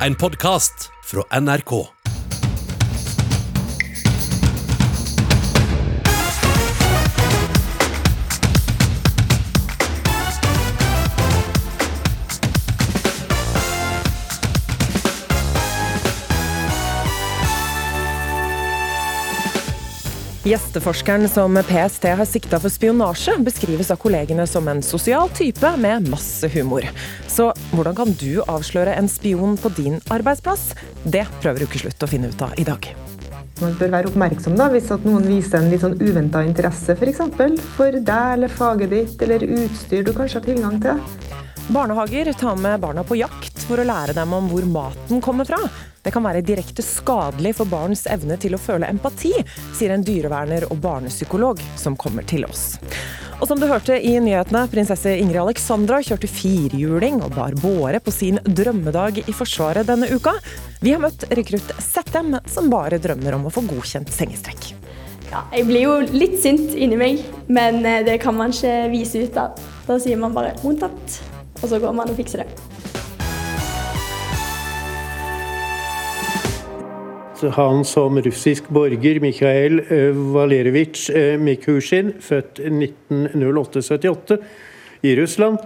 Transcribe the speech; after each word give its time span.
En 0.00 0.14
podkast 0.14 0.90
fra 1.02 1.40
NRK. 1.40 1.97
Gjesteforskeren 20.48 21.28
som 21.28 21.58
PST 21.60 22.04
har 22.16 22.24
sikta 22.24 22.56
for 22.62 22.72
spionasje, 22.72 23.34
beskrives 23.44 23.90
av 23.92 23.98
kollegene 24.00 24.46
som 24.48 24.68
en 24.70 24.78
sosial 24.82 25.28
type 25.36 25.72
med 25.76 26.06
masse 26.08 26.48
humor. 26.54 26.86
Så 27.28 27.50
hvordan 27.74 27.96
kan 27.98 28.14
du 28.16 28.40
avsløre 28.46 28.94
en 28.96 29.10
spion 29.12 29.58
på 29.60 29.68
din 29.76 29.98
arbeidsplass? 30.08 30.70
Det 31.04 31.26
prøver 31.42 31.66
Ukeslutt 31.66 32.00
å 32.00 32.08
finne 32.08 32.30
ut 32.32 32.46
av 32.46 32.56
i 32.56 32.64
dag. 32.64 32.88
Man 33.60 33.76
bør 33.76 33.92
være 33.98 34.08
oppmerksom 34.08 34.56
da, 34.56 34.70
hvis 34.72 34.88
at 34.94 35.04
noen 35.04 35.28
viser 35.28 35.60
en 35.60 35.68
litt 35.68 35.84
sånn 35.84 35.98
uventa 36.00 36.40
interesse 36.46 36.96
f.eks. 36.96 37.02
For, 37.02 37.12
eksempel, 37.12 37.60
for 37.76 38.00
deg 38.08 38.34
eller 38.38 38.58
faget 38.62 38.94
ditt 38.94 39.28
eller 39.28 39.44
utstyr 39.44 40.06
du 40.06 40.14
kanskje 40.16 40.40
har 40.40 40.48
tilgang 40.48 40.80
til. 40.80 41.04
Barnehager 41.68 42.32
tar 42.40 42.56
med 42.56 42.80
barna 42.80 43.04
på 43.04 43.20
jakt 43.20 43.57
for 43.68 43.80
å 43.80 43.86
lære 43.86 44.16
dem 44.16 44.32
om 44.32 44.48
hvor 44.48 44.64
maten 44.68 45.20
kommer 45.24 45.48
fra. 45.48 45.60
Det 46.02 46.14
kan 46.14 46.24
være 46.24 46.44
direkte 46.46 46.84
skadelig 46.84 47.54
for 47.58 47.68
barns 47.68 48.06
evne 48.08 48.38
til 48.40 48.56
å 48.56 48.60
føle 48.62 48.88
empati, 48.88 49.34
sier 49.76 49.92
en 49.92 50.04
dyreverner 50.06 50.70
og 50.72 50.80
barnepsykolog 50.80 51.60
som 51.76 51.98
kommer 52.00 52.24
til 52.28 52.48
oss. 52.48 52.78
Og 53.38 53.46
som 53.46 53.60
du 53.60 53.68
hørte 53.70 53.94
i 53.94 54.16
nyhetene, 54.18 54.64
prinsesse 54.72 55.12
Ingrid 55.20 55.42
Alexandra 55.44 56.00
kjørte 56.02 56.30
firhjuling 56.32 57.20
og 57.22 57.36
bar 57.36 57.54
båre 57.60 58.00
på 58.02 58.14
sin 58.14 58.40
drømmedag 58.42 59.20
i 59.28 59.34
Forsvaret 59.36 59.86
denne 59.86 60.08
uka. 60.10 60.32
Vi 60.82 60.94
har 60.94 61.02
møtt 61.04 61.28
rekrutt 61.38 61.70
Settem, 61.84 62.34
som 62.50 62.72
bare 62.72 62.98
drømmer 63.02 63.36
om 63.38 63.46
å 63.46 63.52
få 63.54 63.62
godkjent 63.68 64.10
sengestrekk. 64.14 64.72
Ja, 65.28 65.44
jeg 65.52 65.68
blir 65.68 65.84
jo 65.84 65.94
litt 66.08 66.38
sint 66.40 66.72
inni 66.72 66.96
meg, 66.98 67.22
men 67.52 67.82
eh, 67.84 68.00
det 68.06 68.16
kan 68.22 68.34
man 68.34 68.54
ikke 68.54 68.88
vise 68.90 69.26
ut 69.28 69.38
av. 69.38 69.60
Da 69.86 70.00
sier 70.00 70.18
man 70.18 70.34
bare 70.34 70.56
'mottatt', 70.62 71.20
og 71.60 71.68
så 71.68 71.78
går 71.78 71.94
man 71.94 72.10
og 72.10 72.16
fikser 72.16 72.42
det. 72.42 72.67
Han 77.42 77.84
som 77.84 78.18
russisk 78.22 78.68
borger, 78.68 79.20
Mikhail 79.20 79.80
Valerevitsj 80.34 81.10
Mikushin, 81.42 82.12
født 82.20 82.60
1908-78 82.64 84.38
i 85.02 85.16
Russland. 85.16 85.58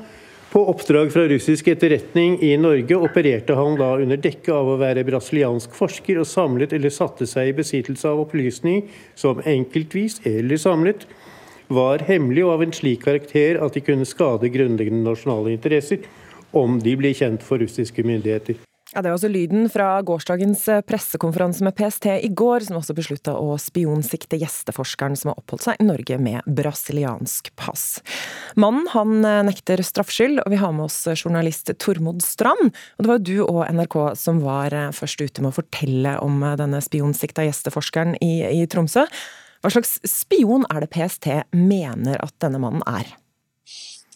På 0.53 0.67
oppdrag 0.69 1.13
fra 1.13 1.23
russisk 1.29 1.69
etterretning 1.73 2.35
i 2.45 2.57
Norge 2.61 2.97
opererte 3.01 3.55
han 3.57 3.79
da 3.81 3.95
under 4.03 4.19
dekke 4.21 4.53
av 4.53 4.69
å 4.69 4.75
være 4.83 5.05
brasiliansk 5.09 5.73
forsker, 5.73 6.19
og 6.21 6.29
samlet 6.29 6.75
eller 6.77 6.93
satte 6.93 7.25
seg 7.31 7.49
i 7.49 7.55
besittelse 7.57 8.11
av 8.11 8.21
opplysninger 8.27 8.91
som 9.17 9.41
enkeltvis 9.41 10.19
eller 10.29 10.61
samlet 10.61 11.07
var 11.73 12.05
hemmelig 12.05 12.45
og 12.45 12.59
av 12.59 12.67
en 12.67 12.77
slik 12.77 13.01
karakter 13.07 13.63
at 13.65 13.73
de 13.73 13.81
kunne 13.87 14.05
skade 14.05 14.53
grunnleggende 14.53 15.07
nasjonale 15.09 15.55
interesser 15.57 16.05
om 16.53 16.77
de 16.85 16.99
ble 17.01 17.15
kjent 17.17 17.41
for 17.47 17.63
russiske 17.63 18.05
myndigheter. 18.05 18.61
Ja, 18.93 19.01
Det 19.01 19.09
er 19.09 19.15
også 19.17 19.31
lyden 19.33 19.71
fra 19.73 20.03
gårsdagens 20.05 20.67
pressekonferanse 20.85 21.65
med 21.65 21.73
PST 21.79 22.11
i 22.13 22.29
går, 22.29 22.67
som 22.67 22.77
også 22.77 22.93
beslutta 22.93 23.33
å 23.41 23.55
spionsikte 23.57 24.37
gjesteforskeren 24.37 25.17
som 25.17 25.31
har 25.33 25.41
oppholdt 25.41 25.65
seg 25.65 25.81
i 25.81 25.87
Norge 25.89 26.19
med 26.21 26.45
brasiliansk 26.45 27.49
pass. 27.57 28.03
Mannen 28.61 28.91
han 28.93 29.25
nekter 29.49 29.81
straffskyld, 29.81 30.43
og 30.45 30.53
vi 30.53 30.61
har 30.61 30.75
med 30.77 30.91
oss 30.91 30.99
journalist 31.15 31.73
Tormod 31.81 32.21
Strand. 32.21 32.69
Og 32.69 33.01
Det 33.01 33.09
var 33.09 33.23
jo 33.23 33.25
du 33.25 33.39
og 33.47 33.63
NRK 33.73 33.97
som 34.21 34.45
var 34.45 34.77
først 34.93 35.25
ute 35.25 35.41
med 35.41 35.55
å 35.55 35.61
fortelle 35.63 36.19
om 36.21 36.45
denne 36.61 36.85
spionsikta 36.85 37.49
gjesteforskeren 37.49 38.19
i, 38.21 38.45
i 38.61 38.69
Tromsø. 38.69 39.07
Hva 39.63 39.73
slags 39.73 40.01
spion 40.05 40.69
er 40.69 40.85
det 40.85 40.93
PST 40.93 41.33
mener 41.57 42.21
at 42.21 42.37
denne 42.45 42.61
mannen 42.61 42.85
er? 42.85 43.09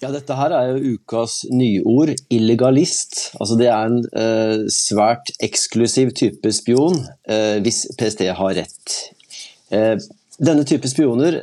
Ja, 0.02 0.10
Dette 0.12 0.34
her 0.36 0.52
er 0.52 0.74
jo 0.74 0.96
ukas 0.96 1.38
nyord, 1.48 2.10
illegalist. 2.28 3.30
Altså 3.40 3.56
Det 3.56 3.70
er 3.72 3.88
en 3.88 4.02
eh, 4.12 4.66
svært 4.72 5.32
eksklusiv 5.40 6.12
type 6.12 6.52
spion, 6.52 6.98
eh, 7.24 7.56
hvis 7.64 7.86
PST 7.96 8.26
har 8.28 8.58
rett. 8.58 8.96
Eh, 9.72 9.96
denne 10.36 10.66
type 10.68 10.88
spioner 10.92 11.40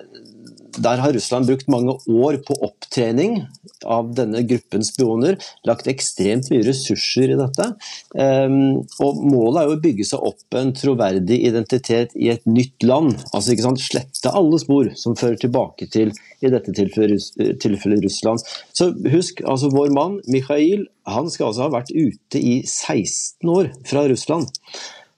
der 0.78 1.01
har 1.01 1.13
Russland 1.13 1.47
brukt 1.47 1.67
mange 1.72 1.94
år 2.09 2.38
på 2.47 2.56
opptrening 2.66 3.44
av 3.85 4.13
denne 4.17 4.41
gruppen 4.47 4.84
spioner. 4.85 5.38
Lagt 5.67 5.89
ekstremt 5.91 6.50
mye 6.51 6.63
ressurser 6.66 7.34
i 7.34 7.38
dette. 7.39 7.67
Um, 8.16 8.81
og 9.03 9.19
Målet 9.23 9.61
er 9.61 9.69
jo 9.69 9.78
å 9.78 9.81
bygge 9.84 10.07
seg 10.07 10.25
opp 10.29 10.57
en 10.57 10.73
troverdig 10.78 11.39
identitet 11.50 12.16
i 12.17 12.31
et 12.34 12.45
nytt 12.50 12.85
land. 12.85 13.17
Altså 13.31 13.53
ikke 13.53 13.67
sant, 13.67 13.84
Slette 13.84 14.34
alle 14.34 14.59
spor 14.61 14.89
som 15.00 15.17
fører 15.19 15.38
tilbake 15.41 15.89
til 15.94 16.13
i 16.44 16.51
dette 16.51 16.73
tilfellet, 16.75 18.03
Russland. 18.03 18.41
Så 18.75 18.90
husk, 19.11 19.44
altså 19.47 19.72
vår 19.73 19.94
mann 19.95 20.19
Mikhail 20.31 20.88
han 21.09 21.28
skal 21.31 21.50
altså 21.50 21.66
ha 21.66 21.73
vært 21.73 21.91
ute 21.91 22.40
i 22.40 22.61
16 22.63 23.50
år 23.51 23.73
fra 23.88 24.05
Russland. 24.09 24.50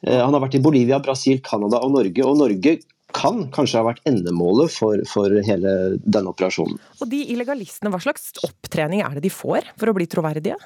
Uh, 0.06 0.20
han 0.20 0.34
har 0.34 0.44
vært 0.44 0.60
i 0.60 0.64
Bolivia, 0.66 1.00
Brasil, 1.04 1.40
Canada 1.46 1.84
og 1.86 1.96
Norge. 1.96 2.26
og 2.26 2.42
Norge 2.42 2.80
kan 3.16 3.46
kanskje 3.56 3.80
ha 3.80 3.88
vært 3.88 4.06
endemålet 4.10 4.74
for, 4.76 5.02
for, 5.10 5.34
hele 5.48 5.74
denne 6.04 6.34
operasjonen. 6.34 6.80
Og 7.00 7.12
de 7.12 7.22
illegalistene, 7.34 7.92
Hva 7.94 8.02
slags 8.04 8.34
opptrening 8.46 9.04
er 9.06 9.18
det 9.18 9.26
de 9.28 9.34
får 9.34 9.72
for 9.80 9.92
å 9.92 9.96
bli 9.96 10.08
troverdige? 10.12 10.58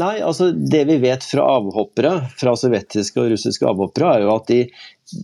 Nei, 0.00 0.16
altså 0.24 0.50
Det 0.52 0.82
vi 0.88 0.96
vet 1.02 1.24
fra 1.24 1.44
avhoppere, 1.58 2.14
fra 2.40 2.54
sovjetiske 2.58 3.20
og 3.20 3.34
russiske 3.34 3.68
avhoppere, 3.68 4.14
er 4.14 4.26
jo 4.26 4.34
at 4.34 4.48
de, 4.50 4.60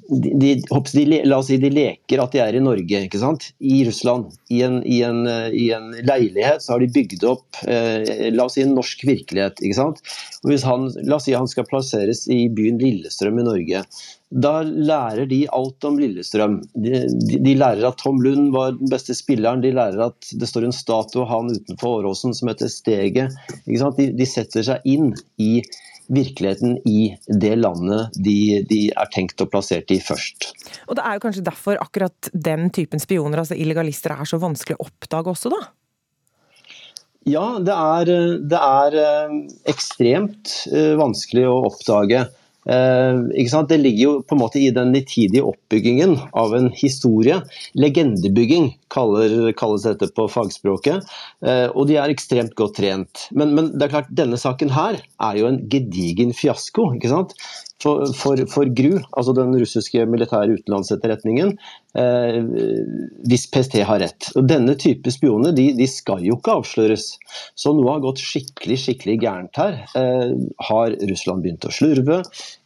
de, 0.09 0.54
de, 0.62 1.22
la 1.25 1.38
oss 1.38 1.48
si 1.50 1.59
de 1.59 1.70
leker 1.72 2.20
at 2.22 2.34
de 2.34 2.41
er 2.43 2.54
i 2.54 2.62
Norge, 2.62 3.00
ikke 3.09 3.19
sant? 3.19 3.48
i 3.59 3.82
Russland. 3.87 4.31
I 4.54 4.62
en, 4.66 4.78
i 4.87 5.00
en, 5.06 5.25
i 5.50 5.69
en 5.75 5.91
leilighet 6.06 6.62
så 6.62 6.76
har 6.76 6.84
de 6.84 6.91
bygd 6.94 7.26
opp 7.26 7.62
eh, 7.66 8.31
la 8.31 8.47
oss 8.47 8.59
si 8.59 8.62
en 8.62 8.76
norsk 8.78 9.03
virkelighet. 9.09 9.59
ikke 9.59 9.78
sant? 9.81 10.03
Og 10.44 10.53
hvis 10.53 10.66
han, 10.66 10.88
La 11.09 11.19
oss 11.19 11.26
si 11.26 11.34
han 11.34 11.50
skal 11.50 11.66
plasseres 11.66 12.28
i 12.31 12.44
byen 12.54 12.78
Lillestrøm 12.82 13.41
i 13.42 13.47
Norge. 13.47 13.82
Da 14.32 14.53
lærer 14.62 15.26
de 15.28 15.42
alt 15.53 15.84
om 15.84 15.98
Lillestrøm. 16.00 16.60
De, 16.72 17.03
de, 17.10 17.41
de, 17.42 17.54
lærer 17.59 17.84
at 17.91 17.98
Tom 18.00 18.22
Lund 18.25 18.53
var 18.54 18.76
den 18.78 18.91
beste 18.92 19.16
spilleren, 19.19 19.65
de 19.65 19.75
lærer 19.76 20.06
at 20.06 20.31
det 20.38 20.48
står 20.48 20.69
en 20.69 20.76
statue 20.76 21.25
av 21.26 21.31
han 21.34 21.50
utenfor 21.53 21.98
Åråsen 22.00 22.38
som 22.38 22.53
heter 22.53 22.71
Steget. 22.72 23.34
De, 23.66 24.09
de, 24.15 24.28
setter 24.28 24.65
seg 24.71 24.87
inn 24.88 25.10
i 25.42 25.59
virkeligheten 26.13 26.79
i 26.89 27.13
det 27.27 27.55
landet 27.61 28.17
de, 28.17 28.63
de, 28.69 28.81
er 28.91 29.13
tenkt 29.15 29.43
å 29.43 29.49
plassert 29.51 29.93
i 29.95 30.01
først. 30.03 30.51
Og 30.89 30.97
Det 30.99 31.05
er 31.07 31.17
jo 31.19 31.25
kanskje 31.27 31.47
derfor 31.47 31.81
akkurat 31.83 32.33
den 32.33 32.71
typen 32.75 33.03
spioner, 33.03 33.43
altså 33.43 33.59
illegalister, 33.59 34.17
er 34.17 34.29
så 34.29 34.41
vanskelig 34.43 34.79
å 34.79 34.89
oppdage 34.89 35.35
også, 35.35 35.53
da? 35.55 35.63
Ja, 37.29 37.47
det 37.63 37.75
er, 37.75 38.13
det 38.51 38.59
er 38.59 38.97
eh, 38.99 39.35
ekstremt 39.71 40.57
eh, 40.73 40.95
vanskelig 40.99 41.47
å 41.47 41.61
oppdage. 41.69 42.25
Eh, 42.67 43.62
det 43.69 43.78
ligger 43.78 44.03
jo 44.03 44.12
på 44.23 44.37
en 44.37 44.41
måte 44.43 44.61
i 44.61 44.71
den 44.71 44.93
nitidige 44.93 45.43
oppbyggingen 45.43 46.17
av 46.33 46.55
en 46.55 46.71
historie. 46.71 47.41
Legendebygging 47.75 48.73
kaller, 48.93 49.53
kalles 49.59 49.87
dette 49.89 50.11
på 50.15 50.28
fagspråket. 50.31 51.09
Eh, 51.47 51.69
og 51.72 51.89
de 51.91 51.99
er 51.99 52.12
ekstremt 52.12 52.55
godt 52.59 52.77
trent. 52.78 53.27
Men, 53.31 53.55
men, 53.56 53.72
det 53.75 53.89
er 53.89 53.95
klart, 53.97 54.15
denne 54.15 54.39
saken 54.41 54.72
her 54.75 55.01
er 55.01 55.41
jo 55.41 55.51
en 55.51 55.62
gedigen 55.72 56.34
fiasko. 56.37 56.93
ikke 56.97 57.12
sant? 57.12 57.37
For, 57.82 58.44
for, 58.47 58.69
GRU, 58.70 59.00
altså 59.10 59.34
den 59.34 59.54
russiske 59.59 60.04
militære 60.06 60.59
utenlandsetterretningen, 60.60 61.56
eh, 61.98 62.38
hvis 63.26 63.48
PST 63.50 63.81
har 63.88 64.03
rett. 64.04 64.31
Og 64.38 64.47
Denne 64.47 64.76
type 64.78 65.10
spioner 65.15 65.54
de, 65.56 65.72
de, 65.78 65.88
skal 65.91 66.22
jo 66.22 66.38
ikke 66.38 66.59
avsløres. 66.60 67.09
Så 67.59 67.75
noe 67.75 67.97
har 67.97 68.04
gått 68.04 68.22
skikkelig 68.22 68.78
skikkelig 68.84 69.19
gærent 69.25 69.59
her. 69.60 69.81
Eh, 69.98 70.34
har 70.69 70.98
Russland 71.10 71.42
begynt 71.42 71.66
å 71.66 71.74
slurve? 71.74 72.22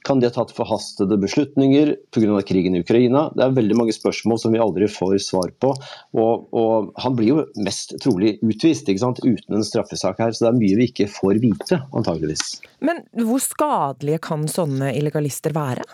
Kan 0.06 0.20
de 0.20 0.29
ha 0.29 0.35
tatt 0.35 0.52
forhastede 0.55 1.17
beslutninger 1.19 1.94
pga. 2.14 2.43
krigen 2.46 2.76
i 2.76 2.85
Ukraina? 2.85 3.26
Det 3.35 3.43
er 3.43 3.56
veldig 3.56 3.79
mange 3.81 3.96
spørsmål 3.96 4.38
som 4.38 4.55
vi 4.55 4.62
aldri 4.62 4.87
får 4.91 5.17
svar 5.25 5.50
på. 5.58 5.73
Og, 6.14 6.46
og 6.55 6.93
Han 7.02 7.17
blir 7.19 7.32
jo 7.32 7.46
mest 7.64 7.96
trolig 8.05 8.37
utvist 8.44 8.87
uten 8.87 9.56
en 9.56 9.64
straffesak 9.67 10.20
her, 10.23 10.32
så 10.32 10.46
det 10.46 10.52
er 10.52 10.61
mye 10.61 10.79
vi 10.79 10.88
ikke 10.93 11.08
får 11.11 11.41
vite, 11.43 11.81
antageligvis. 11.96 12.61
Men 12.85 13.02
hvor 13.26 13.41
skadelige 13.43 14.20
kan 14.29 14.44
sånne 14.50 14.93
illegalister 15.06 15.55
være? 15.56 15.87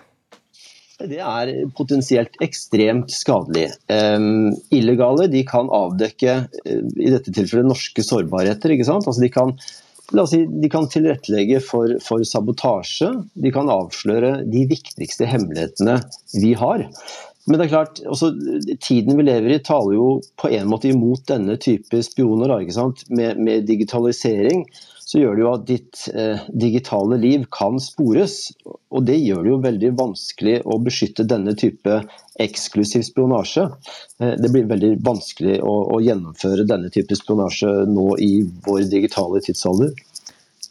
Det 1.03 1.19
er 1.19 1.53
potensielt 1.75 2.37
ekstremt 2.44 3.11
skadelig. 3.11 3.69
Illegale 4.70 5.29
de 5.32 5.43
kan 5.49 5.70
avdekke 5.73 6.37
uh, 6.47 6.82
i 6.94 7.11
dette 7.11 7.32
tilfellet 7.35 7.70
norske 7.70 8.05
sårbarheter. 8.06 8.75
ikke 8.75 8.88
sant? 8.88 9.09
Altså 9.09 9.25
de 9.25 9.32
kan 9.32 9.56
La 10.12 10.26
oss 10.26 10.32
si, 10.35 10.43
De 10.44 10.69
kan 10.69 10.88
tilrettelegge 10.93 11.62
for, 11.64 11.94
for 12.05 12.20
sabotasje. 12.26 13.09
De 13.32 13.53
kan 13.55 13.70
avsløre 13.73 14.43
de 14.44 14.67
viktigste 14.69 15.29
hemmelighetene 15.31 15.94
vi 16.37 16.53
har. 16.59 16.85
Men 17.47 17.59
det 17.59 17.64
er 17.64 17.73
klart, 17.73 18.00
også, 18.06 18.29
tiden 18.85 19.17
vi 19.19 19.25
lever 19.26 19.56
i 19.56 19.62
taler 19.64 19.97
jo 19.97 20.09
på 20.38 20.50
en 20.53 20.69
måte 20.70 20.93
imot 20.93 21.25
denne 21.31 21.56
type 21.59 22.03
spioner. 22.06 22.53
Med, 23.09 23.41
med, 23.41 23.64
digitalisering 23.67 24.67
så 25.12 25.20
gjør 25.20 25.35
det 25.37 25.43
jo 25.43 25.49
at 25.53 25.64
ditt 25.69 26.03
eh, 26.17 26.44
digitale 26.56 27.19
liv 27.20 27.43
kan 27.53 27.76
spores. 27.85 28.47
Og 28.64 29.05
det 29.05 29.19
gjør 29.20 29.43
det 29.44 29.50
jo 29.50 29.59
veldig 29.67 29.91
vanskelig 29.99 30.55
å 30.64 30.79
beskytte 30.81 31.26
denne 31.29 31.53
type 31.61 31.99
eksklusiv 32.41 33.05
spionasje. 33.05 33.67
Eh, 34.23 34.32
det 34.41 34.49
blir 34.55 34.70
veldig 34.70 34.94
vanskelig 35.05 35.59
å, 35.61 35.75
å 35.93 36.00
gjennomføre 36.00 36.64
denne 36.64 36.88
type 36.94 37.19
spionasje 37.19 37.75
nå 37.93 38.06
i 38.25 38.31
vår 38.64 38.87
digitale 38.94 39.44
tidsalder. 39.44 39.93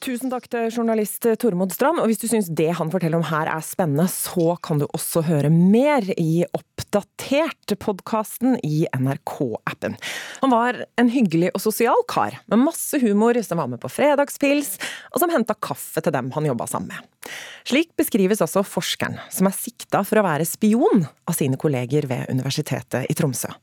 Tusen 0.02 0.32
takk 0.34 0.48
til 0.50 0.72
journalist 0.74 1.28
Tormod 1.38 1.70
Strand. 1.76 2.00
Og 2.02 2.08
hvis 2.10 2.18
du 2.18 2.26
syns 2.26 2.48
det 2.58 2.72
han 2.74 2.90
forteller 2.90 3.20
om 3.20 3.26
her 3.28 3.46
er 3.54 3.62
spennende, 3.62 4.08
så 4.10 4.56
kan 4.66 4.80
du 4.82 4.88
også 4.88 5.22
høre 5.28 5.52
mer 5.54 6.08
i 6.16 6.42
Oppdatert-podkasten 6.58 8.56
i 8.66 8.88
NRK-appen. 8.98 9.94
Han 10.42 10.54
var 10.56 10.80
en 10.98 11.12
hyggelig 11.14 11.52
og 11.54 11.62
sosial 11.62 12.02
kar, 12.10 12.40
med 12.50 12.64
masse 12.64 12.98
humor, 13.04 13.38
som 13.46 13.62
var 13.62 13.70
med 13.70 13.78
på 13.84 13.92
fredagspils, 13.94 14.74
og 15.14 15.22
som 15.22 15.30
henta 15.36 15.54
kaffe 15.54 16.02
til 16.02 16.18
dem 16.18 16.34
han 16.34 16.50
jobba 16.50 16.66
sammen 16.72 16.96
med. 16.96 17.30
Slik 17.70 17.94
beskrives 17.94 18.42
også 18.42 18.66
forskeren, 18.66 19.22
som 19.30 19.46
er 19.52 19.54
sikta 19.54 20.02
for 20.02 20.18
å 20.18 20.26
være 20.26 20.50
spion 20.50 21.06
av 21.30 21.38
sine 21.38 21.62
kolleger 21.62 22.10
ved 22.10 22.26
Universitetet 22.34 23.06
i 23.06 23.20
Tromsø. 23.22 23.54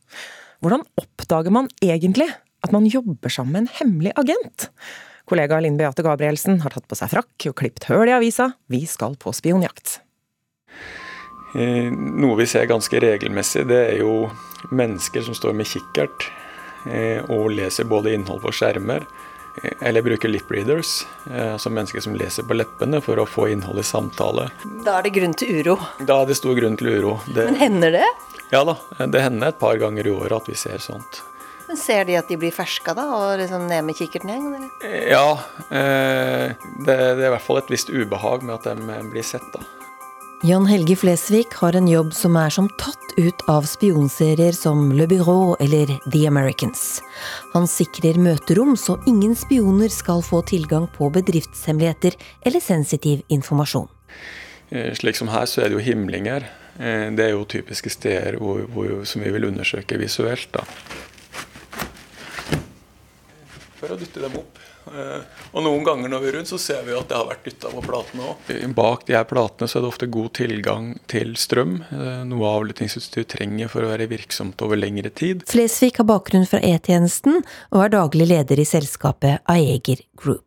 Hvordan 0.62 0.86
oppdager 1.02 1.50
man 1.54 1.66
egentlig 1.82 2.30
at 2.30 2.70
man 2.74 2.86
jobber 2.86 3.26
sammen 3.26 3.56
med 3.58 3.66
en 3.66 3.74
hemmelig 3.82 4.14
agent? 4.22 4.70
Kollega 5.28 5.60
Linn 5.60 5.76
Beate 5.76 6.02
Gabrielsen 6.02 6.62
har 6.64 6.72
tatt 6.72 6.88
på 6.88 6.96
seg 6.96 7.10
frakk 7.12 7.50
og 7.50 7.56
klipt 7.60 7.84
høl 7.90 8.08
i 8.08 8.14
avisa. 8.16 8.54
Vi 8.72 8.86
skal 8.88 9.18
på 9.20 9.32
spionjakt. 9.36 9.98
Eh, 11.52 11.92
noe 11.92 12.36
vi 12.38 12.46
ser 12.48 12.64
ganske 12.68 13.00
regelmessig, 13.00 13.66
det 13.68 13.80
er 13.90 13.98
jo 14.00 14.30
mennesker 14.72 15.24
som 15.24 15.36
står 15.36 15.52
med 15.56 15.68
kikkert 15.68 16.28
eh, 16.88 17.20
og 17.28 17.50
leser 17.56 17.88
både 17.88 18.12
innhold 18.16 18.40
på 18.44 18.52
skjermer, 18.56 19.04
eh, 19.62 19.76
eller 19.88 20.04
bruker 20.04 20.32
lip 20.32 20.48
readers, 20.52 21.02
altså 21.28 21.72
mennesker 21.72 22.04
som 22.04 22.16
leser 22.16 22.48
på 22.48 22.56
leppene 22.56 23.00
for 23.04 23.20
å 23.20 23.28
få 23.28 23.50
innhold 23.52 23.80
i 23.80 23.84
samtale. 23.84 24.48
Da 24.84 24.98
er 24.98 25.08
det 25.08 25.16
grunn 25.16 25.36
til 25.36 25.60
uro? 25.60 25.78
Da 26.00 26.22
er 26.22 26.32
det 26.32 26.40
stor 26.40 26.56
grunn 26.56 26.76
til 26.80 26.92
uro. 26.96 27.18
Det, 27.28 27.50
Men 27.50 27.60
hender 27.64 27.98
det? 28.00 28.06
Ja 28.52 28.64
da, 28.64 28.78
det 29.04 29.24
hender 29.24 29.52
et 29.52 29.60
par 29.60 29.76
ganger 29.80 30.08
i 30.08 30.12
året 30.12 30.40
at 30.40 30.48
vi 30.48 30.56
ser 30.56 30.80
sånt. 30.80 31.20
Men 31.68 31.76
Ser 31.76 32.06
de 32.08 32.16
at 32.16 32.30
de 32.30 32.38
blir 32.40 32.52
ferska 32.54 32.94
da, 32.96 33.04
og 33.12 33.38
liksom 33.42 33.66
ned 33.68 33.84
med 33.84 33.98
kikkerten 33.98 34.30
igjen? 34.32 34.52
Eller? 34.56 35.08
Ja, 35.12 35.26
eh, 35.68 36.54
det, 36.80 36.94
det, 36.96 37.26
er 37.26 37.26
i 37.28 37.34
hvert 37.34 37.44
fall 37.44 37.60
et 37.60 37.72
visst 37.72 37.92
ubehag 37.92 38.46
med 38.46 38.56
at 38.56 38.70
de 38.70 39.02
blir 39.12 39.26
sett, 39.26 39.44
da. 39.52 39.60
Jan 40.46 40.68
Helge 40.70 40.94
Flesvig 40.94 41.50
har 41.58 41.74
en 41.74 41.88
jobb 41.90 42.12
som 42.14 42.36
er 42.38 42.52
som 42.54 42.68
tatt 42.78 43.12
ut 43.18 43.40
av 43.50 43.66
spionserier 43.66 44.54
som 44.54 44.92
Le 44.94 45.08
Bureau 45.10 45.56
eller 45.60 45.90
The 46.12 46.28
Americans. 46.30 47.02
Han 47.56 47.66
sikrer 47.68 48.20
møterom 48.22 48.76
så 48.78 48.96
ingen 49.10 49.34
spioner 49.36 49.90
skal 49.90 50.22
få 50.22 50.44
tilgang 50.46 50.86
på 50.94 51.10
bedriftshemmeligheter 51.16 52.14
eller 52.46 52.62
sensitiv 52.62 53.26
informasjon. 53.34 53.90
Eh, 54.70 54.94
slik 54.94 55.18
som 55.18 55.34
her, 55.34 55.50
så 55.50 55.64
er 55.64 55.72
det 55.72 55.80
jo 55.80 55.84
himlinger. 55.84 56.46
Eh, 56.78 57.10
det 57.18 57.26
er 57.26 57.34
jo 57.34 57.42
typiske 57.42 57.90
steder 57.90 58.38
hvor, 58.38 58.62
hvor, 58.70 58.94
som 59.10 59.26
vi 59.26 59.34
vil 59.34 59.50
undersøke 59.50 59.98
visuelt. 59.98 60.48
da 60.54 60.64
for 63.78 63.94
å 63.94 63.98
dytte 63.98 64.22
dem 64.22 64.36
opp. 64.40 64.58
Eh, 64.88 65.44
og 65.52 65.64
noen 65.64 65.84
ganger 65.86 66.12
når 66.12 66.22
vi 66.22 66.30
er 66.30 66.36
rundt, 66.38 66.50
så 66.50 66.60
ser 66.62 66.84
vi 66.86 66.96
at 66.96 67.10
det 67.10 67.18
har 67.18 67.28
vært 67.28 67.44
dytta 67.48 67.72
på 67.72 67.84
platene 67.84 68.30
òg. 68.32 68.50
Bak 68.78 69.06
de 69.08 69.16
her 69.18 69.26
platene 69.28 69.68
så 69.68 69.78
er 69.78 69.84
det 69.84 69.92
ofte 69.92 70.10
god 70.18 70.32
tilgang 70.38 70.90
til 71.10 71.34
strøm, 71.40 71.78
eh, 71.88 72.22
noe 72.28 72.54
avlyttingsutstyr 72.54 73.28
trenger 73.28 73.72
for 73.72 73.84
å 73.84 73.92
være 73.92 74.08
virksomt 74.10 74.64
over 74.64 74.80
lengre 74.80 75.12
tid. 75.12 75.46
Flesvig 75.50 75.96
har 76.00 76.08
bakgrunn 76.08 76.48
fra 76.48 76.62
E-tjenesten 76.64 77.42
og 77.72 77.84
er 77.84 77.94
daglig 77.98 78.30
leder 78.32 78.60
i 78.60 78.68
selskapet 78.68 79.44
Aeger 79.48 80.04
Group. 80.18 80.46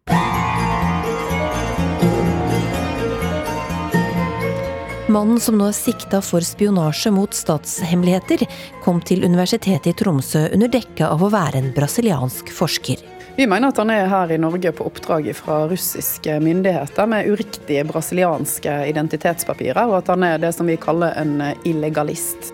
Mannen 5.11 5.39
som 5.43 5.57
nå 5.59 5.65
er 5.67 5.75
sikta 5.75 6.21
for 6.23 6.45
spionasje 6.45 7.11
mot 7.11 7.33
statshemmeligheter, 7.35 8.45
kom 8.83 9.01
til 9.03 9.25
Universitetet 9.27 9.89
i 9.91 9.95
Tromsø 9.97 10.45
under 10.55 10.71
dekke 10.71 11.03
av 11.03 11.25
å 11.25 11.27
være 11.33 11.59
en 11.59 11.67
brasiliansk 11.75 12.53
forsker. 12.55 13.01
Vi 13.35 13.47
mener 13.49 13.73
at 13.73 13.81
han 13.81 13.91
er 13.91 14.07
her 14.11 14.31
i 14.31 14.39
Norge 14.39 14.71
på 14.75 14.87
oppdrag 14.87 15.27
fra 15.35 15.65
russiske 15.67 16.37
myndigheter 16.43 17.11
med 17.11 17.27
uriktige 17.27 17.83
brasilianske 17.91 18.77
identitetspapirer, 18.93 19.83
og 19.91 19.99
at 19.99 20.15
han 20.15 20.23
er 20.27 20.39
det 20.39 20.55
som 20.55 20.71
vi 20.71 20.79
kaller 20.79 21.15
en 21.19 21.39
illegalist. 21.67 22.53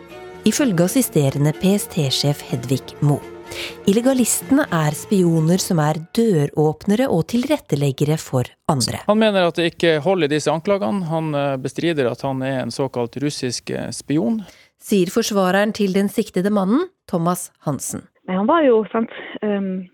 Ifølge 0.49 0.89
assisterende 0.89 1.53
PST-sjef 1.61 2.41
Hedvig 2.49 2.95
Mo. 3.05 3.19
Illegalistene 3.87 4.65
er 4.73 4.95
spioner 4.97 5.61
som 5.63 5.79
er 5.79 5.99
døråpnere 6.17 7.07
og 7.13 7.25
tilretteleggere 7.31 8.17
for 8.19 8.49
andre. 8.71 8.99
Han 9.07 9.21
mener 9.21 9.47
at 9.47 9.59
det 9.59 9.71
ikke 9.71 9.97
holder 10.03 10.31
disse 10.31 10.51
anklagene. 10.51 11.07
Han 11.07 11.31
eh, 11.37 11.55
bestrider 11.61 12.09
at 12.11 12.23
han 12.27 12.43
er 12.43 12.61
en 12.65 12.73
såkalt 12.73 13.15
russisk 13.23 13.71
eh, 13.71 13.89
spion. 13.95 14.41
Sier 14.83 15.11
forsvareren 15.13 15.73
til 15.75 15.95
den 15.95 16.11
siktede 16.11 16.51
mannen, 16.53 16.89
Thomas 17.07 17.49
Hansen. 17.65 18.05
Han 18.27 18.47
var 18.49 18.65
jo 18.65 18.81
sant, 18.91 19.13
um, 19.41 19.87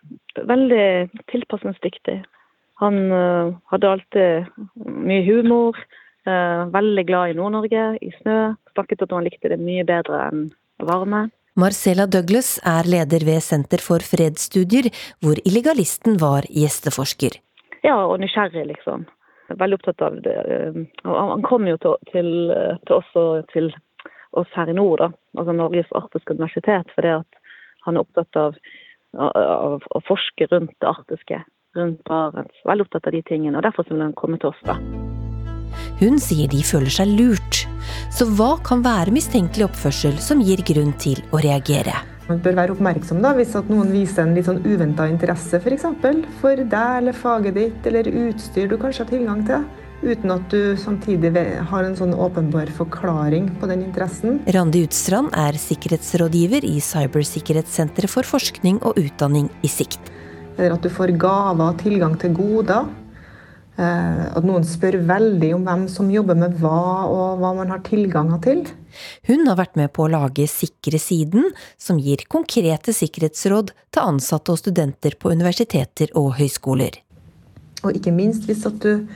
veldig 0.50 1.10
tilpasningsdyktig. 1.30 2.18
Han 2.82 2.98
uh, 3.14 3.54
hadde 3.70 3.92
alltid 3.92 4.50
mye 4.82 5.22
humor. 5.28 5.78
Uh, 6.26 6.66
veldig 6.74 7.06
glad 7.06 7.32
i 7.32 7.38
Nord-Norge, 7.38 7.86
i 8.02 8.10
snø. 8.22 8.56
Snakket 8.74 9.06
at 9.06 9.14
han 9.14 9.28
likte 9.28 9.52
det 9.54 9.60
mye 9.62 9.86
bedre 9.88 10.26
enn 10.32 10.48
varme. 10.82 11.28
Marcella 11.56 12.08
Douglas 12.10 12.56
er 12.66 12.88
leder 12.90 13.26
ved 13.28 13.44
Senter 13.46 13.82
for 13.82 14.02
fredsstudier, 14.02 14.90
hvor 15.22 15.38
illegalisten 15.46 16.18
var 16.22 16.48
gjesteforsker. 16.50 17.38
Ja, 17.86 18.00
og 18.08 18.18
nysgjerrig, 18.24 18.66
liksom. 18.72 19.06
Veldig 19.54 19.78
opptatt 19.78 20.02
av 20.02 20.18
det. 20.26 20.34
Han 21.06 21.44
kom 21.46 21.68
jo 21.70 21.78
til, 21.84 21.98
til, 22.10 22.32
til 22.88 22.96
oss 22.98 23.12
til 23.54 23.70
oss 24.34 24.50
her 24.58 24.72
i 24.72 24.74
nord, 24.74 24.98
da. 25.04 25.12
altså 25.38 25.54
Norges 25.54 25.92
arktiske 25.94 26.34
universitet, 26.34 26.90
fordi 26.96 27.14
han 27.86 27.98
er 27.98 28.02
opptatt 28.02 28.40
av 28.40 28.58
å 29.14 30.02
forske 30.08 30.48
rundt 30.50 30.74
det 30.82 30.90
arktiske, 30.90 31.44
rundt 31.78 32.02
Barents. 32.10 32.66
Veldig 32.66 32.88
opptatt 32.88 33.12
av 33.12 33.14
de 33.14 33.22
tingene. 33.30 33.60
og 33.60 33.68
Derfor 33.68 33.86
vil 33.92 34.02
han 34.02 34.18
komme 34.18 34.42
til 34.42 34.50
oss, 34.50 34.64
da. 34.66 34.80
Hun 36.00 36.20
sier 36.22 36.50
de 36.52 36.64
føler 36.66 36.94
seg 36.94 37.14
lurt. 37.18 37.64
Så 38.14 38.28
hva 38.38 38.56
kan 38.66 38.84
være 38.86 39.14
mistenkelig 39.14 39.68
oppførsel 39.68 40.18
som 40.22 40.42
gir 40.44 40.64
grunn 40.66 40.94
til 41.02 41.22
å 41.34 41.42
reagere? 41.44 41.96
Man 42.30 42.40
bør 42.40 42.56
være 42.56 42.74
oppmerksom 42.76 43.20
da, 43.24 43.34
hvis 43.36 43.56
at 43.60 43.68
noen 43.72 43.90
viser 43.92 44.24
en 44.24 44.36
litt 44.38 44.48
sånn 44.48 44.62
uventa 44.64 45.10
interesse 45.12 45.60
f.eks. 45.60 45.66
For, 45.66 45.76
eksempel, 45.76 46.22
for 46.40 46.60
deg 46.60 47.00
eller 47.02 47.18
faget 47.18 47.58
ditt 47.58 47.90
eller 47.90 48.08
utstyr 48.08 48.70
du 48.72 48.78
kanskje 48.80 49.04
har 49.04 49.12
tilgang 49.12 49.42
til 49.50 49.66
uten 50.04 50.34
at 50.36 50.52
du 50.52 50.76
samtidig 50.80 51.32
har 51.70 51.86
en 51.86 51.96
sånn 51.96 52.14
åpenbar 52.16 52.72
forklaring 52.76 53.50
på 53.60 53.70
den 53.72 53.86
interessen. 53.86 54.42
Randi 54.56 54.84
Utstrand 54.88 55.32
er 55.40 55.58
sikkerhetsrådgiver 55.60 56.68
i 56.68 56.80
Cybersikkerhetssenteret 56.84 58.12
for 58.12 58.28
forskning 58.28 58.82
og 58.84 59.00
utdanning 59.00 59.50
i 59.64 59.72
Sikt. 59.72 60.12
Eller 60.58 60.76
at 60.76 60.84
du 60.84 60.92
får 60.94 61.16
gaver 61.18 61.72
og 61.72 61.80
tilgang 61.82 62.18
til 62.22 62.36
goder. 62.38 62.92
Eh, 63.74 64.24
at 64.38 64.46
noen 64.46 64.66
spør 64.68 65.00
veldig 65.10 65.50
om 65.56 65.64
hvem 65.66 65.86
som 65.90 66.12
jobber 66.14 66.38
med 66.38 66.60
hva, 66.62 67.10
og 67.10 67.40
hva 67.42 67.54
man 67.58 67.72
har 67.74 67.82
tilganger 67.88 68.42
til. 68.46 68.62
Hun 69.26 69.48
har 69.50 69.58
vært 69.58 69.80
med 69.80 69.90
på 69.96 70.06
å 70.06 70.12
lage 70.14 70.46
Sikre 70.52 71.00
siden, 71.02 71.50
som 71.82 71.98
gir 71.98 72.22
konkrete 72.30 72.94
sikkerhetsråd 72.94 73.74
til 73.90 74.04
ansatte 74.04 74.54
og 74.54 74.62
studenter 74.62 75.18
på 75.18 75.34
universiteter 75.34 76.14
og 76.20 76.36
høyskoler. 76.38 77.00
Og 77.84 77.98
ikke 77.98 78.14
minst 78.16 78.46
hvis 78.48 78.62
at 78.70 78.78
du 78.84 79.08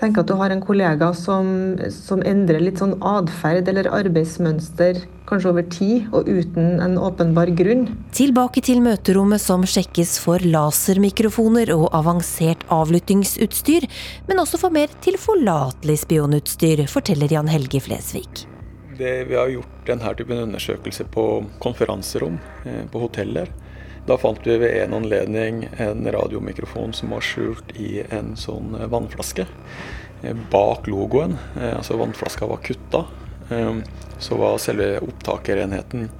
Tenk 0.00 0.18
at 0.18 0.26
du 0.26 0.34
har 0.38 0.50
en 0.50 0.62
kollega 0.64 1.12
som, 1.14 1.76
som 1.94 2.22
endrer 2.26 2.62
litt 2.62 2.80
sånn 2.80 2.96
atferd 3.06 3.68
eller 3.70 3.90
arbeidsmønster 3.92 5.02
kanskje 5.28 5.50
over 5.52 5.66
tid, 5.70 6.06
og 6.16 6.28
uten 6.28 6.80
en 6.82 6.96
åpenbar 7.00 7.52
grunn. 7.56 7.86
Tilbake 8.16 8.64
til 8.64 8.82
møterommet 8.84 9.42
som 9.42 9.66
sjekkes 9.68 10.16
for 10.22 10.42
lasermikrofoner 10.42 11.72
og 11.76 11.88
avansert 11.96 12.64
avlyttingsutstyr, 12.72 13.86
men 14.28 14.42
også 14.42 14.60
for 14.60 14.74
mer 14.74 14.92
tilforlatelig 15.04 16.00
spionutstyr, 16.04 16.86
forteller 16.90 17.32
Jan 17.32 17.52
Helge 17.52 17.82
Flesvig. 17.84 18.46
Det, 18.98 19.12
vi 19.28 19.38
har 19.38 19.48
gjort 19.48 19.86
denne 19.88 20.12
typen 20.18 20.42
undersøkelse 20.44 21.06
på 21.14 21.26
konferanserom 21.62 22.36
eh, 22.68 22.82
på 22.92 23.06
hoteller. 23.06 23.48
Da 24.06 24.18
fant 24.18 24.46
vi 24.46 24.56
ved 24.58 24.76
en 24.82 24.94
anledning 24.94 25.68
en 25.78 26.06
radiomikrofon 26.12 26.92
som 26.92 27.12
var 27.14 27.22
skjult 27.22 27.70
i 27.78 28.02
en 28.10 28.34
sånn 28.36 28.74
vannflaske. 28.90 29.46
Eh, 30.22 30.36
bak 30.50 30.86
logoen, 30.86 31.38
eh, 31.60 31.76
altså 31.76 31.96
vannflaska 31.96 32.46
var 32.46 32.56
kutta, 32.56 33.04
eh, 33.50 33.74
så 34.18 34.36
var 34.36 34.58
selve 34.58 34.98
opptakerenheten 35.00 36.10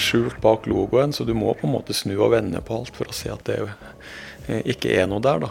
skjult 0.00 0.40
bak 0.40 0.64
logoen, 0.66 1.12
så 1.12 1.24
du 1.24 1.34
må 1.34 1.52
på 1.52 1.66
en 1.66 1.72
måte 1.74 1.92
snu 1.92 2.14
og 2.16 2.30
vende 2.32 2.62
på 2.64 2.78
alt 2.78 2.96
for 2.96 3.04
å 3.04 3.12
se 3.12 3.28
at 3.28 3.44
det 3.44 3.58
ikke 4.64 4.94
er 4.96 5.04
noe 5.10 5.20
der, 5.20 5.42
da. 5.44 5.50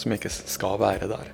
Som 0.00 0.14
ikke 0.14 0.30
skal 0.32 0.78
være 0.80 1.04
der. 1.10 1.26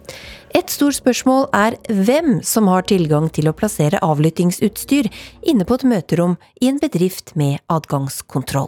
Et 0.50 0.66
stort 0.66 0.96
spørsmål 0.98 1.46
er 1.54 1.76
hvem 1.86 2.42
som 2.42 2.66
har 2.66 2.82
tilgang 2.90 3.28
til 3.30 3.46
å 3.46 3.54
plassere 3.54 4.02
avlyttingsutstyr 4.02 5.06
inne 5.46 5.62
på 5.62 5.78
et 5.78 5.86
møterom 5.86 6.34
i 6.58 6.72
en 6.72 6.82
bedrift 6.82 7.36
med 7.38 7.62
adgangskontroll. 7.70 8.66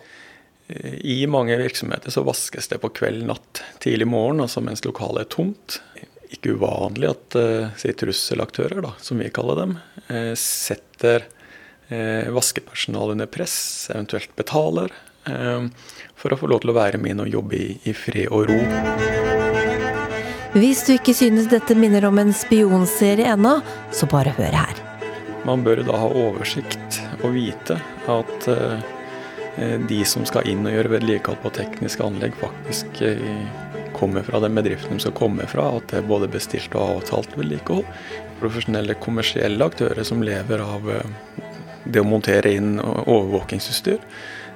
I 0.68 1.26
mange 1.30 1.56
virksomheter 1.56 2.10
så 2.10 2.24
vaskes 2.26 2.68
det 2.68 2.80
på 2.82 2.90
kveld, 2.90 3.22
natt, 3.28 3.62
tidlig 3.78 4.08
morgen, 4.10 4.40
altså 4.42 4.62
mens 4.64 4.82
lokalet 4.84 5.22
er 5.22 5.30
tomt. 5.30 5.78
Ikke 6.34 6.56
uvanlig 6.58 7.06
at 7.12 7.36
uh, 7.38 7.68
si 7.78 7.92
trusselaktører, 7.94 8.80
da, 8.82 8.90
som 8.98 9.22
vi 9.22 9.30
kaller 9.30 9.60
dem, 9.60 9.76
uh, 10.10 10.32
setter 10.34 11.28
uh, 11.92 12.32
vaskepersonale 12.34 13.14
under 13.14 13.30
press, 13.30 13.86
eventuelt 13.94 14.34
betaler, 14.38 14.94
for 15.26 16.30
å 16.30 16.36
få 16.38 16.46
lov 16.46 16.60
til 16.62 16.70
å 16.70 16.76
være 16.76 17.00
med 17.02 17.10
inn 17.16 17.20
og 17.24 17.32
jobbe 17.32 17.56
i, 17.58 17.72
i 17.90 17.94
fred 17.98 18.28
og 18.30 18.44
ro. 18.46 18.58
Hvis 20.54 20.84
du 20.86 20.92
ikke 20.94 21.16
synes 21.18 21.48
dette 21.50 21.74
minner 21.74 22.06
om 22.06 22.20
en 22.22 22.30
spionserie 22.30 23.32
ennå, 23.32 23.56
så 23.90 24.06
bare 24.06 24.36
hør 24.38 24.54
her. 24.54 24.78
Man 25.42 25.66
bør 25.66 25.82
da 25.82 25.98
ha 25.98 26.12
oversikt 26.22 27.00
og 27.24 27.34
vite 27.34 27.80
at 28.06 28.46
de 29.88 29.98
som 30.04 30.26
skal 30.28 30.48
inn 30.50 30.66
og 30.68 30.74
gjøre 30.74 30.92
vedlikehold 30.96 31.40
på 31.42 31.52
tekniske 31.56 32.04
anlegg, 32.04 32.36
faktisk 32.40 33.00
kommer 33.96 34.26
fra 34.26 34.40
den 34.44 34.56
bedriften 34.58 34.98
de 34.98 35.06
skal 35.06 35.14
komme 35.16 35.46
fra, 35.48 35.70
at 35.78 35.88
det 35.92 36.02
er 36.02 36.08
både 36.08 36.28
bestilt 36.28 36.74
og 36.76 36.98
avtalt 36.98 37.36
vedlikehold. 37.38 37.86
Profesjonelle 38.42 38.98
kommersielle 39.00 39.64
aktører 39.64 40.04
som 40.04 40.24
lever 40.26 40.60
av 40.60 40.90
det 41.86 42.02
å 42.02 42.08
montere 42.08 42.52
inn 42.58 42.76
overvåkingsutstyr, 42.82 44.02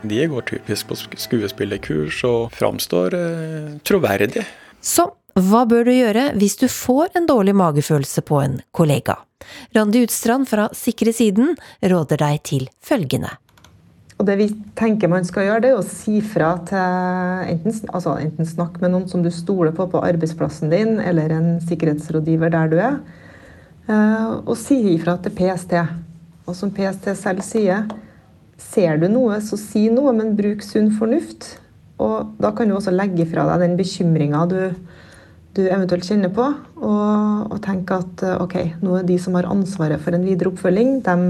de 0.03 0.21
går 0.33 0.45
typisk 0.49 0.89
på 0.89 0.97
skuespillerkurs 1.21 2.23
og 2.29 2.53
framstår 2.57 3.17
troverdig. 3.89 4.45
Så 4.81 5.11
hva 5.39 5.65
bør 5.69 5.85
du 5.87 5.93
gjøre 5.95 6.31
hvis 6.41 6.57
du 6.61 6.67
får 6.73 7.15
en 7.21 7.29
dårlig 7.29 7.55
magefølelse 7.57 8.25
på 8.27 8.41
en 8.43 8.59
kollega? 8.77 9.19
Randi 9.77 10.03
Utstrand 10.05 10.49
fra 10.51 10.69
Sikre 10.77 11.13
siden 11.17 11.55
råder 11.81 12.21
deg 12.21 12.43
til 12.49 12.67
følgende. 12.85 13.31
Og 14.21 14.27
Det 14.29 14.37
vi 14.37 14.51
tenker 14.77 15.09
man 15.09 15.25
skal 15.25 15.47
gjøre, 15.47 15.63
det 15.65 15.71
er 15.73 15.79
å 15.81 15.87
si 15.87 16.19
fra 16.21 16.51
til 16.69 17.47
enten, 17.55 17.89
altså 17.89 18.19
enten 18.21 18.45
snakke 18.45 18.83
med 18.83 18.93
noen 18.93 19.07
som 19.09 19.23
du 19.25 19.31
stoler 19.33 19.73
på 19.73 19.87
på 19.89 20.03
arbeidsplassen 20.05 20.69
din, 20.69 20.99
eller 21.01 21.33
en 21.33 21.55
sikkerhetsrådgiver 21.65 22.53
der 22.53 22.69
du 22.69 22.77
er, 22.85 22.99
og 24.45 24.53
si 24.61 24.77
ifra 24.93 25.17
til 25.25 25.33
PST. 25.39 25.73
Og 26.45 26.59
som 26.59 26.73
PST 26.75 27.09
selv 27.17 27.41
sier, 27.47 27.87
ser 28.61 29.01
du 29.01 29.07
noe, 29.09 29.39
så 29.41 29.57
si 29.57 29.87
noe, 29.89 30.13
men 30.13 30.37
bruk 30.37 30.61
sunn 30.67 30.91
fornuft. 30.99 31.55
Og 32.01 32.35
da 32.41 32.53
kan 32.57 32.69
du 32.69 32.77
også 32.77 32.93
legge 32.93 33.25
fra 33.31 33.47
deg 33.49 33.65
den 33.65 33.79
bekymringa 33.79 34.43
du, 34.51 34.59
du, 35.57 35.63
eventuelt 35.65 36.05
kjenner 36.05 36.33
på, 36.35 36.45
og, 36.77 37.49
og 37.55 37.57
tenke 37.65 38.03
at 38.05 38.27
ok, 38.37 38.59
nå 38.85 39.01
er 39.01 39.09
de 39.09 39.17
som 39.23 39.41
har 39.41 39.49
ansvaret 39.49 40.05
for 40.05 40.17
en 40.17 40.29
videre 40.29 40.53
oppfølging, 40.53 41.01
dem 41.09 41.27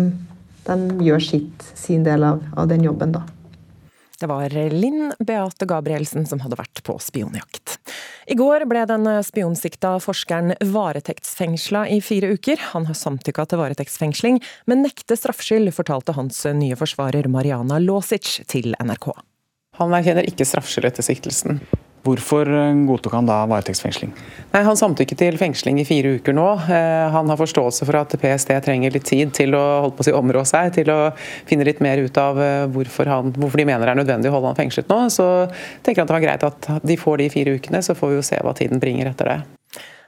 de 0.70 1.04
gjør 1.04 1.22
sitt, 1.24 1.66
sin 1.74 2.04
del 2.06 2.24
av, 2.26 2.42
av, 2.56 2.68
den 2.70 2.84
jobben, 2.86 3.14
da. 3.16 3.24
Det 4.20 4.28
var 4.28 4.52
Linn 4.52 5.14
Beate 5.18 5.64
Gabrielsen 5.64 6.26
som 6.28 6.42
hadde 6.44 6.58
vært 6.60 6.82
på 6.84 6.98
spionjakt. 7.00 7.78
I 8.30 8.36
går 8.36 8.66
ble 8.68 8.82
den 8.86 9.08
spionsikta 9.24 9.94
forskeren 10.04 10.52
varetektsfengsla 10.60 11.86
i 11.88 12.02
fire 12.04 12.34
uker. 12.36 12.60
Han 12.74 12.86
har 12.90 12.98
samtykka 13.00 13.48
til 13.48 13.62
varetektsfengsling, 13.62 14.42
men 14.68 14.84
nekter 14.84 15.16
straffskyld, 15.18 15.72
fortalte 15.74 16.14
hans 16.18 16.44
nye 16.54 16.76
forsvarer 16.78 17.30
Mariana 17.32 17.80
Låsic 17.80 18.42
til 18.52 18.76
NRK. 18.76 19.08
Han 19.80 19.96
erkjenner 19.96 20.28
ikke 20.28 20.44
straffskyld 20.44 20.90
etter 20.92 21.06
siktelsen. 21.06 21.62
Hvorfor 22.06 22.48
godtok 22.88 23.12
han 23.18 23.28
da 23.28 23.42
varetektsfengsling? 23.50 24.14
Nei, 24.54 24.62
Han 24.64 24.78
samtykket 24.78 25.20
til 25.20 25.36
fengsling 25.40 25.82
i 25.82 25.84
fire 25.84 26.14
uker 26.16 26.36
nå. 26.36 26.46
Han 27.12 27.28
har 27.28 27.40
forståelse 27.40 27.84
for 27.84 28.00
at 28.00 28.16
PST 28.22 28.54
trenger 28.64 28.94
litt 28.94 29.04
tid 29.10 29.34
til 29.36 29.54
å 29.58 29.62
holde 29.84 29.98
på 29.98 30.06
å 30.06 30.08
si 30.08 30.16
områ 30.16 30.46
seg, 30.48 30.72
til 30.78 30.88
å 30.94 30.98
finne 31.50 31.68
litt 31.68 31.84
mer 31.84 32.00
ut 32.00 32.20
av 32.20 32.40
hvorfor, 32.72 33.12
han, 33.12 33.32
hvorfor 33.36 33.60
de 33.60 33.68
mener 33.68 33.84
det 33.84 33.94
er 33.94 34.02
nødvendig 34.02 34.32
å 34.32 34.38
holde 34.38 34.54
han 34.54 34.60
fengslet 34.62 34.88
nå. 34.88 35.02
Så 35.12 35.28
tenker 35.84 36.02
han 36.02 36.10
det 36.10 36.18
var 36.18 36.26
greit 36.26 36.48
at 36.48 36.74
de 36.80 37.00
får 37.00 37.20
de 37.20 37.32
fire 37.36 37.56
ukene, 37.60 37.84
så 37.84 37.98
får 37.98 38.14
vi 38.14 38.20
jo 38.22 38.28
se 38.32 38.40
hva 38.40 38.56
tiden 38.56 38.80
bringer 38.80 39.12
etter 39.12 39.34
det. 39.34 39.40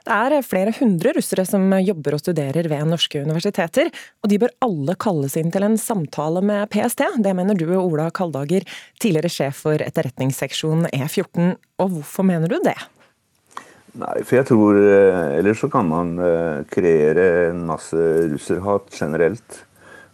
Det 0.03 0.11
er 0.11 0.43
flere 0.43 0.73
hundre 0.75 1.13
russere 1.15 1.45
som 1.47 1.63
jobber 1.79 2.17
og 2.17 2.19
studerer 2.19 2.67
ved 2.67 2.89
norske 2.91 3.21
universiteter, 3.23 3.87
og 4.19 4.31
de 4.31 4.39
bør 4.41 4.51
alle 4.65 4.95
kalles 4.99 5.37
inn 5.39 5.53
til 5.53 5.63
en 5.63 5.77
samtale 5.79 6.41
med 6.43 6.67
PST. 6.73 7.05
Det 7.23 7.31
mener 7.37 7.55
du, 7.55 7.69
Ola 7.79 8.09
Kaldager, 8.11 8.67
tidligere 8.99 9.31
sjef 9.31 9.61
for 9.63 9.79
etterretningsseksjon 9.79 10.89
E14. 10.89 11.53
Og 11.79 11.95
hvorfor 11.95 12.27
mener 12.27 12.51
du 12.51 12.57
det? 12.65 12.75
Nei, 13.93 14.17
for 14.25 14.39
jeg 14.39 14.49
tror 14.49 14.79
Ellers 15.37 15.63
så 15.63 15.69
kan 15.71 15.87
man 15.87 16.17
kreere 16.73 17.29
en 17.53 17.63
masse 17.69 17.95
russerhat 18.33 18.91
generelt. 18.97 19.63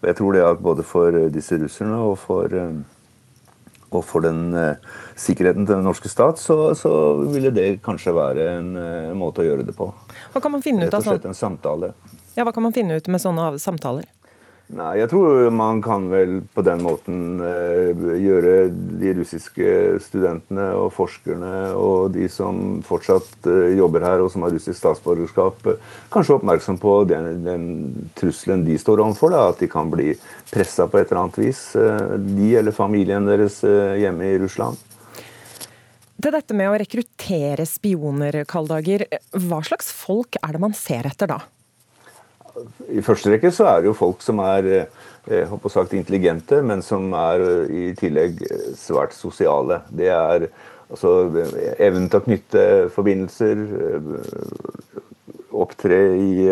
Og 0.03 0.12
jeg 0.12 0.19
tror 0.19 0.38
det 0.38 0.46
at 0.46 0.63
både 0.63 0.86
for 0.86 1.17
disse 1.34 1.58
russerne 1.58 1.98
og 2.12 2.19
for 2.22 2.53
og 3.89 4.05
for 4.05 4.25
den 4.25 4.53
uh, 4.53 4.77
sikkerheten 5.19 5.65
til 5.65 5.75
den 5.75 5.88
norske 5.88 6.12
stat, 6.12 6.41
så, 6.41 6.74
så, 6.77 6.91
ville 7.29 7.51
det 7.55 7.79
kanskje 7.86 8.13
være 8.15 8.48
en 8.60 8.72
uh, 8.77 9.17
måte 9.17 9.43
å 9.43 9.48
gjøre 9.48 9.65
det 9.67 9.75
på. 9.77 9.89
Hva 10.34 10.43
kan 10.43 10.53
man 10.53 10.65
finne 10.65 10.88
ut 10.88 10.96
av 10.96 11.05
sånn? 11.05 11.22
en 11.25 11.38
samtale. 11.38 11.93
Ja, 12.36 12.46
Hva 12.46 12.53
kan 12.55 12.63
man 12.63 12.75
finne 12.75 13.00
ut 13.00 13.10
med 13.12 13.22
sånne 13.22 13.51
samtaler? 13.60 14.08
Nei, 14.70 15.00
Jeg 15.00 15.10
tror 15.10 15.48
man 15.50 15.80
kan 15.82 16.04
vel 16.12 16.44
på 16.54 16.62
den 16.62 16.84
måten 16.86 17.40
uh, 17.42 17.90
gjøre 18.22 18.68
de 19.02 19.16
russiske 19.18 19.72
studentene 20.06 20.68
og 20.78 20.92
forskerne 20.94 21.72
og 21.74 22.14
de 22.14 22.28
som 22.30 22.78
fortsatt 22.86 23.50
uh, 23.50 23.74
jobber 23.74 24.06
her 24.06 24.22
og 24.22 24.30
som 24.30 24.46
har 24.46 24.54
russisk 24.54 24.78
statsborgerskap, 24.78 25.66
uh, 25.66 25.98
kanskje 26.14 26.38
oppmerksom 26.38 26.78
på 26.78 27.00
den, 27.10 27.42
den, 27.48 27.68
trusselen 28.20 28.62
de 28.68 28.78
står 28.78 29.02
overfor. 29.08 29.34
At 29.40 29.64
de 29.64 29.72
kan 29.74 29.90
bli 29.90 30.14
pressa 30.54 30.86
på 30.86 31.02
et 31.02 31.10
eller 31.10 31.24
annet 31.24 31.42
vis, 31.42 31.66
de 31.74 32.54
eller 32.62 32.76
familien 32.76 33.26
deres 33.26 33.64
hjemme 33.66 34.36
i 34.36 34.40
Russland. 34.42 34.78
Til 36.20 36.36
dette 36.36 36.54
med 36.54 36.70
å 36.70 36.78
rekruttere 36.78 37.66
spioner, 37.66 38.44
Kaldager, 38.50 39.08
hva 39.34 39.64
slags 39.66 39.90
folk 39.96 40.38
er 40.44 40.54
det 40.54 40.62
man 40.62 40.78
ser 40.78 41.10
etter 41.10 41.32
da? 41.32 41.46
I 42.89 43.03
første 43.06 43.32
rekke 43.32 43.51
så 43.53 43.68
er 43.70 43.82
det 43.82 43.89
jo 43.91 43.98
folk 43.98 44.24
som 44.25 44.41
er 44.44 44.88
håper 45.50 45.70
sagt, 45.70 45.94
intelligente, 45.94 46.62
men 46.62 46.82
som 46.82 47.12
er 47.13 47.44
eh, 47.46 47.70
i 47.70 47.86
tillegg 47.98 48.41
eh, 48.48 48.68
svært 48.77 49.13
sosiale. 49.18 49.82
Det 49.89 50.10
er 50.13 50.48
altså 50.89 51.13
evnen 51.77 52.10
til 52.10 52.18
å 52.18 52.25
knytte 52.25 52.63
forbindelser, 52.96 53.60
opptre 55.53 56.00
i 56.18 56.48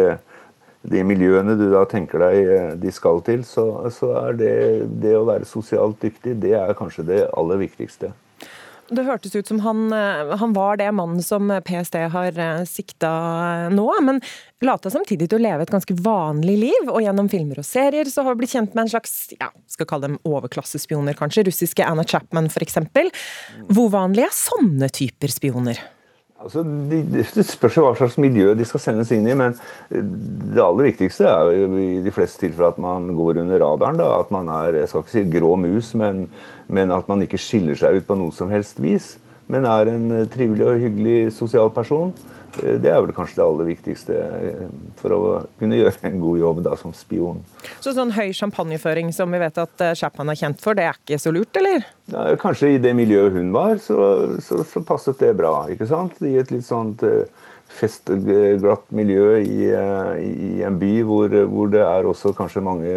de 0.87 1.01
miljøene 1.09 1.55
du 1.57 1.65
da 1.71 1.81
tenker 1.89 2.21
deg 2.21 2.77
de 2.83 2.93
skal 2.93 3.23
til, 3.25 3.41
så, 3.49 3.65
så 3.93 4.11
er 4.21 4.37
det, 4.37 4.53
det 5.01 5.15
å 5.17 5.25
være 5.25 5.49
sosialt 5.49 5.97
dyktig, 6.05 6.35
det 6.43 6.53
er 6.59 6.77
kanskje 6.77 7.07
det 7.07 7.23
aller 7.33 7.63
viktigste. 7.65 8.11
Det 8.89 9.03
hørtes 9.03 9.35
ut 9.35 9.49
som 9.49 9.59
han, 9.65 9.91
han, 9.91 10.53
var 10.55 10.77
det 10.79 10.87
mannen 10.95 11.23
som 11.23 11.49
PST 11.65 11.97
har 12.13 12.37
sikta 12.69 13.09
nå, 13.73 13.87
men 14.05 14.21
lata 14.63 14.91
samtidig 14.93 15.27
til 15.27 15.39
å 15.39 15.43
leve 15.43 15.65
et 15.65 15.73
ganske 15.73 15.97
vanlig 15.99 16.55
liv. 16.61 16.87
Og 16.87 17.01
gjennom 17.03 17.27
filmer 17.31 17.59
og 17.59 17.67
serier 17.67 18.07
så 18.11 18.23
har 18.23 18.35
vi 18.35 18.45
blitt 18.45 18.55
kjent 18.55 18.77
med 18.77 18.85
en 18.85 18.93
slags 18.95 19.17
ja, 19.35 19.51
skal 19.67 19.89
kalle 19.89 20.11
dem 20.11 20.17
overklassespioner, 20.27 21.17
kanskje. 21.19 21.47
Russiske 21.49 21.85
Anna 21.85 22.07
Chapman 22.07 22.47
f.eks. 22.47 22.79
Hvor 23.67 23.91
vanlig 23.93 24.27
er 24.29 24.35
sånne 24.35 24.91
typer 24.93 25.35
spioner? 25.35 25.83
Altså, 26.37 26.61
de, 26.61 26.99
det 27.09 27.43
spørs 27.47 27.79
hva 27.81 27.91
slags 27.97 28.19
miljø 28.21 28.51
de 28.53 28.65
skal 28.67 28.81
sendes 28.83 29.09
inn 29.15 29.25
i, 29.25 29.33
men 29.37 29.55
det 29.89 30.61
aller 30.61 30.91
viktigste 30.91 31.25
er 31.25 31.49
jo 31.55 31.69
i 31.81 31.87
de 32.05 32.13
fleste 32.13 32.43
tilfeller 32.43 32.75
at 32.75 32.81
man 32.81 33.07
går 33.17 33.39
under 33.41 33.57
radaren. 33.63 33.97
Da. 33.97 34.11
At 34.19 34.29
man 34.33 34.51
er 34.53 34.77
jeg 34.77 34.91
skal 34.91 35.01
ikke 35.01 35.15
si 35.15 35.23
grå 35.33 35.55
mus, 35.57 35.95
men, 35.97 36.27
men, 36.69 36.93
at 36.93 37.09
man 37.09 37.25
ikke 37.25 37.41
skiller 37.41 37.79
seg 37.79 37.97
ut 37.97 38.05
på 38.05 38.19
noe 38.19 38.35
som 38.37 38.53
helst 38.53 38.77
vis. 38.83 39.15
Men 39.49 39.65
er 39.65 39.89
en 39.89 40.11
trivelig 40.29 40.67
og 40.67 40.83
hyggelig 40.83 41.17
sosial 41.33 41.71
person. 41.73 42.13
Eh, 42.63 42.77
det 42.81 42.91
er 42.91 43.01
vel 43.03 43.13
kanskje 43.15 43.39
det 43.39 43.45
aller 43.45 43.69
viktigste 43.69 44.17
eh, 44.17 44.63
for 44.99 45.15
å 45.15 45.21
kunne 45.59 45.77
gjøre 45.81 46.09
en 46.09 46.21
god 46.23 46.41
jobb 46.41 46.63
da, 46.67 46.75
som 46.79 46.95
spion. 46.95 47.43
Så 47.83 47.93
sånn 47.97 48.13
høy 48.15 48.31
champagneføring 48.37 49.11
som 49.15 49.33
vi 49.33 49.41
vet 49.41 49.59
at 49.61 49.85
eh, 49.85 49.95
Chapman 49.97 50.33
er 50.33 50.39
kjent 50.39 50.63
for, 50.63 50.77
det 50.77 50.87
er 50.87 50.99
ikke 50.99 51.19
så 51.21 51.33
lurt, 51.35 51.59
eller? 51.59 51.85
Ja, 52.11 52.29
kanskje 52.39 52.75
i 52.75 52.81
det 52.81 52.93
miljøet 52.97 53.35
hun 53.35 53.51
var, 53.55 53.77
så, 53.83 53.99
så, 54.43 54.63
så 54.67 54.83
passet 54.85 55.19
det 55.23 55.33
bra. 55.39 55.67
ikke 55.71 55.89
sant? 55.89 56.19
I 56.23 56.37
et 56.41 56.53
litt 56.53 56.65
sånt 56.67 57.03
festglatt 57.77 58.87
miljø 58.95 59.37
i, 59.41 59.67
i, 59.69 60.61
en 60.65 60.77
by 60.79 60.91
hvor, 61.05 61.33
hvor, 61.51 61.69
det 61.73 61.83
er 61.83 62.07
også 62.09 62.31
kanskje 62.37 62.63
mange 62.65 62.93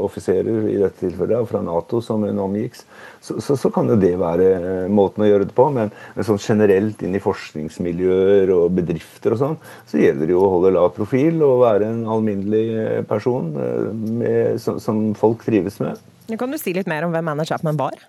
offiserer, 0.00 0.66
i 0.70 0.78
dette 0.80 1.04
tilfellet 1.04 1.48
fra 1.50 1.62
Nato, 1.64 2.00
som 2.04 2.24
hun 2.26 2.40
omgikk, 2.42 2.78
så, 3.20 3.38
så, 3.42 3.56
så, 3.58 3.70
kan 3.74 3.90
jo 3.90 3.98
det 4.00 4.14
være 4.20 4.88
måten 4.92 5.24
å 5.26 5.28
gjøre 5.28 5.48
det 5.48 5.56
på. 5.56 5.68
Men, 5.74 5.92
men 6.16 6.26
sånn 6.26 6.42
generelt 6.42 7.02
inn 7.06 7.16
i 7.18 7.22
forskningsmiljøer 7.22 8.52
og 8.56 8.74
bedrifter 8.78 9.36
og 9.36 9.42
sånn, 9.42 9.56
så 9.90 10.02
gjelder 10.02 10.26
det 10.26 10.36
jo 10.36 10.42
å 10.46 10.52
holde 10.56 10.74
lav 10.76 10.92
profil 10.96 11.40
og 11.46 11.64
være 11.66 11.92
en 11.92 12.04
alminnelig 12.16 13.06
person 13.10 13.52
med, 13.54 14.60
som, 14.62 14.80
som 14.82 15.08
folk 15.18 15.46
trives 15.46 15.80
med. 15.82 16.02
Kan 16.34 16.50
du 16.50 16.58
si 16.58 16.74
litt 16.74 16.90
mer 16.90 17.06
om 17.06 17.14
hvem 17.14 17.34
Anna 17.34 17.46
Chapman 17.46 17.78
var? 17.78 18.00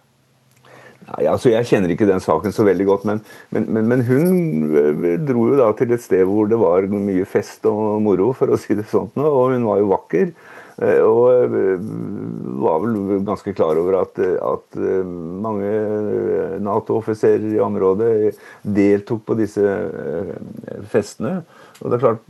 Altså 1.15 1.53
Jeg 1.53 1.67
kjenner 1.69 1.93
ikke 1.93 2.09
den 2.09 2.23
saken 2.23 2.51
så 2.55 2.65
veldig 2.67 2.87
godt, 2.89 3.07
men, 3.07 3.23
men, 3.55 3.69
men, 3.71 3.87
men, 3.87 4.03
hun 4.07 4.75
eh, 4.75 5.15
dro 5.23 5.47
jo 5.51 5.59
da 5.59 5.71
til 5.77 5.95
et 5.95 6.03
sted 6.03 6.25
hvor 6.27 6.49
det 6.51 6.59
var 6.59 6.89
mye 6.91 7.27
fest 7.29 7.65
og 7.69 8.01
moro, 8.03 8.33
for 8.35 8.51
å 8.51 8.59
si 8.59 8.75
det 8.75 8.89
sånn. 8.91 9.13
Og 9.15 9.55
hun 9.55 9.67
var 9.67 9.83
jo 9.83 9.91
vakker. 9.93 10.31
Og 10.77 11.53
var 12.61 12.83
vel 12.83 13.23
ganske 13.25 13.49
klar 13.57 13.79
over 13.81 13.95
at, 14.03 14.19
at 14.21 14.75
mange 14.77 15.71
Nato-offiserer 16.61 17.55
i 17.55 17.63
området 17.65 18.35
deltok 18.61 19.23
på 19.25 19.39
disse 19.39 19.63
festene. 20.91 21.39
Og 21.81 21.89
det 21.89 21.97
er 21.97 22.03
klart, 22.03 22.29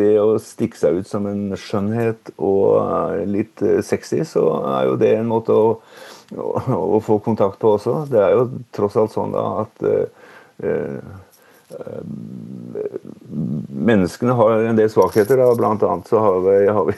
Ved 0.00 0.18
å 0.18 0.34
stikke 0.42 0.80
seg 0.80 0.98
ut 0.98 1.10
som 1.10 1.30
en 1.30 1.54
skjønnhet 1.54 2.34
og 2.42 3.22
litt 3.30 3.62
sexy, 3.86 4.24
så 4.26 4.48
er 4.74 4.90
jo 4.90 4.98
det 4.98 5.14
en 5.20 5.30
måte 5.30 5.54
å, 5.54 5.76
å, 6.34 6.98
få 7.04 7.20
kontakt 7.24 7.60
på 7.62 7.76
også. 7.76 8.00
Det 8.10 8.18
er 8.22 8.34
jo 8.34 8.48
tross 8.74 8.98
alt 8.98 9.14
sånn 9.14 9.36
da 9.36 9.46
at 9.62 9.86
Eh, 11.70 12.02
menneskene 13.68 14.34
har 14.38 14.60
en 14.68 14.78
del 14.78 14.90
svakheter. 14.90 15.40
Da. 15.40 15.54
Blant 15.58 15.82
annet 15.82 16.10
så 16.10 16.20
har 16.22 16.44
vi, 16.44 16.58
har 16.66 16.86
vi 16.90 16.94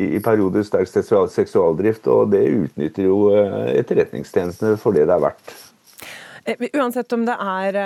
i, 0.00 0.08
i 0.16 0.22
perioder 0.22 0.66
sterk 0.66 0.90
seksualdrift, 0.90 2.08
og 2.10 2.32
det 2.34 2.42
utnytter 2.48 3.06
jo 3.06 3.28
eh, 3.36 3.70
etterretningstjenestene 3.78 4.80
for 4.80 4.96
det 4.96 5.06
det 5.08 5.14
er 5.14 5.24
verdt. 5.28 5.54
Eh, 6.44 6.66
uansett 6.74 7.14
om 7.16 7.24
det 7.28 7.38
er 7.38 7.80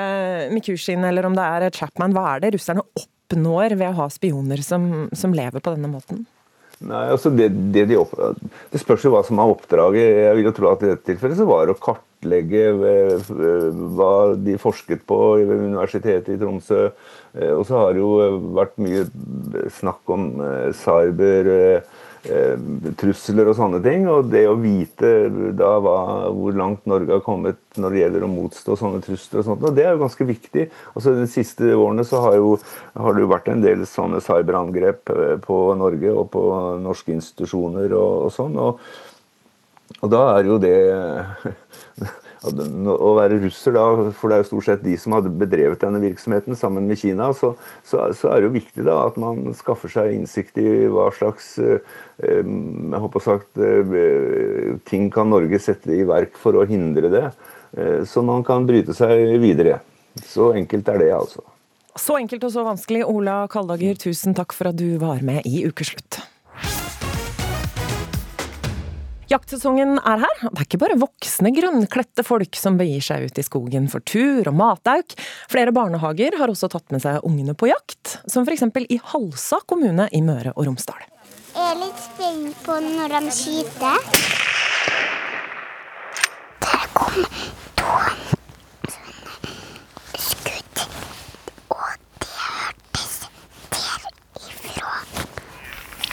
Mikushin 0.55 1.05
eller 1.05 1.29
om 1.29 1.37
det 1.37 1.45
er 1.45 1.69
Chapman, 1.77 2.17
hva 2.17 2.35
er 2.35 2.47
det 2.47 2.57
russerne 2.57 2.87
oppnår 2.89 3.77
ved 3.77 3.93
å 3.93 3.99
ha 4.01 4.11
spioner 4.13 4.65
som, 4.65 5.09
som 5.13 5.37
lever 5.37 5.61
på 5.61 5.77
denne 5.77 5.93
måten? 5.93 6.25
Nei, 6.79 7.09
altså 7.11 7.33
det, 7.35 7.49
det, 7.75 7.89
de 7.91 7.97
opp, 7.99 8.13
det, 8.71 8.79
spørs 8.79 9.03
jo 9.03 9.11
hva 9.11 9.25
som 9.27 9.41
er 9.43 9.51
oppdraget. 9.51 10.05
Jeg 10.23 10.37
vil 10.39 10.47
jo 10.47 10.55
tro 10.55 10.69
at 10.71 10.85
I 10.85 10.93
dette 10.93 11.09
tilfellet 11.09 11.41
så 11.41 11.47
var 11.49 11.67
det 11.67 11.75
å 11.75 11.81
kartlegge 11.83 12.65
eh, 12.71 13.33
hva 13.99 14.13
de 14.39 14.55
forsket 14.63 15.03
på 15.09 15.19
ved 15.41 15.65
Universitetet 15.67 16.37
i 16.37 16.39
Tromsø. 16.39 16.85
Eh, 17.35 17.51
og 17.51 17.65
så 17.67 17.83
har 17.83 17.97
det 17.97 18.05
jo 18.05 18.39
vært 18.55 18.79
mye 18.85 19.09
snakk 19.81 20.15
om 20.15 20.31
eh, 20.45 20.69
cyber 20.79 21.51
Eh, 21.59 21.98
trusler 22.99 23.49
og 23.51 23.57
sånne 23.59 23.81
ting. 23.85 24.07
Og 24.11 24.29
det 24.33 24.45
å 24.49 24.57
vite 24.59 25.13
da 25.59 25.75
hva, 25.83 25.97
hvor 26.35 26.57
langt 26.57 26.87
Norge 26.91 27.19
har 27.19 27.25
kommet 27.25 27.61
når 27.79 27.95
det 27.95 28.03
gjelder 28.03 28.27
å 28.27 28.31
motstå 28.33 28.77
sånne 28.79 29.03
trusler, 29.05 29.41
og 29.41 29.47
sånt, 29.47 29.67
og 29.67 29.77
det 29.77 29.85
er 29.87 29.95
jo 29.95 30.03
ganske 30.03 30.29
viktig. 30.29 30.69
Altså 30.95 31.15
De 31.19 31.27
siste 31.31 31.75
årene 31.75 32.07
så 32.09 32.23
har, 32.27 32.39
jo, 32.41 32.57
har 32.99 33.15
det 33.15 33.25
jo 33.25 33.33
vært 33.33 33.51
en 33.53 33.65
del 33.65 33.85
sånne 33.89 34.23
cyberangrep 34.25 35.15
eh, 35.15 35.37
på 35.45 35.59
Norge 35.79 36.15
og 36.15 36.31
på 36.35 36.45
norske 36.83 37.15
institusjoner 37.15 37.95
og, 37.95 38.29
og 38.29 38.35
sånn. 38.35 38.59
Og, 38.63 38.83
og 40.03 40.13
da 40.13 40.25
er 40.37 40.51
jo 40.51 40.59
det 40.63 40.79
å 42.47 43.11
være 43.19 43.41
russer 43.43 43.75
da, 43.75 43.85
for 44.15 44.31
det 44.31 44.37
er 44.37 44.43
jo 44.45 44.49
stort 44.53 44.67
sett 44.69 44.85
de 44.85 44.95
som 45.01 45.17
hadde 45.17 45.33
bedrevet 45.41 45.81
denne 45.83 46.01
virksomheten 46.03 46.57
sammen 46.59 46.87
med 46.87 47.01
Kina, 47.01 47.33
så, 47.35 47.55
så, 47.83 48.05
så 48.15 48.31
er 48.31 48.41
det 48.41 48.49
jo 48.49 48.57
viktig 48.59 48.87
da 48.87 49.01
at 49.09 49.19
man 49.21 49.51
skaffer 49.59 49.91
seg 49.93 50.15
innsikt 50.15 50.61
i 50.63 50.87
hva 50.93 51.09
slags 51.17 51.57
eh, 51.59 51.83
jeg 52.23 53.03
håper 53.05 53.25
sagt, 53.25 53.59
eh, 53.59 54.79
ting 54.89 55.11
kan 55.15 55.31
Norge 55.35 55.61
sette 55.63 55.93
i 55.95 56.07
verk 56.07 56.39
for 56.39 56.59
å 56.59 56.67
hindre 56.69 57.11
det, 57.13 57.27
eh, 57.77 58.01
så 58.07 58.23
man 58.27 58.47
kan 58.47 58.67
bryte 58.69 58.95
seg 58.97 59.39
videre. 59.43 59.81
Så 60.27 60.53
enkelt 60.59 60.89
er 60.91 61.03
det, 61.03 61.13
altså. 61.15 61.45
Så 61.99 62.15
enkelt 62.19 62.45
og 62.47 62.55
så 62.55 62.63
vanskelig. 62.67 63.03
Ola 63.11 63.41
Kaldager, 63.51 63.99
tusen 63.99 64.35
takk 64.39 64.55
for 64.55 64.71
at 64.71 64.79
du 64.79 64.99
var 65.03 65.23
med 65.27 65.47
i 65.47 65.65
Ukeslutt. 65.67 66.21
Jaktsesongen 69.29 69.99
er 69.99 70.23
her. 70.23 70.39
Det 70.41 70.55
er 70.55 70.65
ikke 70.65 70.81
bare 70.81 70.97
voksne, 70.97 71.51
grønnkledte 71.53 72.25
folk 72.25 72.57
som 72.57 72.79
begir 72.81 73.05
seg 73.05 73.27
ut 73.29 73.41
i 73.41 73.45
skogen 73.45 73.89
for 73.93 74.01
tur 74.09 74.49
og 74.49 74.57
matauk. 74.57 75.13
Flere 75.53 75.75
barnehager 75.77 76.39
har 76.41 76.49
også 76.49 76.71
tatt 76.73 76.89
med 76.95 77.05
seg 77.05 77.21
ungene 77.29 77.53
på 77.53 77.69
jakt, 77.69 78.17
som 78.25 78.49
f.eks. 78.49 78.65
i 78.89 79.01
Halsa 79.13 79.61
kommune 79.69 80.09
i 80.17 80.23
Møre 80.25 80.57
og 80.57 80.71
Romsdal. 80.71 81.05
Jeg 81.53 81.75
er 81.75 81.79
litt 81.83 82.01
spent 82.01 82.65
på 82.65 82.81
når 82.87 83.19
de 83.19 83.37
skyter. 83.37 84.01
Det 86.65 86.83
kom 86.97 87.23
to 87.77 88.38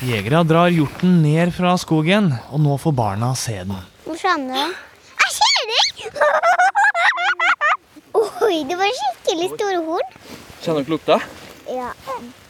Jegere 0.06 0.44
drar 0.46 0.70
hjorten 0.70 1.16
ned 1.24 1.50
fra 1.56 1.72
skogen, 1.82 2.28
og 2.54 2.60
nå 2.62 2.76
får 2.78 2.94
barna 2.94 3.32
se 3.34 3.56
den. 3.58 3.74
Hvor 4.04 4.20
skjønner 4.20 4.68
du? 4.68 4.76
Jeg 5.24 5.32
ser 5.34 5.64
den! 5.72 6.20
Oi, 8.46 8.60
det 8.70 8.78
var 8.78 8.94
skikkelig 9.00 9.50
store 9.56 9.80
horn. 9.88 10.14
Kjenner 10.62 10.86
dere 10.86 10.94
lukta? 10.94 11.18
Ja. 11.66 11.90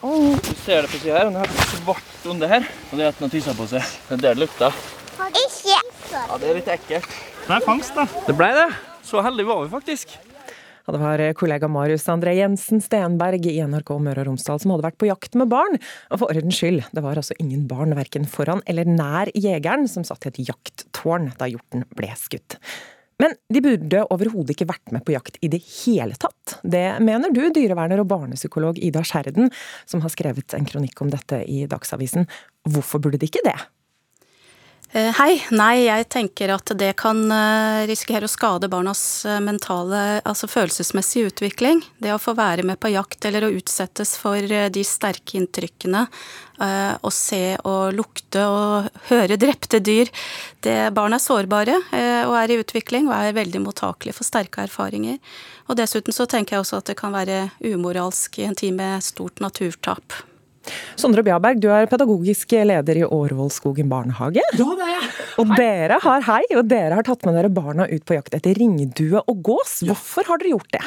Du 0.03 0.51
ser 0.65 0.83
det 0.83 0.91
på 0.91 0.99
sida 0.99 1.15
her, 1.15 1.31
og 1.31 1.37
det 1.37 1.45
er 1.47 1.71
svart 1.71 2.27
under 2.33 2.51
her. 2.51 2.67
Og 2.89 2.99
det 2.99 3.07
er 3.07 3.13
at 3.13 3.21
den 3.21 3.29
har 3.29 3.33
tissa 3.37 3.55
på 3.55 3.71
seg. 3.71 3.87
Det 4.09 4.17
er 4.17 4.23
der 4.25 4.35
det 4.35 4.43
lukter. 4.43 4.83
Ikke. 5.45 5.79
Ja, 6.11 6.25
det 6.41 6.51
er 6.51 6.59
litt 6.59 6.71
ekkelt. 6.75 7.19
Det 7.45 7.55
er 7.55 7.63
fangst, 7.63 7.95
da. 7.95 8.09
Det 8.27 8.35
blei 8.35 8.51
det. 8.57 8.67
Så 9.07 9.23
heldige 9.23 9.47
var 9.47 9.63
vi 9.63 9.71
faktisk. 9.71 10.17
Ja, 10.85 10.93
det 10.93 11.01
var 11.01 11.21
kollega 11.33 11.67
Marius 11.67 12.03
André 12.13 12.35
Jensen 12.37 12.81
Stenberg 12.83 13.47
i 13.49 13.57
NRK 13.65 13.89
Møre 14.05 14.21
og 14.21 14.27
Romsdal 14.29 14.59
som 14.61 14.73
hadde 14.75 14.85
vært 14.85 14.99
på 15.01 15.07
jakt 15.09 15.37
med 15.39 15.49
barn. 15.49 15.79
Og 16.13 16.21
for 16.21 16.29
ordens 16.29 16.59
skyld, 16.59 16.83
det 16.93 17.01
var 17.01 17.17
altså 17.17 17.33
ingen 17.41 17.63
barn 17.69 17.95
verken 17.97 18.27
foran 18.29 18.61
eller 18.69 18.85
nær 18.85 19.31
jegeren 19.33 19.89
som 19.89 20.05
satt 20.05 20.27
i 20.27 20.33
et 20.33 20.43
jakttårn 20.51 21.31
da 21.39 21.49
hjorten 21.49 21.87
ble 21.97 22.11
skutt. 22.21 22.59
Men 23.17 23.33
de 23.49 23.63
burde 23.63 24.03
overhodet 24.11 24.53
ikke 24.53 24.67
vært 24.69 24.93
med 24.93 25.05
på 25.07 25.15
jakt 25.15 25.39
i 25.41 25.49
det 25.49 25.63
hele 25.63 26.17
tatt. 26.21 26.57
Det 26.61 26.99
mener 27.01 27.33
du, 27.33 27.47
dyreverner 27.55 28.03
og 28.03 28.09
barnepsykolog 28.11 28.77
Ida 28.77 29.01
Skjerden, 29.07 29.49
som 29.89 30.03
har 30.03 30.13
skrevet 30.13 30.53
en 30.53 30.67
kronikk 30.69 31.01
om 31.01 31.09
dette 31.13 31.41
i 31.49 31.63
Dagsavisen. 31.71 32.27
Hvorfor 32.69 33.01
burde 33.01 33.21
de 33.21 33.31
ikke 33.31 33.45
det? 33.47 33.57
Eh, 34.95 35.11
hei. 35.17 35.41
Nei, 35.51 35.89
jeg 35.89 36.05
tenker 36.07 36.53
at 36.53 36.71
det 36.79 36.93
kan 37.01 37.17
eh, 37.27 37.81
risikere 37.89 38.29
å 38.29 38.31
skade 38.31 38.69
barnas 38.71 39.01
eh, 39.27 39.41
mentale, 39.43 40.21
altså 40.23 40.47
følelsesmessige 40.47 41.33
utvikling. 41.33 41.81
Det 41.99 42.13
å 42.15 42.21
få 42.21 42.31
være 42.37 42.63
med 42.63 42.79
på 42.79 42.93
jakt 42.93 43.27
eller 43.27 43.43
å 43.43 43.49
utsettes 43.57 44.13
for 44.15 44.39
de 44.39 44.83
sterke 44.87 45.35
inntrykkene, 45.41 46.05
å 46.55 47.09
se 47.11 47.57
og 47.67 47.97
lukte 47.97 48.45
og 48.47 48.85
høre 49.09 49.35
drepte 49.35 49.81
dyr. 49.83 50.07
Det, 50.63 50.77
barn 50.95 51.17
er 51.17 51.19
sårbare 51.19 51.75
og 52.29 52.35
er 52.39 52.53
i 52.53 52.57
utvikling 52.61 53.09
og 53.09 53.17
er 53.17 53.35
veldig 53.35 53.59
mottakelige 53.65 54.15
for 54.15 54.27
sterke 54.27 54.63
erfaringer. 54.63 55.19
Og 55.67 55.75
dessuten 55.75 56.15
så 56.15 56.29
tenker 56.31 56.55
jeg 56.55 56.63
også 56.63 56.79
at 56.79 56.93
det 56.93 56.95
kan 57.01 57.11
være 57.11 57.49
umoralsk 57.59 58.39
i 58.39 58.47
en 58.47 58.55
tid 58.55 58.79
med 58.79 59.03
stort 59.03 59.43
naturtap. 59.43 60.15
Sondre 60.99 61.23
Bjaberg, 61.25 61.59
du 61.61 61.69
er 61.73 61.89
pedagogisk 61.91 62.55
leder 62.65 63.01
i 63.01 63.05
Årvollskogen 63.05 63.89
barnehage. 63.91 64.43
Ja, 64.55 64.69
det 64.75 64.85
er 64.87 64.93
jeg. 64.93 65.09
Og 65.41 65.55
dere 65.59 65.99
har 66.03 66.29
hei, 66.29 66.43
og 66.55 66.69
dere 66.71 66.99
har 66.99 67.07
tatt 67.07 67.25
med 67.27 67.35
dere 67.37 67.51
barna 67.53 67.89
ut 67.91 68.05
på 68.07 68.17
jakt 68.17 68.37
etter 68.37 68.55
ringdue 68.57 69.21
og 69.21 69.43
gås. 69.45 69.81
Hvorfor 69.85 70.31
har 70.31 70.41
dere 70.41 70.55
gjort 70.55 70.71
det? 70.75 70.83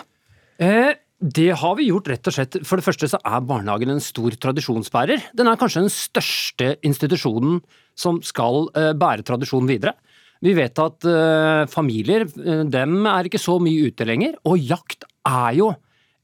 Eh, 0.65 0.97
det 1.19 1.51
har 1.61 1.75
vi 1.79 1.89
gjort 1.89 2.09
rett 2.13 2.31
og 2.31 2.35
slett. 2.35 2.61
For 2.67 2.79
det 2.79 2.87
første 2.87 3.09
så 3.11 3.19
er 3.27 3.47
barnehagen 3.47 3.91
en 3.91 4.03
stor 4.03 4.35
tradisjonsbærer. 4.39 5.33
Den 5.35 5.51
er 5.51 5.59
kanskje 5.59 5.83
den 5.83 5.93
største 5.93 6.77
institusjonen 6.87 7.59
som 7.99 8.21
skal 8.23 8.69
eh, 8.79 8.93
bære 8.99 9.27
tradisjonen 9.27 9.71
videre. 9.71 9.97
Vi 10.45 10.55
vet 10.55 10.79
at 10.79 11.09
eh, 11.11 11.65
familier, 11.71 12.23
eh, 12.23 12.63
dem 12.71 13.03
er 13.11 13.27
ikke 13.27 13.43
så 13.43 13.59
mye 13.63 13.91
ute 13.91 14.07
lenger, 14.07 14.39
og 14.47 14.63
jakt 14.63 15.09
er 15.27 15.59
jo 15.59 15.73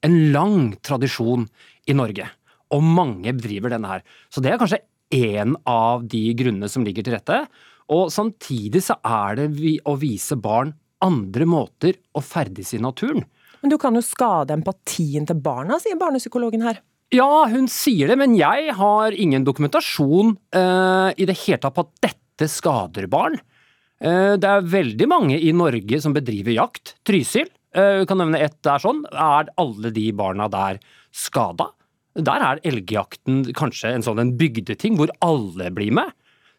en 0.07 0.17
lang 0.35 0.59
tradisjon 0.85 1.49
i 1.91 1.97
Norge 1.97 2.29
og 2.75 2.83
mange 2.85 3.33
bedriver 3.37 3.73
denne 3.73 3.91
her. 3.91 4.05
Så 4.33 4.43
det 4.43 4.53
er 4.53 4.61
kanskje 4.61 4.83
én 5.15 5.55
av 5.69 6.05
de 6.11 6.27
grunnene 6.37 6.71
som 6.71 6.85
ligger 6.87 7.07
til 7.07 7.17
rette. 7.17 7.45
Og 7.95 8.09
samtidig 8.13 8.83
så 8.87 8.97
er 9.05 9.39
det 9.39 9.77
å 9.87 9.95
vise 10.01 10.39
barn 10.41 10.73
andre 11.05 11.47
måter 11.49 11.99
å 12.17 12.23
ferdes 12.25 12.73
i 12.75 12.81
naturen. 12.83 13.25
Men 13.61 13.73
du 13.73 13.79
kan 13.81 13.97
jo 13.97 14.03
skade 14.05 14.55
empatien 14.57 15.27
til 15.29 15.41
barna, 15.41 15.79
sier 15.81 15.99
barnepsykologen 16.01 16.65
her. 16.65 16.81
Ja, 17.15 17.47
hun 17.51 17.69
sier 17.71 18.11
det, 18.11 18.17
men 18.21 18.35
jeg 18.37 18.73
har 18.77 19.15
ingen 19.15 19.45
dokumentasjon 19.47 20.35
uh, 20.57 21.11
i 21.17 21.27
det 21.29 21.37
hele 21.45 21.61
tatt 21.63 21.77
på 21.77 21.85
at 21.85 22.09
dette 22.09 22.49
skader 22.51 23.07
barn. 23.13 23.37
Uh, 24.03 24.35
det 24.41 24.51
er 24.51 24.73
veldig 24.73 25.09
mange 25.11 25.39
i 25.39 25.53
Norge 25.57 26.01
som 26.03 26.17
bedriver 26.17 26.57
jakt. 26.57 26.97
Trysil, 27.07 27.49
uh, 27.77 28.03
kan 28.09 28.21
nevne 28.21 28.43
ett 28.43 28.59
der 28.67 28.83
sånn. 28.83 29.05
Er 29.13 29.53
alle 29.61 29.93
de 29.95 30.09
barna 30.17 30.49
der 30.53 30.81
skada? 31.15 31.71
Der 32.15 32.45
er 32.47 32.61
elgjakten 32.67 33.43
kanskje 33.59 33.91
en 33.95 34.05
sånn 34.07 34.23
en 34.23 34.37
bygdeting 34.39 34.99
hvor 35.01 35.11
alle 35.25 35.71
blir 35.75 35.95
med. 35.95 36.13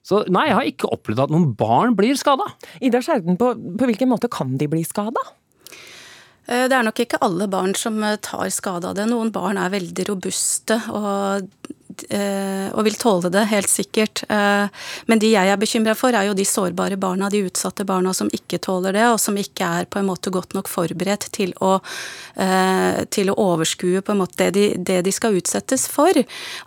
Så 0.05 0.21
nei, 0.29 0.49
jeg 0.49 0.57
har 0.57 0.67
ikke 0.69 0.91
opplevd 0.93 1.23
at 1.23 1.33
noen 1.33 1.53
barn 1.57 1.95
blir 1.97 2.17
skada. 2.19 2.45
Ida 2.83 3.01
Skjerden, 3.01 3.39
på, 3.41 3.53
på 3.55 3.87
hvilken 3.89 4.11
måte 4.11 4.29
kan 4.29 4.53
de 4.59 4.67
bli 4.69 4.83
skada? 4.85 5.23
Eh, 6.45 6.67
det 6.69 6.77
er 6.77 6.85
nok 6.85 7.01
ikke 7.01 7.21
alle 7.25 7.47
barn 7.49 7.73
som 7.77 7.97
eh, 8.05 8.19
tar 8.21 8.51
skade 8.53 8.91
av 8.91 8.99
det. 8.99 9.07
Noen 9.09 9.31
barn 9.33 9.57
er 9.57 9.73
veldig 9.73 10.05
robuste, 10.11 10.77
og 10.93 11.47
og 12.75 12.83
vil 12.85 12.97
tåle 12.99 13.29
det, 13.33 13.45
helt 13.49 13.69
sikkert. 13.71 14.23
Eh, 14.29 14.67
men 15.09 15.21
de 15.21 15.31
jeg 15.31 15.51
er 15.51 15.59
bekymra 15.59 15.95
for, 15.97 16.15
er 16.15 16.27
jo 16.29 16.35
de 16.37 16.45
sårbare 16.47 16.97
barna, 16.99 17.29
de 17.31 17.43
utsatte 17.47 17.85
barna 17.87 18.13
som 18.15 18.29
ikke 18.33 18.59
tåler 18.63 18.95
det, 18.95 19.05
og 19.11 19.19
som 19.21 19.37
ikke 19.39 19.69
er 19.79 19.89
på 19.89 20.01
en 20.01 20.09
måte 20.09 20.33
godt 20.33 20.55
nok 20.57 20.69
forberedt 20.71 21.29
til 21.35 21.53
å, 21.63 21.77
eh, 22.35 23.03
til 23.15 23.31
å 23.31 23.37
overskue 23.41 24.01
på 24.01 24.13
en 24.13 24.21
måte 24.23 24.37
det 24.37 24.51
de, 24.55 24.65
det 24.77 24.99
de 25.07 25.13
skal 25.15 25.37
utsettes 25.39 25.87
for. 25.91 26.11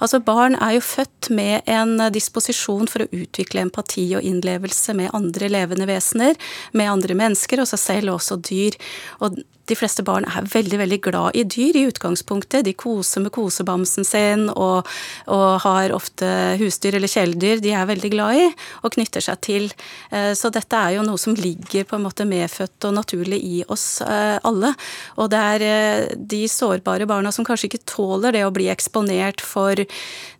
Altså 0.00 0.22
Barn 0.24 0.56
er 0.56 0.78
jo 0.78 0.86
født 0.86 1.30
med 1.34 1.68
en 1.68 1.96
disposisjon 2.12 2.88
for 2.90 3.04
å 3.04 3.10
utvikle 3.12 3.64
empati 3.66 4.08
og 4.16 4.24
innlevelse 4.24 4.94
med 4.96 5.14
andre 5.16 5.50
levende 5.52 5.88
vesener, 5.88 6.38
med 6.72 6.90
andre 6.90 7.16
mennesker 7.18 7.62
og 7.62 7.70
seg 7.70 7.84
selv, 7.84 8.12
og 8.12 8.20
også 8.22 8.40
dyr. 8.48 8.76
Og 9.20 9.38
de 9.68 9.76
fleste 9.78 10.04
barn 10.06 10.26
er 10.28 10.48
veldig 10.48 10.80
veldig 10.80 10.98
glad 11.04 11.36
i 11.38 11.44
dyr 11.44 11.76
i 11.76 11.84
utgangspunktet. 11.88 12.64
De 12.66 12.74
koser 12.78 13.24
med 13.24 13.32
kosebamsen 13.34 14.06
sin 14.06 14.48
og, 14.54 14.88
og 15.28 15.60
har 15.64 15.94
ofte 15.96 16.28
husdyr 16.60 16.98
eller 16.98 17.10
kjæledyr 17.10 17.62
de 17.64 17.74
er 17.76 17.88
veldig 17.88 18.12
glad 18.14 18.42
i 18.42 18.46
og 18.82 18.94
knytter 18.96 19.24
seg 19.24 19.40
til. 19.44 19.70
Eh, 20.10 20.32
så 20.38 20.52
dette 20.54 20.78
er 20.78 20.96
jo 20.96 21.06
noe 21.06 21.20
som 21.20 21.36
ligger 21.38 21.86
på 21.88 21.98
en 21.98 22.06
måte 22.06 22.26
medfødt 22.28 22.88
og 22.88 22.96
naturlig 22.98 23.40
i 23.44 23.62
oss 23.68 24.00
eh, 24.04 24.36
alle. 24.48 24.74
Og 25.18 25.30
det 25.32 25.46
er 25.54 25.66
eh, 25.68 26.04
de 26.18 26.44
sårbare 26.50 27.08
barna 27.08 27.32
som 27.34 27.46
kanskje 27.46 27.72
ikke 27.72 27.86
tåler 27.88 28.36
det 28.36 28.46
å 28.46 28.54
bli 28.54 28.70
eksponert 28.72 29.44
for 29.44 29.78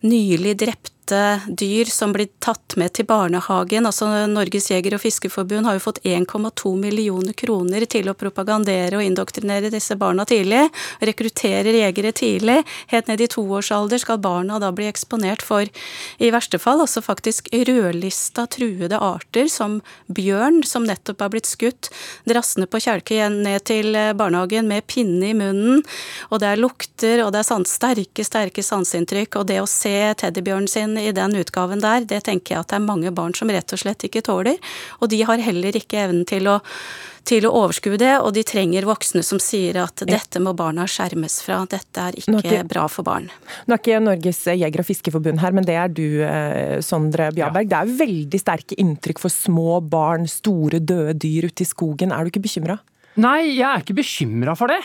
nylig 0.05 0.57
drepte 0.65 0.98
dyr 1.47 1.89
som 1.91 2.13
blir 2.13 2.29
tatt 2.43 2.75
med 2.79 2.93
til 2.97 3.07
barnehagen. 3.09 3.85
Altså 3.85 4.07
Norges 4.29 4.69
jeger- 4.71 4.95
og 4.95 5.01
fiskerforbund 5.03 5.67
har 5.67 5.77
jo 5.77 5.83
fått 5.83 6.01
1,2 6.03 6.73
millioner 6.79 7.33
kroner 7.33 7.85
til 7.89 8.09
å 8.09 8.15
propagandere 8.17 8.99
og 8.99 9.05
indoktrinere 9.05 9.71
disse 9.73 9.97
barna 9.99 10.25
tidlig. 10.29 10.67
Rekrutterer 11.01 11.79
jegere 11.81 12.13
tidlig. 12.15 12.59
Helt 12.93 13.09
ned 13.09 13.21
i 13.21 13.29
toårsalder 13.31 14.01
skal 14.01 14.21
barna 14.23 14.59
da 14.61 14.71
bli 14.75 14.89
eksponert 14.89 15.43
for, 15.45 15.67
i 16.19 16.31
verste 16.33 16.59
fall, 16.61 16.81
altså 16.83 17.01
faktisk 17.03 17.49
rødlista 17.53 18.45
truede 18.51 18.99
arter 18.99 19.49
som 19.51 19.79
bjørn, 20.07 20.61
som 20.67 20.85
nettopp 20.87 21.23
har 21.25 21.33
blitt 21.33 21.49
skutt, 21.49 21.91
drassende 22.29 22.67
på 22.69 22.81
kjelke 22.83 23.15
igjen 23.15 23.41
ned 23.45 23.65
til 23.69 23.95
barnehagen 24.19 24.67
med 24.69 24.87
pinne 24.89 25.31
i 25.31 25.37
munnen. 25.37 25.83
Og 26.29 26.41
det 26.41 26.51
er 26.51 26.61
lukter, 26.61 27.23
og 27.25 27.33
det 27.33 27.43
er 27.43 27.65
sterke, 27.69 28.25
sterke 28.25 28.63
sanseinntrykk. 28.65 29.39
Og 29.39 29.49
det 29.49 29.59
å 29.61 29.69
se 29.69 29.95
teddybjørnen 30.19 30.69
sin 30.69 30.98
i 31.01 31.13
den 31.15 31.37
utgaven 31.39 31.83
der, 31.83 32.05
det 32.07 32.23
tenker 32.27 32.55
jeg 32.55 32.63
at 32.63 32.71
det 32.71 32.79
er 32.79 32.87
mange 32.87 33.13
barn 33.15 33.35
som 33.37 33.51
rett 33.51 33.75
og 33.75 33.81
slett 33.81 34.05
ikke 34.07 34.23
tåler. 34.25 34.59
Og 34.99 35.11
de 35.11 35.21
har 35.27 35.41
heller 35.43 35.77
ikke 35.79 36.03
evnen 36.05 36.27
til 36.29 36.49
å 36.51 36.59
til 37.29 37.45
å 37.45 37.51
overskue 37.61 37.99
det, 37.99 38.13
og 38.23 38.33
de 38.33 38.43
trenger 38.47 38.87
voksne 38.87 39.21
som 39.25 39.41
sier 39.43 39.77
at 39.83 40.03
dette 40.07 40.41
må 40.41 40.55
barna 40.57 40.87
skjermes 40.89 41.39
fra, 41.45 41.61
dette 41.69 42.05
er 42.09 42.17
ikke, 42.17 42.39
ikke 42.41 42.61
bra 42.71 42.85
for 42.91 43.05
barn. 43.07 43.29
Nå 43.67 43.75
er 43.75 43.81
ikke 43.81 44.01
Norges 44.03 44.41
jeger- 44.49 44.83
og 44.83 44.87
fiskerforbund 44.87 45.43
her, 45.43 45.55
men 45.55 45.67
det 45.67 45.77
er 45.77 45.93
du, 45.93 46.23
eh, 46.25 46.79
Sondre 46.85 47.29
Bjarberg. 47.35 47.69
Ja. 47.69 47.83
Det 47.83 47.93
er 47.93 47.97
veldig 48.05 48.41
sterke 48.41 48.77
inntrykk 48.81 49.21
for 49.21 49.33
små 49.33 49.79
barn, 49.83 50.25
store 50.31 50.79
døde 50.79 51.17
dyr 51.19 51.49
ute 51.51 51.65
i 51.65 51.69
skogen. 51.69 52.15
Er 52.15 52.25
du 52.25 52.31
ikke 52.31 52.45
bekymra? 52.47 52.79
Nei, 53.19 53.57
jeg 53.57 53.67
er 53.67 53.83
ikke 53.83 53.99
bekymra 53.99 54.55
for 54.57 54.71
det. 54.71 54.79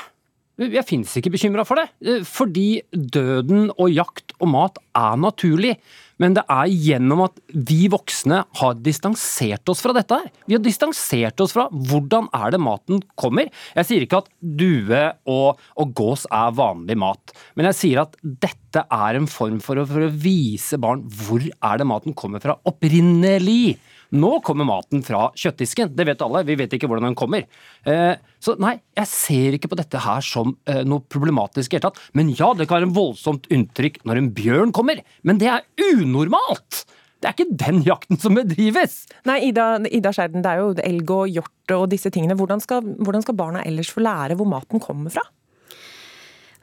Jeg 0.55 0.87
finnes 0.87 1.11
ikke 1.19 1.33
bekymra 1.35 1.65
for 1.67 1.81
det, 1.81 1.89
eh, 2.07 2.23
fordi 2.23 2.83
døden 2.93 3.71
og 3.75 3.91
jakt 3.91 4.37
og 4.41 4.49
mat 4.49 4.79
er 4.95 5.17
naturlig. 5.17 5.79
Men 6.23 6.37
det 6.37 6.45
er 6.51 6.71
gjennom 6.71 7.25
at 7.27 7.41
vi 7.51 7.89
voksne 7.93 8.43
har 8.61 8.77
distansert 8.85 9.69
oss 9.71 9.83
fra 9.83 9.95
dette 9.97 10.19
her. 10.21 10.29
Vi 10.47 10.57
har 10.57 10.63
distansert 10.63 11.41
oss 11.43 11.55
fra 11.57 11.67
hvordan 11.73 12.29
er 12.37 12.55
det 12.55 12.61
maten 12.63 13.03
kommer. 13.19 13.51
Jeg 13.75 13.89
sier 13.89 14.07
ikke 14.07 14.23
at 14.23 14.31
due 14.41 15.03
og, 15.31 15.65
og 15.81 15.97
gås 15.99 16.29
er 16.31 16.55
vanlig 16.55 16.99
mat, 17.01 17.35
men 17.59 17.71
jeg 17.71 17.81
sier 17.81 18.05
at 18.05 18.15
dette 18.23 18.85
er 18.85 19.19
en 19.19 19.31
form 19.31 19.61
for 19.63 19.83
for 19.89 20.07
å 20.07 20.13
vise 20.23 20.79
barn 20.81 21.03
hvor 21.27 21.43
er 21.43 21.81
det 21.81 21.87
maten 21.89 22.15
kommer 22.17 22.43
fra 22.43 22.57
opprinnelig. 22.69 23.77
Nå 24.15 24.31
kommer 24.47 24.67
maten 24.69 25.03
fra 25.03 25.29
kjøttdisken, 25.39 25.93
det 25.99 26.07
vet 26.07 26.23
alle, 26.23 26.45
vi 26.47 26.57
vet 26.59 26.75
ikke 26.77 26.87
hvordan 26.91 27.09
den 27.09 27.19
kommer. 27.19 27.47
Eh, 27.83 28.15
så 28.43 28.55
nei, 28.63 28.77
jeg 28.95 29.11
ser 29.11 29.57
ikke 29.57 29.73
på 29.73 29.79
dette 29.81 30.03
her 30.05 30.25
som 30.25 30.55
eh, 30.71 30.85
noe 30.87 31.03
problematisk 31.11 31.75
i 31.75 31.79
hele 31.79 31.89
tatt. 31.89 32.03
Men 32.15 32.31
ja, 32.31 32.53
det 32.55 32.69
kan 32.69 32.79
være 32.79 32.91
en 32.91 32.97
voldsomt 32.97 33.49
inntrykk 33.55 34.05
når 34.07 34.21
en 34.21 34.35
bjørn 34.37 34.75
kommer, 34.77 35.03
men 35.27 35.43
det 35.43 35.51
er 35.51 35.67
unormalt! 35.93 36.85
Det 37.25 37.31
er 37.31 37.37
ikke 37.39 37.57
den 37.57 37.79
jakten 37.87 38.19
som 38.21 38.37
bedrives! 38.37 38.99
Nei, 39.25 39.39
Ida, 39.49 39.79
Ida 39.89 40.13
Skjerden, 40.13 40.45
det 40.45 40.51
er 40.51 40.61
jo 40.61 40.75
elg 40.85 41.13
og 41.15 41.31
hjort 41.33 41.73
og 41.73 41.87
disse 41.95 42.13
tingene. 42.13 42.37
Hvordan 42.37 42.61
skal, 42.61 42.85
hvordan 43.01 43.25
skal 43.25 43.39
barna 43.39 43.63
ellers 43.65 43.89
få 43.95 44.05
lære 44.05 44.37
hvor 44.37 44.51
maten 44.51 44.83
kommer 44.83 45.15
fra? 45.15 45.25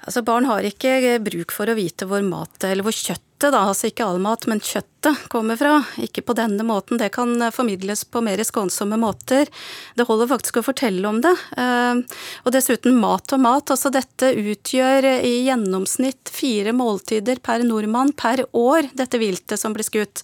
Altså, 0.05 0.21
Barn 0.25 0.45
har 0.49 0.65
ikke 0.65 1.17
bruk 1.21 1.53
for 1.53 1.69
å 1.69 1.77
vite 1.77 2.07
hvor 2.09 2.21
mat, 2.25 2.55
eller 2.65 2.85
hvor 2.85 2.95
kjøtt 2.95 3.25
kjøttet, 3.41 3.55
da, 3.57 3.67
altså 3.71 3.89
ikke 3.89 4.05
all 4.05 4.19
mat, 4.21 4.45
men 4.47 4.61
kjøttet 4.61 5.27
kommer 5.31 5.57
fra. 5.57 5.81
Ikke 5.97 6.21
på 6.21 6.35
denne 6.37 6.61
måten, 6.63 6.99
det 7.01 7.09
kan 7.15 7.33
formidles 7.51 8.05
på 8.05 8.21
mer 8.21 8.37
skånsomme 8.45 8.99
måter. 9.01 9.49
Det 9.97 10.05
holder 10.05 10.29
faktisk 10.29 10.59
å 10.61 10.65
fortelle 10.65 11.07
om 11.09 11.21
det. 11.23 11.33
Eh, 11.57 12.01
og 12.45 12.53
dessuten 12.53 12.99
mat 13.01 13.33
og 13.33 13.41
mat. 13.41 13.73
Altså 13.73 13.89
dette 13.89 14.33
utgjør 14.37 15.09
i 15.25 15.47
gjennomsnitt 15.47 16.29
fire 16.29 16.73
måltider 16.73 17.41
per 17.41 17.65
nordmann 17.65 18.13
per 18.13 18.45
år, 18.53 18.91
dette 18.93 19.17
viltet 19.17 19.57
som 19.59 19.73
blir 19.73 19.89
skutt 19.89 20.21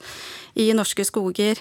i 0.57 0.71
norske 0.73 1.05
skoger. 1.05 1.59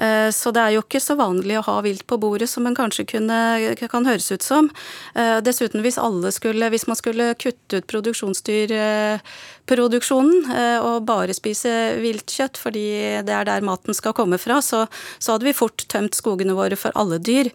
Eh, 0.00 0.28
så 0.32 0.52
det 0.52 0.62
er 0.62 0.76
jo 0.76 0.84
ikke 0.84 1.00
så 1.04 1.16
vanlig 1.20 1.58
å 1.60 1.66
ha 1.66 1.80
vilt 1.84 2.06
på 2.08 2.16
bordet 2.20 2.48
som 2.48 2.66
en 2.68 2.76
kanskje 2.76 3.04
kunne, 3.08 3.36
kan 3.80 4.08
høres 4.08 4.30
ut 4.32 4.44
som. 4.44 4.70
Eh, 5.14 5.40
dessuten, 5.44 5.82
hvis 5.84 6.00
alle 6.00 6.32
skulle, 6.32 6.70
hvis 6.72 6.88
man 6.88 6.96
skulle 7.00 7.34
kutte 7.40 7.80
ut 7.80 7.88
produksjonsdyrproduksjonen 7.92 9.56
eh, 9.72 10.78
og 10.80 11.06
bare 11.08 11.34
spise 11.36 11.72
viltkjøtt 12.00 12.58
fordi 12.60 12.86
det 13.26 13.34
er 13.34 13.48
der 13.48 13.66
maten 13.66 13.94
skal 13.94 14.14
komme 14.16 14.38
fra, 14.38 14.60
så, 14.62 14.86
så 15.18 15.34
hadde 15.34 15.48
vi 15.48 15.56
fort 15.56 15.84
tømt 15.88 16.14
skogene 16.14 16.56
våre 16.56 16.76
for 16.76 16.94
alle 16.98 17.18
dyr. 17.18 17.50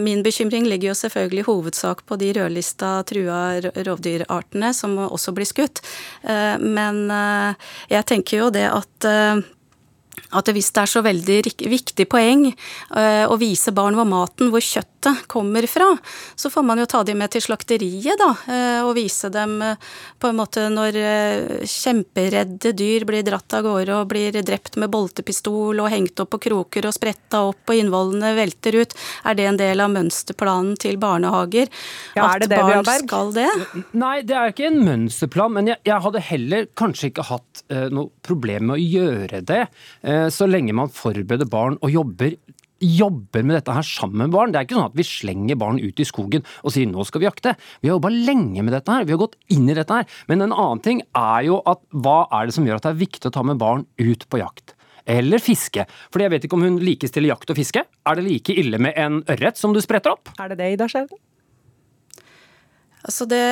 Min 0.00 0.22
bekymring 0.22 0.66
ligger 0.68 0.90
jo 0.90 0.98
selvfølgelig 0.98 1.42
i 1.42 1.48
hovedsak 1.48 2.02
på 2.06 2.16
de 2.20 2.32
rødlista 2.36 3.02
trua 3.08 3.60
rovdyrartene 3.60 4.72
som 4.76 4.96
også 4.98 5.34
blir 5.36 5.48
skutt. 5.48 5.82
Men 6.60 7.02
jeg 7.90 8.06
tenker 8.08 8.44
jo 8.44 8.50
det 8.54 8.66
at 8.70 9.08
at 10.36 10.50
hvis 10.54 10.70
det 10.74 10.84
er 10.84 10.90
så 10.90 11.02
veldig 11.04 11.38
viktig 11.70 12.06
poeng 12.10 12.46
uh, 12.50 13.26
å 13.30 13.36
vise 13.40 13.72
barn 13.74 13.96
hvor 13.98 14.08
maten, 14.08 14.50
hvor 14.52 14.62
kjøttet 14.62 15.24
kommer 15.30 15.66
fra, 15.70 15.88
så 16.38 16.50
får 16.52 16.64
man 16.66 16.80
jo 16.82 16.86
ta 16.90 17.02
dem 17.06 17.20
med 17.22 17.32
til 17.34 17.42
slakteriet, 17.44 18.20
da, 18.20 18.30
uh, 18.46 18.80
og 18.86 18.94
vise 18.98 19.30
dem 19.32 19.58
uh, 19.64 19.90
på 20.20 20.30
en 20.30 20.38
måte 20.38 20.66
når 20.70 20.98
kjemperedde 21.68 22.74
dyr 22.76 23.06
blir 23.08 23.24
dratt 23.26 23.56
av 23.56 23.64
gårde 23.64 23.96
og 23.96 24.10
blir 24.10 24.36
drept 24.44 24.76
med 24.80 24.90
boltepistol 24.92 25.80
og 25.80 25.90
hengt 25.92 26.20
opp 26.22 26.32
på 26.34 26.42
kroker 26.46 26.86
og 26.86 26.94
spretta 26.94 27.42
opp 27.48 27.72
og 27.72 27.78
innvollene 27.78 28.34
velter 28.36 28.76
ut. 28.82 28.94
Er 29.26 29.38
det 29.38 29.46
en 29.48 29.60
del 29.60 29.82
av 29.82 29.92
mønsterplanen 29.94 30.76
til 30.80 31.00
barnehager? 31.00 31.70
Ja, 32.18 32.28
er 32.28 32.44
det 32.44 32.50
det, 32.52 32.60
barn 32.60 32.86
skal 33.02 33.32
det? 33.34 33.48
Nei, 33.96 34.20
det 34.26 34.36
er 34.36 34.52
ikke 34.52 34.68
en 34.68 34.82
mønsterplan, 34.84 35.56
men 35.56 35.72
jeg, 35.72 35.80
jeg 35.88 36.04
hadde 36.06 36.24
heller 36.28 36.68
kanskje 36.78 37.10
ikke 37.10 37.26
hatt 37.30 37.64
noe 37.90 38.12
problem 38.26 38.68
med 38.70 38.76
å 38.76 38.82
gjøre 38.82 39.40
det. 39.46 39.62
Eh, 40.04 40.19
så 40.28 40.48
lenge 40.50 40.76
man 40.76 40.92
forbereder 40.92 41.48
barn 41.50 41.78
og 41.80 41.94
jobber 41.94 42.36
jobber 42.80 43.44
med 43.44 43.58
dette 43.58 43.74
her 43.76 43.84
sammen 43.84 44.24
med 44.24 44.34
barn. 44.34 44.52
Det 44.52 44.60
er 44.60 44.66
ikke 44.66 44.78
sånn 44.78 44.88
at 44.88 44.98
vi 44.98 45.06
slenger 45.06 45.58
barn 45.60 45.80
ut 45.80 46.00
i 46.00 46.06
skogen 46.08 46.44
og 46.64 46.74
sier 46.74 46.88
nå 46.88 47.04
skal 47.06 47.22
vi 47.22 47.28
jakte. 47.28 47.54
Vi 47.80 47.90
har 47.90 47.98
jobba 47.98 48.12
lenge 48.14 48.64
med 48.64 48.74
dette 48.74 48.92
her, 48.92 49.06
vi 49.06 49.14
har 49.14 49.20
gått 49.20 49.36
inn 49.52 49.68
i 49.68 49.76
dette 49.76 50.00
her. 50.00 50.08
Men 50.32 50.46
en 50.46 50.56
annen 50.56 50.84
ting 50.84 51.02
er 51.12 51.46
jo 51.50 51.60
at 51.68 51.82
hva 51.92 52.22
er 52.40 52.48
det 52.48 52.56
som 52.56 52.68
gjør 52.68 52.80
at 52.80 52.88
det 52.88 52.94
er 52.94 53.02
viktig 53.04 53.30
å 53.30 53.34
ta 53.36 53.44
med 53.46 53.60
barn 53.60 53.86
ut 54.00 54.28
på 54.28 54.40
jakt? 54.40 54.74
Eller 55.10 55.42
fiske. 55.42 55.86
Fordi 56.12 56.26
jeg 56.26 56.34
vet 56.34 56.46
ikke 56.46 56.58
om 56.58 56.66
hun 56.66 56.78
likestiller 56.84 57.32
jakt 57.32 57.50
og 57.52 57.58
fiske. 57.58 57.84
Er 57.84 58.18
det 58.18 58.26
like 58.26 58.54
ille 58.62 58.80
med 58.80 58.96
en 59.00 59.20
ørret 59.32 59.60
som 59.60 59.74
du 59.74 59.80
spretter 59.84 60.14
opp? 60.14 60.32
Er 60.38 60.52
det 60.52 60.60
det, 60.60 60.74
Ida 60.76 60.88
Skjerven? 60.90 61.18
Altså 63.06 63.26
det 63.28 63.44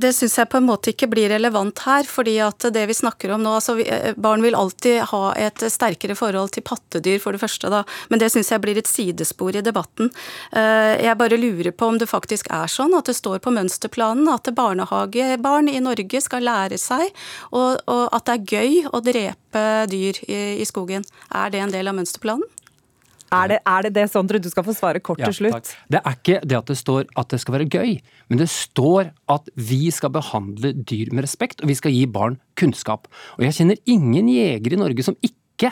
det 0.00 0.12
syns 0.16 0.36
jeg 0.38 0.48
på 0.50 0.58
en 0.60 0.66
måte 0.68 0.92
ikke 0.92 1.08
blir 1.10 1.30
relevant 1.32 1.78
her. 1.86 2.04
fordi 2.04 2.38
at 2.44 2.66
det 2.72 2.86
vi 2.88 2.94
snakker 2.94 3.32
om 3.34 3.42
nå 3.42 3.54
altså 3.56 3.76
vi, 3.78 3.86
Barn 4.16 4.42
vil 4.42 4.56
alltid 4.56 5.00
ha 5.12 5.32
et 5.36 5.64
sterkere 5.72 6.16
forhold 6.16 6.52
til 6.54 6.64
pattedyr, 6.66 7.18
for 7.20 7.32
det 7.32 7.40
første. 7.40 7.70
da, 7.70 7.84
Men 8.08 8.18
det 8.18 8.30
syns 8.32 8.50
jeg 8.50 8.60
blir 8.60 8.78
et 8.78 8.86
sidespor 8.86 9.56
i 9.56 9.62
debatten. 9.62 10.10
Eh, 10.52 11.04
jeg 11.04 11.18
bare 11.18 11.40
lurer 11.40 11.72
på 11.72 11.86
om 11.86 11.98
det 11.98 12.08
faktisk 12.08 12.50
er 12.50 12.66
sånn 12.66 12.94
at 12.96 13.06
det 13.06 13.16
står 13.16 13.38
på 13.38 13.54
mønsterplanen 13.54 14.28
at 14.28 14.54
barnehagebarn 14.54 15.68
i 15.68 15.80
Norge 15.80 16.20
skal 16.20 16.44
lære 16.44 16.78
seg, 16.78 17.10
og, 17.52 17.80
og 17.86 18.08
at 18.12 18.26
det 18.26 18.36
er 18.36 18.48
gøy 18.54 18.88
å 18.92 19.00
drepe 19.00 19.66
dyr 19.90 20.22
i, 20.28 20.40
i 20.60 20.66
skogen. 20.68 21.04
Er 21.34 21.50
det 21.50 21.60
en 21.60 21.74
del 21.74 21.88
av 21.88 21.96
mønsterplanen? 21.98 22.46
Er 23.30 23.50
det, 23.52 23.58
er 23.62 23.86
det 23.86 23.92
det, 23.94 24.06
Sondre? 24.10 24.40
Du 24.42 24.48
skal 24.50 24.66
få 24.66 24.74
svare 24.74 25.02
kort 25.04 25.20
til 25.22 25.36
slutt. 25.36 25.54
Takk. 25.54 25.90
Det 25.92 26.00
er 26.00 26.16
ikke 26.18 26.40
det 26.42 26.56
at 26.58 26.72
det 26.72 26.78
står 26.80 27.04
at 27.20 27.30
det 27.30 27.38
skal 27.42 27.56
være 27.58 27.68
gøy, 27.70 27.92
men 28.28 28.40
det 28.42 28.48
står 28.50 29.12
at 29.30 29.52
vi 29.54 29.84
skal 29.94 30.10
behandle 30.14 30.72
dyr 30.74 31.12
med 31.14 31.26
respekt, 31.28 31.62
og 31.62 31.70
vi 31.70 31.78
skal 31.78 31.94
gi 31.94 32.06
barn 32.10 32.40
kunnskap. 32.58 33.06
Og 33.38 33.46
jeg 33.46 33.60
kjenner 33.60 33.78
ingen 33.86 34.32
jegere 34.32 34.74
i 34.74 34.82
Norge 34.82 35.06
som 35.06 35.18
ikke 35.22 35.70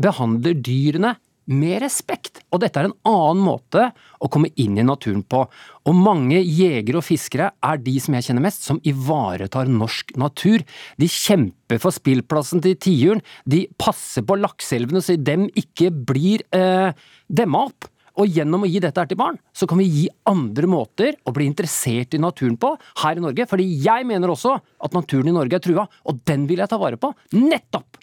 behandler 0.00 0.56
dyrene 0.56 1.14
med 1.46 1.80
respekt. 1.84 2.42
Og 2.50 2.60
dette 2.62 2.80
er 2.80 2.88
en 2.88 2.96
annen 3.06 3.42
måte 3.46 3.88
å 4.22 4.30
komme 4.32 4.50
inn 4.60 4.78
i 4.78 4.86
naturen 4.86 5.22
på. 5.26 5.44
Og 5.86 5.98
mange 5.98 6.40
jegere 6.40 7.00
og 7.00 7.06
fiskere 7.06 7.50
er 7.64 7.82
de 7.82 7.96
som 8.02 8.16
jeg 8.16 8.28
kjenner 8.28 8.46
mest, 8.46 8.66
som 8.66 8.80
ivaretar 8.86 9.70
norsk 9.70 10.14
natur. 10.18 10.64
De 11.00 11.10
kjemper 11.10 11.82
for 11.82 11.94
spillplassen 11.94 12.62
til 12.64 12.78
tiuren, 12.82 13.24
de 13.44 13.66
passer 13.78 14.26
på 14.26 14.38
lakseelvene 14.40 15.02
så 15.04 15.18
dem 15.20 15.46
ikke 15.56 15.92
blir 16.08 16.44
eh, 16.56 16.90
demma 17.28 17.66
opp. 17.68 17.90
Og 18.16 18.32
gjennom 18.32 18.64
å 18.64 18.68
gi 18.70 18.80
dette 18.80 19.02
her 19.02 19.08
til 19.10 19.18
barn, 19.20 19.36
så 19.52 19.68
kan 19.68 19.76
vi 19.76 19.90
gi 19.92 20.06
andre 20.30 20.68
måter 20.72 21.18
å 21.28 21.34
bli 21.36 21.44
interessert 21.50 22.16
i 22.16 22.22
naturen 22.22 22.56
på 22.60 22.72
her 23.02 23.20
i 23.20 23.24
Norge. 23.24 23.44
Fordi 23.50 23.66
jeg 23.84 24.08
mener 24.08 24.32
også 24.32 24.54
at 24.56 24.96
naturen 24.96 25.28
i 25.28 25.36
Norge 25.36 25.58
er 25.58 25.64
trua, 25.64 25.84
og 26.08 26.24
den 26.28 26.48
vil 26.48 26.64
jeg 26.64 26.72
ta 26.72 26.80
vare 26.80 27.00
på. 27.00 27.12
Nettopp 27.36 28.00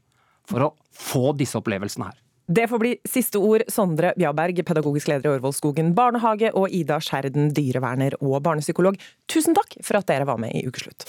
for 0.49 0.67
å 0.67 0.73
få 0.93 1.31
disse 1.39 1.57
opplevelsene 1.57 2.11
her. 2.11 2.22
Det 2.47 2.67
får 2.67 2.79
bli 2.79 2.91
siste 3.07 3.39
ord. 3.39 3.63
Sondre 3.71 4.11
Bjaberg, 4.19 4.59
pedagogisk 4.67 5.07
leder 5.07 5.29
i 5.29 5.37
Årvollskogen 5.37 5.93
barnehage, 5.95 6.51
og 6.51 6.71
Ida 6.75 6.99
Skjerden, 6.99 7.53
dyreverner 7.55 8.17
og 8.19 8.41
barnepsykolog. 8.43 8.99
Tusen 9.31 9.55
takk 9.55 9.77
for 9.81 9.99
at 9.99 10.09
dere 10.11 10.27
var 10.27 10.41
med 10.41 10.55
i 10.57 10.65
Ukeslutt. 10.67 11.07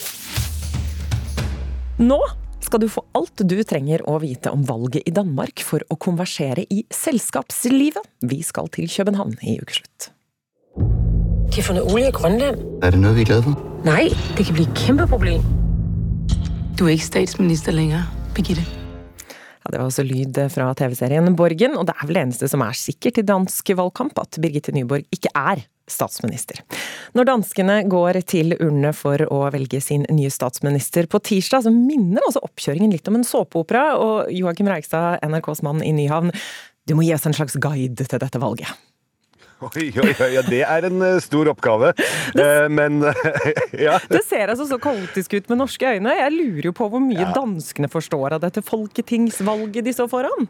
Nå 1.98 2.20
skal 2.64 2.80
du 2.80 2.88
få 2.90 3.04
alt 3.14 3.42
du 3.44 3.58
trenger 3.66 4.02
å 4.08 4.16
vite 4.22 4.50
om 4.54 4.62
valget 4.66 5.04
i 5.06 5.14
Danmark 5.14 5.62
for 5.62 5.82
å 5.90 5.98
konversere 6.00 6.64
i 6.70 6.84
selskapslivet. 6.94 8.06
Vi 8.24 8.40
skal 8.46 8.70
til 8.74 8.88
København 8.90 9.36
i 9.42 9.58
Ukeslutt. 9.60 10.10
De 10.74 11.60
har 11.60 11.66
funnet 11.68 11.86
olje 11.86 12.08
i 12.08 12.14
Grønland. 12.14 12.62
Er 12.82 12.94
det 12.94 13.02
noe 13.02 13.14
vi 13.14 13.26
er 13.26 13.30
glad 13.30 13.44
for? 13.46 13.58
Nei, 13.86 14.08
det 14.38 14.48
kan 14.48 14.56
bli 14.56 14.66
et 14.66 14.86
kjempeproblem. 14.86 15.44
Du 16.74 16.86
er 16.88 16.96
ikke 16.96 17.10
statsminister 17.12 17.76
lenger, 17.76 18.08
Birgitte. 18.34 18.83
Ja, 19.64 19.72
det 19.72 19.80
var 19.80 19.88
også 19.88 20.04
lyd 20.04 20.38
fra 20.52 20.66
TV-serien 20.76 21.36
Borgen, 21.38 21.78
og 21.80 21.86
det 21.88 21.94
er 21.96 22.08
vel 22.08 22.18
det 22.18 22.24
eneste 22.26 22.48
som 22.52 22.62
er 22.64 22.76
sikkert 22.76 23.22
i 23.22 23.24
dansk 23.24 23.72
valgkamp, 23.78 24.18
at 24.20 24.36
Birgitte 24.42 24.74
Nyborg 24.76 25.06
ikke 25.14 25.32
er 25.32 25.64
statsminister. 25.88 26.60
Når 27.16 27.28
danskene 27.28 27.78
går 27.88 28.20
til 28.28 28.56
urnene 28.58 28.92
for 28.96 29.24
å 29.24 29.40
velge 29.54 29.80
sin 29.84 30.04
nye 30.12 30.32
statsminister 30.32 31.08
på 31.08 31.20
tirsdag, 31.24 31.64
så 31.64 31.72
minner 31.72 32.24
altså 32.24 32.44
oppkjøringen 32.44 32.92
litt 32.92 33.08
om 33.08 33.18
en 33.20 33.28
såpeopera, 33.28 33.94
og 34.00 34.32
Joakim 34.32 34.68
Reigstad, 34.68 35.24
NRKs 35.24 35.64
mann 35.64 35.84
i 35.84 35.94
Nyhavn, 35.96 36.32
du 36.84 36.96
må 36.96 37.06
gi 37.06 37.14
oss 37.16 37.24
en 37.28 37.36
slags 37.36 37.56
guide 37.56 38.04
til 38.04 38.20
dette 38.20 38.40
valget. 38.40 38.68
Oi, 39.64 39.86
oi, 40.02 40.10
oi, 40.12 40.30
ja, 40.34 40.42
det 40.44 40.60
er 40.66 40.88
en 40.90 41.00
uh, 41.00 41.20
stor 41.24 41.48
oppgave. 41.52 41.94
Uh, 42.36 42.66
men 42.72 43.00
ja. 43.86 43.96
Det 44.10 44.24
ser 44.26 44.52
altså 44.52 44.68
så 44.68 44.80
kaotisk 44.82 45.38
ut 45.38 45.48
med 45.52 45.62
norske 45.62 45.94
øyne. 45.96 46.12
Jeg 46.18 46.34
lurer 46.34 46.68
jo 46.70 46.74
på 46.76 46.90
hvor 46.92 47.02
mye 47.02 47.22
ja. 47.22 47.32
danskene 47.36 47.90
forstår 47.92 48.36
av 48.36 48.44
dette 48.44 48.64
folketingsvalget 48.64 49.86
de 49.86 49.96
står 49.96 50.10
foran? 50.12 50.48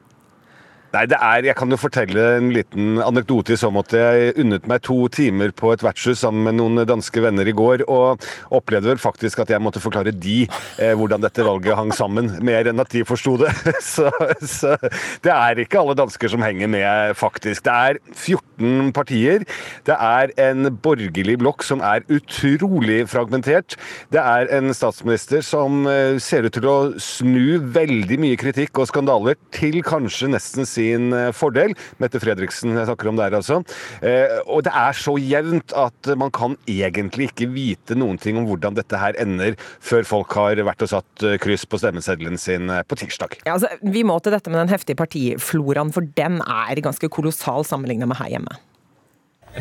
Nei, 0.94 1.08
det 1.10 1.18
er, 1.18 1.42
Jeg 1.48 1.56
kan 1.58 1.72
jo 1.72 1.78
fortelle 1.80 2.24
en 2.36 2.52
liten 2.54 3.00
anekdote 3.02 3.54
i 3.54 3.58
så 3.58 3.70
måte. 3.74 3.98
Jeg 3.98 4.34
unnet 4.44 4.68
meg 4.70 4.84
to 4.86 4.96
timer 5.10 5.50
på 5.56 5.72
et 5.74 5.82
vertshus 5.82 6.20
sammen 6.22 6.46
med 6.46 6.58
noen 6.60 6.84
danske 6.86 7.22
venner 7.24 7.48
i 7.50 7.54
går, 7.56 7.82
og 7.90 8.22
opplevde 8.54 8.92
vel 8.92 9.02
faktisk 9.02 9.42
at 9.42 9.50
jeg 9.50 9.62
måtte 9.64 9.82
forklare 9.82 10.12
de 10.14 10.44
eh, 10.46 10.92
hvordan 10.94 11.24
dette 11.24 11.46
valget 11.46 11.74
hang 11.74 11.90
sammen, 11.96 12.30
mer 12.46 12.70
enn 12.70 12.82
at 12.82 12.94
de 12.94 13.02
forsto 13.08 13.34
det. 13.42 13.50
Så, 13.94 14.08
så, 14.40 14.74
det 15.22 15.30
er 15.30 15.58
ikke 15.60 15.78
alle 15.78 15.94
dansker 15.98 16.30
som 16.30 16.42
henger 16.42 16.70
med, 16.70 17.12
faktisk. 17.18 17.64
Det 17.66 17.72
er 17.72 17.98
14 18.10 18.92
partier. 18.96 19.44
Det 19.86 19.94
er 19.94 20.32
en 20.40 20.70
borgerlig 20.82 21.36
blokk 21.42 21.62
som 21.66 21.82
er 21.84 22.06
utrolig 22.12 23.02
fragmentert. 23.10 23.76
Det 24.14 24.22
er 24.22 24.50
en 24.56 24.72
statsminister 24.74 25.44
som 25.46 25.84
eh, 25.90 26.16
ser 26.22 26.48
ut 26.48 26.56
til 26.56 26.70
å 26.70 26.78
snu 27.02 27.60
veldig 27.74 28.18
mye 28.24 28.40
kritikk 28.40 28.80
og 28.80 28.88
skandaler 28.90 29.38
til 29.54 29.80
kanskje 29.86 30.32
nesten 30.32 30.68
sin 30.68 30.83
sin 30.84 31.12
eh, 31.16 31.32
fordel. 31.36 31.74
Mette 32.02 32.20
Fredriksen 32.22 32.74
jeg 32.76 32.88
snakker 32.88 33.10
om 33.10 33.20
der, 33.20 33.36
altså. 33.38 33.60
Eh, 34.04 34.40
og 34.44 34.64
det 34.66 34.74
er 34.74 34.98
så 34.98 35.16
jevnt 35.20 35.74
at 35.78 36.12
man 36.20 36.32
kan 36.34 36.58
egentlig 36.70 37.30
ikke 37.30 37.50
vite 37.54 37.98
noen 37.98 38.20
ting 38.20 38.38
om 38.40 38.48
hvordan 38.48 38.76
dette 38.78 39.00
her 39.00 39.16
ender, 39.22 39.58
før 39.84 40.06
folk 40.08 40.36
har 40.38 40.62
vært 40.66 40.84
og 40.86 40.92
satt 40.96 41.26
eh, 41.26 41.38
kryss 41.42 41.66
på 41.68 41.80
stemmeseddelen 41.80 42.40
sin 42.40 42.72
på 42.88 42.98
tirsdag. 43.00 43.38
Ja, 43.44 43.56
altså, 43.56 43.70
vi 43.82 44.04
må 44.06 44.18
til 44.22 44.34
dette 44.34 44.52
med 44.52 44.62
den 44.64 44.72
heftige 44.72 44.98
partifloraen, 45.00 45.92
for 45.94 46.06
den 46.18 46.40
er 46.44 46.84
ganske 46.84 47.10
kolossal 47.12 47.66
sammenlignet 47.66 48.10
med 48.10 48.20
her 48.20 48.36
hjemme. 48.36 48.60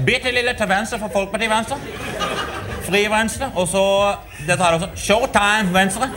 Bitte 0.07 0.31
lille 0.33 0.55
til 0.57 0.69
venstre 0.69 0.97
for 1.01 1.13
Folkepartiet 1.13 1.51
Venstre. 1.53 1.77
Fri 2.87 3.05
Venstre. 3.11 3.51
Og 3.55 3.67
så 3.69 3.83
dette 4.47 4.57
her 4.57 4.79
også. 4.79 4.89
Showtime 4.97 5.73
Venstre. 5.75 6.09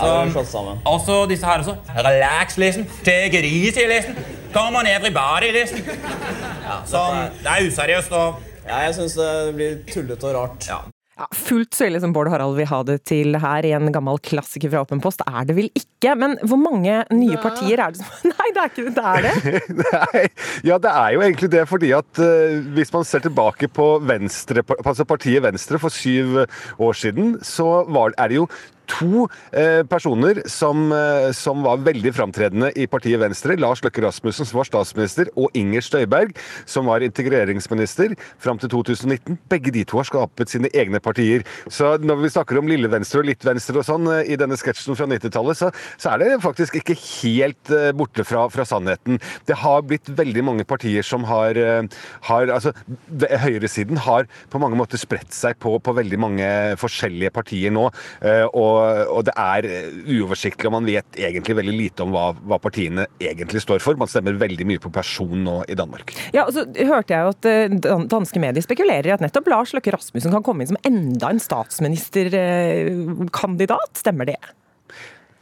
Så, 0.00 0.74
også 0.84 1.26
disse 1.30 1.46
her 1.46 1.62
også. 1.62 1.76
Relax-listen. 1.96 2.88
Take 3.04 3.38
it 3.38 3.44
easy-listen. 3.44 4.18
Come 4.52 4.78
on 4.78 4.86
everybody-listen. 4.86 5.84
Ja, 6.66 6.82
som, 6.86 7.16
det 7.42 7.54
er 7.54 7.70
useriøst 7.70 8.12
og 8.12 8.44
Ja, 8.66 8.80
jeg 8.82 8.96
syns 8.96 9.14
det 9.14 9.32
blir 9.54 9.74
tullete 9.92 10.26
og 10.26 10.34
rart. 10.34 10.66
Ja. 10.66 10.82
Ja, 11.16 11.24
fullt 11.32 11.72
så 11.72 11.86
ille 11.86 11.96
som 12.02 12.12
Bård 12.12 12.28
Harald 12.28 12.58
vil 12.58 12.66
ha 12.68 12.82
det 12.84 12.98
til 13.08 13.38
her 13.40 13.64
i 13.64 13.70
en 13.72 13.88
gammel 13.88 14.18
klassiker 14.20 14.68
fra 14.68 14.82
Åpen 14.84 15.00
post, 15.00 15.22
er 15.24 15.46
det 15.48 15.54
vel 15.56 15.70
ikke? 15.70 16.12
Men 16.20 16.34
hvor 16.44 16.60
mange 16.60 16.98
nye 17.16 17.38
partier 17.40 17.80
er 17.80 17.94
det 17.94 18.02
som 18.02 18.26
Nei, 18.34 18.48
det 18.52 18.60
er 18.60 18.68
ikke 18.68 18.92
det. 18.98 19.06
Er 19.14 19.24
det? 19.24 19.62
Nei, 19.94 20.24
ja, 20.68 20.76
det 20.76 20.92
er 20.92 21.14
jo 21.14 21.24
egentlig 21.24 21.48
det, 21.54 21.62
fordi 21.70 21.94
at 21.96 22.20
uh, 22.20 22.58
hvis 22.76 22.92
man 22.92 23.08
ser 23.08 23.24
tilbake 23.24 23.70
på 23.72 23.88
Venstre, 24.04 24.60
altså 24.76 25.08
partiet 25.08 25.40
Venstre 25.46 25.80
for 25.80 25.94
syv 25.94 26.42
år 26.76 27.00
siden, 27.00 27.38
så 27.40 27.86
var, 27.88 28.12
er 28.20 28.34
det 28.34 28.42
jo 28.42 28.50
to 28.90 29.26
eh, 29.52 29.82
personer 29.88 30.42
som, 30.50 30.90
eh, 30.92 31.30
som, 31.36 31.62
var 31.66 31.82
veldig 31.84 32.12
framtredende 32.14 32.70
i 32.78 32.86
partiet 32.90 33.20
Venstre. 33.20 33.56
Lars 33.60 33.82
Løkke 33.84 34.04
Rasmussen, 34.04 34.46
som 34.46 34.60
var 34.60 34.68
statsminister, 34.68 35.30
og 35.36 35.54
Inger 35.56 35.84
Støyberg, 35.84 36.36
som 36.68 36.88
var 36.90 37.04
integreringsminister 37.06 38.14
fram 38.42 38.60
til 38.62 38.72
2019. 38.72 39.38
Begge 39.50 39.72
de 39.74 39.84
to 39.88 40.00
har 40.00 40.08
skapet 40.08 40.52
sine 40.52 40.70
egne 40.74 41.00
partier. 41.02 41.44
Så 41.72 41.96
når 42.02 42.22
vi 42.22 42.32
snakker 42.34 42.60
om 42.60 42.70
lille 42.70 42.90
Venstre 42.92 43.22
og 43.22 43.30
litt 43.30 43.46
Venstre 43.46 43.80
og 43.82 43.88
sånn 43.88 44.10
eh, 44.12 44.32
i 44.34 44.38
denne 44.40 44.58
sketsjen 44.58 44.98
fra 44.98 45.08
90-tallet, 45.10 45.58
så, 45.58 45.72
så, 45.96 46.14
er 46.14 46.22
det 46.22 46.42
faktisk 46.44 46.78
ikke 46.80 46.96
helt 46.96 47.72
borte 47.98 48.24
fra, 48.26 48.46
fra, 48.52 48.64
sannheten. 48.66 49.18
Det 49.48 49.58
har 49.60 49.84
blitt 49.86 50.08
veldig 50.18 50.44
mange 50.46 50.64
partier 50.68 51.04
som 51.06 51.24
har, 51.28 51.58
har 52.28 52.52
altså, 52.52 52.72
Høyresiden 53.42 53.98
har 54.06 54.26
på 54.50 54.60
mange 54.62 54.78
måter 54.78 55.00
spredt 55.00 55.34
seg 55.34 55.58
på, 55.62 55.76
på 55.82 55.94
veldig 55.96 56.18
mange 56.20 56.48
forskjellige 56.80 57.32
partier 57.34 57.74
nå. 57.74 57.88
Og 58.56 58.75
og, 58.76 59.24
det 59.26 59.34
er 59.36 59.66
uoversiktlig, 60.06 60.66
og 60.68 60.72
man 60.76 60.86
vet 60.88 61.06
egentlig 61.18 61.56
veldig 61.58 61.76
lite 61.76 62.02
om 62.04 62.10
hva, 62.14 62.26
hva, 62.46 62.58
partiene 62.62 63.02
egentlig 63.22 63.60
står 63.64 63.80
for. 63.84 63.94
Man 64.00 64.08
stemmer 64.10 64.34
veldig 64.40 64.66
mye 64.68 64.80
på 64.82 64.90
person 64.94 65.38
nå 65.46 65.56
i 65.70 65.74
Danmark. 65.78 66.06
Ja, 66.36 66.42
og 66.46 66.52
så 66.56 66.60
hørte 66.66 67.10
jeg 67.14 67.20
jo 67.22 67.28
at 67.34 67.42
eh, 67.50 67.66
danske 68.10 68.38
medier 68.42 68.62
spekulerer 68.64 69.06
i 69.10 69.16
at 69.16 69.22
nettopp 69.24 69.46
Lars 69.52 69.70
Løkke 69.76 69.94
Rasmussen 69.94 70.34
kan 70.34 70.44
komme 70.46 70.60
inn 70.62 70.72
som 70.72 70.82
enda 70.86 71.26
en 71.32 71.42
statsministerkandidat. 71.42 73.90
Stemmer 73.98 74.24
det? 74.32 74.40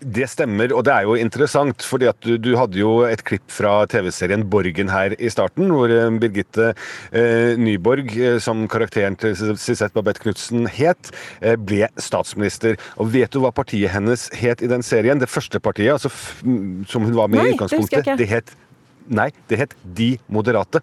Det 0.04 0.26
stemmer, 0.28 0.72
og 0.76 0.84
det 0.84 0.92
er 0.92 1.06
jo 1.06 1.14
interessant. 1.16 1.82
fordi 1.82 2.08
at 2.10 2.18
du, 2.20 2.36
du 2.36 2.52
hadde 2.58 2.78
jo 2.78 3.04
et 3.08 3.22
klipp 3.24 3.46
fra 3.52 3.86
TV-serien 3.88 4.44
Borgen 4.50 4.90
her 4.92 5.14
i 5.16 5.30
starten, 5.32 5.70
hvor 5.72 5.88
eh, 5.92 6.10
Birgitte 6.20 6.72
eh, 7.10 7.56
Nyborg, 7.56 8.12
eh, 8.16 8.38
som 8.42 8.66
karakteren 8.68 9.16
til 9.16 9.34
Sisette 9.36 9.94
Babette 9.94 10.20
Knutsen 10.20 10.68
het, 10.68 11.12
eh, 11.40 11.56
ble 11.56 11.88
statsminister. 11.96 12.76
Og 13.00 13.12
vet 13.14 13.32
du 13.32 13.40
hva 13.44 13.52
partiet 13.54 13.94
hennes 13.94 14.28
het 14.36 14.62
i 14.62 14.70
den 14.70 14.84
serien? 14.84 15.20
Det 15.22 15.30
første 15.30 15.60
partiet, 15.60 15.94
altså, 15.96 16.12
som 16.90 17.08
hun 17.08 17.16
var 17.16 17.32
med 17.32 17.40
nei, 17.40 17.48
i 17.52 17.56
utgangspunktet? 17.56 18.12
Det, 18.12 18.20
det 18.20 18.30
het 18.32 18.54
Nei, 19.04 19.28
det 19.52 19.58
het 19.60 19.74
De 19.84 20.14
Moderate. 20.32 20.80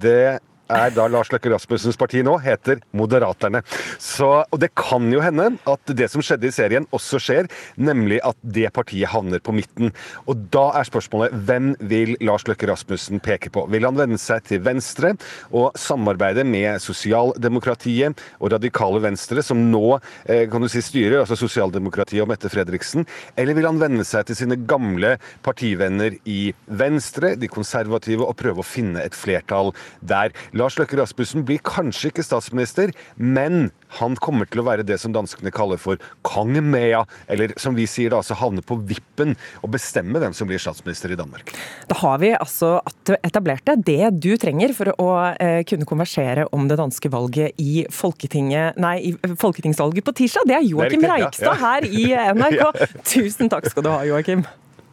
Det 0.00 0.40
er 0.70 0.92
da 0.94 1.06
Lars 1.10 1.30
Løkke 1.32 1.50
Rasmussens 1.52 1.98
parti 2.00 2.22
nå, 2.26 2.36
heter 2.42 2.80
Moderaterne. 2.96 3.62
Så, 4.00 4.28
og 4.46 4.60
det 4.62 4.72
kan 4.78 5.08
jo 5.12 5.22
hende 5.24 5.50
at 5.68 5.94
det 5.96 6.10
som 6.12 6.22
skjedde 6.24 6.48
i 6.48 6.54
serien, 6.54 6.86
også 6.94 7.20
skjer, 7.22 7.50
nemlig 7.80 8.20
at 8.26 8.38
det 8.42 8.70
partiet 8.76 9.10
havner 9.12 9.42
på 9.42 9.54
midten. 9.56 9.92
Og 10.30 10.46
da 10.54 10.68
er 10.78 10.88
spørsmålet 10.88 11.34
hvem 11.46 11.72
vil 11.90 12.16
Lars 12.24 12.46
Løkke 12.48 12.68
Rasmussen 12.70 13.22
peke 13.24 13.52
på? 13.52 13.66
Vil 13.72 13.86
han 13.86 13.98
vende 13.98 14.20
seg 14.20 14.44
til 14.48 14.62
venstre 14.64 15.14
og 15.50 15.76
samarbeide 15.78 16.44
med 16.46 16.80
sosialdemokratiet 16.82 18.20
og 18.38 18.52
radikale 18.54 19.02
venstre, 19.04 19.44
som 19.44 19.60
nå 19.70 19.84
eh, 20.24 20.46
kan 20.50 20.62
du 20.62 20.70
si 20.70 20.82
styrer, 20.84 21.20
altså 21.22 21.38
sosialdemokratiet 21.40 22.24
og 22.24 22.30
Mette 22.30 22.50
Fredriksen? 22.52 23.06
Eller 23.40 23.56
vil 23.58 23.68
han 23.68 23.80
vende 23.80 24.06
seg 24.06 24.28
til 24.28 24.38
sine 24.42 24.58
gamle 24.70 25.16
partivenner 25.46 26.16
i 26.28 26.52
Venstre, 26.66 27.34
de 27.40 27.50
konservative, 27.50 28.26
og 28.26 28.38
prøve 28.40 28.62
å 28.62 28.66
finne 28.66 29.02
et 29.04 29.16
flertall 29.16 29.72
der? 30.00 30.34
Lars 30.60 30.76
Løkke 30.76 30.98
Rasmussen 30.98 31.44
blir 31.48 31.60
kanskje 31.64 32.10
ikke 32.10 32.24
statsminister, 32.24 32.90
men 33.16 33.70
han 33.96 34.16
kommer 34.20 34.48
til 34.50 34.60
å 34.60 34.66
være 34.66 34.84
det 34.86 34.98
som 35.00 35.14
danskene 35.14 35.52
kaller 35.54 35.80
for 35.80 36.00
kongemea, 36.26 37.06
eller 37.32 37.54
som 37.60 37.78
vi 37.78 37.86
sier 37.88 38.12
da, 38.12 38.20
altså 38.20 38.36
havne 38.36 38.60
på 38.66 38.76
vippen 38.90 39.32
og 39.62 39.72
bestemme 39.72 40.20
hvem 40.20 40.36
som 40.36 40.50
blir 40.50 40.60
statsminister 40.60 41.14
i 41.14 41.18
Danmark. 41.18 41.54
Da 41.88 41.96
har 42.02 42.20
vi 42.20 42.34
altså 42.36 42.76
etablert 43.24 43.64
det, 43.70 43.78
det 43.88 44.10
du 44.20 44.34
trenger 44.40 44.74
for 44.76 44.92
å 45.00 45.08
eh, 45.32 45.62
kunne 45.68 45.88
konversere 45.88 46.44
om 46.56 46.68
det 46.68 46.76
danske 46.80 47.12
valget 47.12 47.56
i 47.62 47.86
Folketinget, 47.94 48.76
nei, 48.80 48.96
i 49.12 49.36
Folketingsvalget 49.40 50.04
på 50.04 50.16
tirsdag. 50.20 50.48
Det 50.50 50.58
er 50.60 50.68
Joakim 50.68 51.08
Reikstad 51.08 51.54
ja, 51.54 51.56
ja. 51.56 51.60
her 51.64 51.88
i 51.88 52.06
NRK. 52.36 52.84
Tusen 53.14 53.48
takk 53.52 53.70
skal 53.72 53.86
du 53.86 53.92
ha, 53.94 54.02
Joakim. 54.08 54.44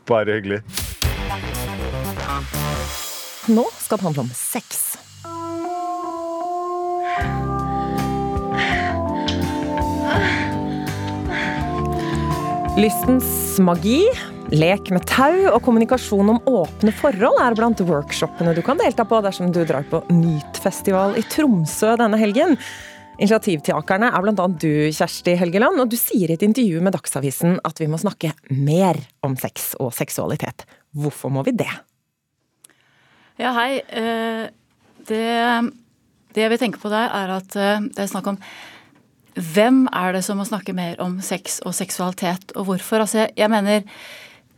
Bare 0.08 0.40
hyggelig. 0.40 0.64
Nå 3.52 3.64
skal 3.80 4.00
det 4.00 4.08
handle 4.08 4.30
om 4.30 4.32
sex. 4.36 4.87
Lystens 12.78 13.58
magi, 13.58 14.04
lek 14.54 14.92
med 14.94 15.02
tau 15.10 15.48
og 15.50 15.64
kommunikasjon 15.66 16.28
om 16.30 16.38
åpne 16.46 16.92
forhold 16.94 17.40
er 17.42 17.56
blant 17.58 17.80
workshopene 17.82 18.54
du 18.54 18.60
kan 18.62 18.78
delta 18.78 19.02
på 19.02 19.18
dersom 19.26 19.50
du 19.50 19.64
drar 19.66 19.88
på 19.90 20.04
Nytfestival 20.14 21.18
i 21.18 21.24
Tromsø 21.26 21.96
denne 21.98 22.20
helgen. 22.22 22.54
Initiativtakerne 23.18 24.12
er 24.14 24.22
bl.a. 24.22 24.46
du, 24.62 24.70
Kjersti 24.94 25.34
Helgeland, 25.42 25.82
og 25.82 25.90
du 25.90 25.98
sier 25.98 26.30
i 26.30 26.38
et 26.38 26.46
intervju 26.46 26.86
med 26.86 26.94
Dagsavisen 26.94 27.58
at 27.66 27.82
vi 27.82 27.90
må 27.90 27.98
snakke 27.98 28.36
mer 28.54 29.02
om 29.26 29.34
sex 29.42 29.72
og 29.82 29.90
seksualitet. 29.98 30.68
Hvorfor 30.94 31.34
må 31.34 31.42
vi 31.50 31.58
det? 31.58 31.72
Ja, 33.42 33.58
hei. 33.58 33.82
Eh, 33.90 34.46
det, 35.10 35.28
det 36.38 36.46
jeg 36.46 36.54
vil 36.54 36.62
tenke 36.62 36.86
på 36.86 36.94
der, 36.94 37.10
er 37.10 37.40
at 37.42 37.58
eh, 37.58 37.90
det 37.90 38.06
er 38.06 38.14
snakk 38.14 38.36
om 38.36 38.44
hvem 39.38 39.84
er 39.94 40.16
det 40.16 40.24
som 40.26 40.40
må 40.40 40.46
snakke 40.48 40.74
mer 40.74 40.98
om 41.04 41.20
sex 41.22 41.60
og 41.66 41.76
seksualitet, 41.78 42.56
og 42.58 42.70
hvorfor? 42.70 43.04
Altså, 43.06 43.28
jeg 43.38 43.52
mener, 43.54 43.84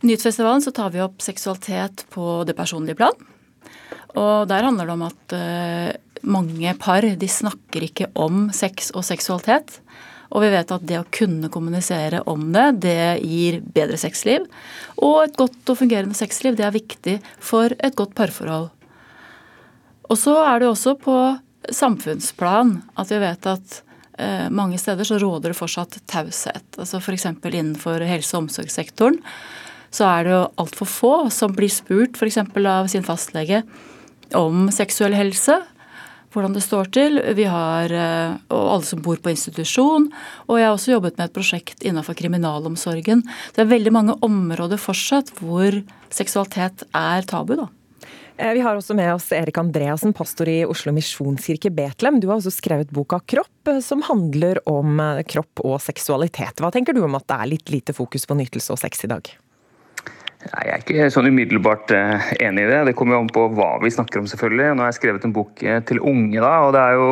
Nyhetsfestivalen 0.00 0.62
så 0.64 0.72
tar 0.72 0.94
vi 0.94 1.02
opp 1.04 1.20
seksualitet 1.20 2.06
på 2.12 2.40
det 2.48 2.56
personlige 2.56 2.96
plan. 2.96 3.16
Og 4.16 4.48
der 4.48 4.64
handler 4.64 4.88
det 4.88 4.94
om 4.94 5.02
at 5.04 5.34
uh, 5.36 5.90
mange 6.24 6.72
par 6.80 7.04
de 7.04 7.28
snakker 7.28 7.84
ikke 7.84 8.08
om 8.16 8.46
sex 8.56 8.88
og 8.96 9.04
seksualitet. 9.04 9.76
Og 10.30 10.44
vi 10.44 10.52
vet 10.54 10.72
at 10.72 10.86
det 10.86 10.96
å 10.96 11.08
kunne 11.12 11.50
kommunisere 11.52 12.22
om 12.30 12.48
det, 12.54 12.66
det 12.86 13.02
gir 13.26 13.60
bedre 13.76 13.98
sexliv. 14.00 14.46
Og 14.96 15.26
et 15.26 15.36
godt 15.36 15.72
og 15.72 15.80
fungerende 15.82 16.16
sexliv, 16.16 16.56
det 16.56 16.64
er 16.64 16.76
viktig 16.78 17.18
for 17.36 17.74
et 17.76 17.98
godt 17.98 18.16
parforhold. 18.16 18.70
Og 20.10 20.18
så 20.18 20.38
er 20.46 20.62
det 20.62 20.70
også 20.70 20.96
på 21.02 21.18
samfunnsplan 21.70 22.78
at 22.98 23.12
vi 23.12 23.20
vet 23.20 23.52
at 23.52 23.80
mange 24.52 24.78
steder 24.80 25.06
så 25.06 25.18
råder 25.22 25.52
det 25.52 25.58
fortsatt 25.58 25.98
taushet. 26.10 26.66
Altså 26.76 27.00
F.eks. 27.00 27.26
innenfor 27.48 28.04
helse- 28.04 28.36
og 28.36 28.44
omsorgssektoren 28.46 29.18
så 29.94 30.06
er 30.06 30.26
det 30.26 30.34
jo 30.34 30.44
altfor 30.62 30.88
få 30.88 31.14
som 31.34 31.54
blir 31.54 31.70
spurt 31.72 32.18
f.eks. 32.18 32.38
av 32.38 32.88
sin 32.90 33.06
fastlege 33.06 33.64
om 34.38 34.68
seksuell 34.74 35.16
helse. 35.18 35.58
Hvordan 36.30 36.54
det 36.54 36.62
står 36.62 36.92
til. 36.94 37.18
Vi 37.34 37.42
har 37.50 37.90
eh, 37.90 38.36
og 38.54 38.68
alle 38.76 38.86
som 38.86 39.00
bor 39.02 39.18
på 39.18 39.32
institusjon. 39.32 40.06
Og 40.46 40.60
jeg 40.60 40.68
har 40.68 40.76
også 40.76 40.92
jobbet 40.92 41.18
med 41.18 41.26
et 41.26 41.34
prosjekt 41.34 41.82
innenfor 41.82 42.14
kriminalomsorgen. 42.14 43.24
Det 43.56 43.64
er 43.64 43.72
veldig 43.72 43.92
mange 43.96 44.14
områder 44.22 44.78
fortsatt 44.78 45.34
hvor 45.40 45.74
seksualitet 46.14 46.86
er 46.94 47.26
tabu. 47.26 47.56
da. 47.58 47.66
Eh, 48.40 48.52
vi 48.52 48.60
har 48.60 48.76
også 48.76 48.94
med 48.96 49.12
oss 49.12 49.28
Erik 49.36 49.58
Andreassen, 49.60 50.14
pastor 50.16 50.48
i 50.48 50.62
Oslo 50.64 50.94
misjonskirke 50.96 51.68
Betlehem. 51.76 52.20
Du 52.22 52.30
har 52.30 52.38
også 52.38 52.52
skrevet 52.54 52.92
boka 52.94 53.18
'Kropp', 53.20 53.68
eh, 53.68 53.80
som 53.84 54.00
handler 54.02 54.62
om 54.68 55.00
eh, 55.00 55.22
kropp 55.28 55.60
og 55.60 55.76
seksualitet. 55.80 56.56
Hva 56.56 56.72
tenker 56.72 56.96
du 56.96 57.02
om 57.04 57.18
at 57.18 57.26
det 57.28 57.36
er 57.36 57.50
litt 57.52 57.70
lite 57.70 57.92
fokus 57.92 58.24
på 58.24 58.38
nytelse 58.40 58.72
og 58.72 58.80
sex 58.80 59.04
i 59.04 59.12
dag? 59.12 59.28
Nei, 60.40 60.64
Jeg 60.64 60.72
er 60.72 60.80
ikke 60.80 61.10
sånn 61.12 61.28
umiddelbart 61.28 61.92
enig 62.40 62.64
i 62.64 62.70
det. 62.72 62.84
Det 62.86 62.96
kommer 62.96 63.18
jo 63.18 63.20
an 63.20 63.28
på 63.28 63.44
hva 63.52 63.76
vi 63.82 63.92
snakker 63.92 64.22
om, 64.22 64.26
selvfølgelig. 64.26 64.72
Nå 64.72 64.80
har 64.80 64.88
jeg 64.88 65.02
skrevet 65.02 65.24
en 65.24 65.36
bok 65.36 65.60
til 65.60 66.00
unge, 66.00 66.40
da, 66.40 66.64
og 66.64 66.72
det 66.72 66.80
er 66.80 66.94
jo 66.96 67.10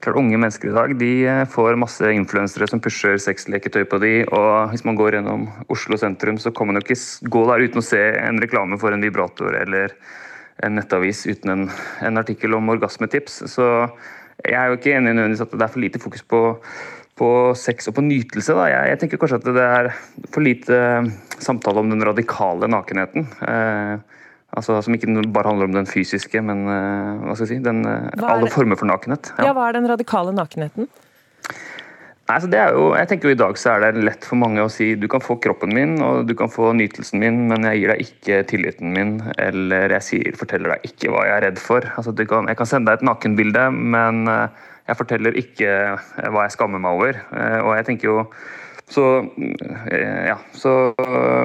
klart 0.00 0.16
Unge 0.16 0.36
mennesker 0.36 0.68
i 0.68 0.76
dag 0.76 0.92
de 0.98 1.12
får 1.48 1.76
masse 1.76 2.04
influensere 2.04 2.68
som 2.68 2.80
pusher 2.80 3.16
sexleketøy 3.16 3.84
på 3.88 3.98
de, 4.00 4.24
og 4.28 4.68
Hvis 4.72 4.84
man 4.84 4.96
går 4.96 5.16
gjennom 5.16 5.48
Oslo 5.70 5.96
sentrum, 5.96 6.36
så 6.36 6.52
kan 6.52 6.66
man 6.66 6.76
jo 6.76 6.84
ikke 6.84 7.00
gå 7.32 7.46
der 7.48 7.64
uten 7.64 7.80
å 7.80 7.84
se 7.84 8.00
en 8.20 8.40
reklame 8.40 8.78
for 8.78 8.92
en 8.92 9.00
vibrator 9.00 9.56
eller 9.56 9.96
en 10.64 10.78
nettavis 10.78 11.24
uten 11.28 11.52
en, 11.54 11.66
en 12.04 12.20
artikkel 12.20 12.54
om 12.56 12.72
orgasmetips. 12.72 13.42
Så 13.50 13.66
jeg 14.44 14.56
er 14.56 14.70
jo 14.70 14.78
ikke 14.78 14.94
enig 14.96 15.14
nødvendigvis 15.14 15.44
at 15.44 15.54
det 15.56 15.66
er 15.66 15.72
for 15.74 15.84
lite 15.84 16.00
fokus 16.02 16.22
på, 16.24 16.42
på 17.20 17.30
sex 17.58 17.90
og 17.90 17.96
på 17.98 18.04
nytelse. 18.06 18.56
Da. 18.56 18.68
Jeg, 18.72 18.92
jeg, 18.92 19.02
tenker 19.02 19.20
kanskje 19.20 19.40
at 19.40 19.50
det 19.50 19.66
er 19.66 19.90
for 20.30 20.44
lite 20.44 20.78
eh, 20.78 21.10
samtale 21.40 21.82
om 21.82 21.92
den 21.92 22.04
radikale 22.06 22.70
nakenheten. 22.70 23.28
Eh, 23.44 24.24
altså 24.56 24.80
Som 24.82 24.96
ikke 24.96 25.12
bare 25.32 25.52
handler 25.52 25.70
om 25.70 25.76
den 25.76 25.90
fysiske, 25.90 26.42
men 26.42 26.64
eh, 26.66 27.26
hva 27.26 27.36
skal 27.36 27.46
jeg 27.46 27.52
si, 27.54 27.62
den, 27.64 27.84
eh, 27.88 28.26
alle 28.26 28.50
former 28.52 28.80
for 28.80 28.90
nakenhet. 28.90 29.32
Ja. 29.38 29.50
ja, 29.50 29.54
Hva 29.56 29.68
er 29.68 29.80
den 29.80 29.88
radikale 29.90 30.34
nakenheten? 30.36 30.90
Nei, 32.30 32.36
så 32.38 32.46
det 32.46 32.60
er 32.62 32.76
jo, 32.76 32.92
jeg 32.94 33.08
tenker 33.10 33.26
jo 33.26 33.34
I 33.34 33.38
dag 33.40 33.56
så 33.58 33.72
er 33.72 33.82
det 33.82 34.04
lett 34.06 34.26
for 34.28 34.38
mange 34.38 34.62
å 34.62 34.70
si 34.70 34.92
du 34.94 35.08
kan 35.10 35.22
få 35.24 35.34
kroppen 35.42 35.72
min 35.74 35.96
og 36.06 36.28
du 36.28 36.34
kan 36.38 36.52
få 36.52 36.68
nytelsen 36.78 37.18
min, 37.18 37.40
men 37.50 37.66
jeg 37.66 37.80
gir 37.80 37.90
deg 37.90 38.04
ikke 38.04 38.36
tilliten 38.52 38.92
min, 38.94 39.16
eller 39.34 39.90
jeg 39.96 40.06
sier, 40.06 40.38
forteller 40.38 40.76
deg 40.76 40.92
ikke 40.92 41.10
hva 41.10 41.24
jeg 41.26 41.34
er 41.34 41.44
redd 41.48 41.58
for. 41.58 41.88
Altså, 41.98 42.14
kan, 42.30 42.46
jeg 42.46 42.60
kan 42.60 42.70
sende 42.70 42.92
deg 42.92 43.00
et 43.00 43.08
nakenbilde, 43.08 43.64
men 43.74 44.22
eh, 44.30 44.62
jeg 44.86 45.00
forteller 45.00 45.40
ikke 45.42 45.72
eh, 45.72 46.30
hva 46.30 46.46
jeg 46.46 46.54
skammer 46.54 46.84
meg 46.84 47.00
over. 47.00 47.18
Eh, 47.18 47.58
og 47.64 47.74
jeg 47.80 47.88
tenker 47.88 48.12
jo 48.12 48.16
så 48.90 49.04
eh, 49.92 50.26
ja, 50.26 50.36
så, 50.52 50.70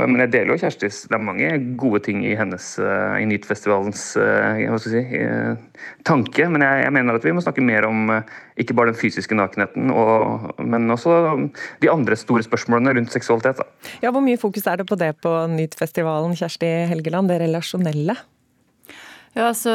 Men 0.10 0.24
jeg 0.24 0.32
deler 0.34 0.56
jo 0.56 0.62
Kjerstis 0.64 1.04
Det 1.06 1.14
er 1.18 1.22
mange 1.22 1.52
gode 1.80 2.02
ting 2.08 2.24
i 2.26 2.34
hennes 2.38 2.72
eh, 2.82 3.20
i 3.22 3.28
Nytfestivalens 3.30 4.04
eh, 4.18 4.66
hva 4.66 4.80
skal 4.82 4.98
jeg 4.98 5.06
si, 5.06 5.80
tanke. 6.08 6.48
Men 6.50 6.66
jeg, 6.66 6.84
jeg, 6.88 6.94
mener 6.98 7.20
at 7.20 7.26
vi 7.26 7.34
må 7.36 7.44
snakke 7.44 7.64
mer 7.66 7.86
om 7.88 8.10
ikke 8.60 8.76
bare 8.78 8.94
den 8.94 9.00
fysiske 9.00 9.36
nakenheten, 9.38 9.90
og, 9.92 10.54
men 10.64 10.88
også 10.94 11.16
de 11.84 11.90
andre 11.92 12.18
store 12.18 12.46
spørsmålene 12.46 12.96
rundt 12.98 13.14
seksualitet. 13.14 13.60
Da. 13.60 13.92
Ja, 14.06 14.14
Hvor 14.16 14.24
mye 14.24 14.40
fokus 14.42 14.66
er 14.72 14.80
det 14.82 14.88
på 14.90 14.98
det 15.00 15.12
på 15.24 15.34
Nytfestivalen, 15.52 16.38
Kjersti 16.40 16.72
Helgeland? 16.90 17.30
Det 17.30 17.42
relasjonelle? 17.44 18.16
Ja, 19.36 19.50
altså, 19.50 19.74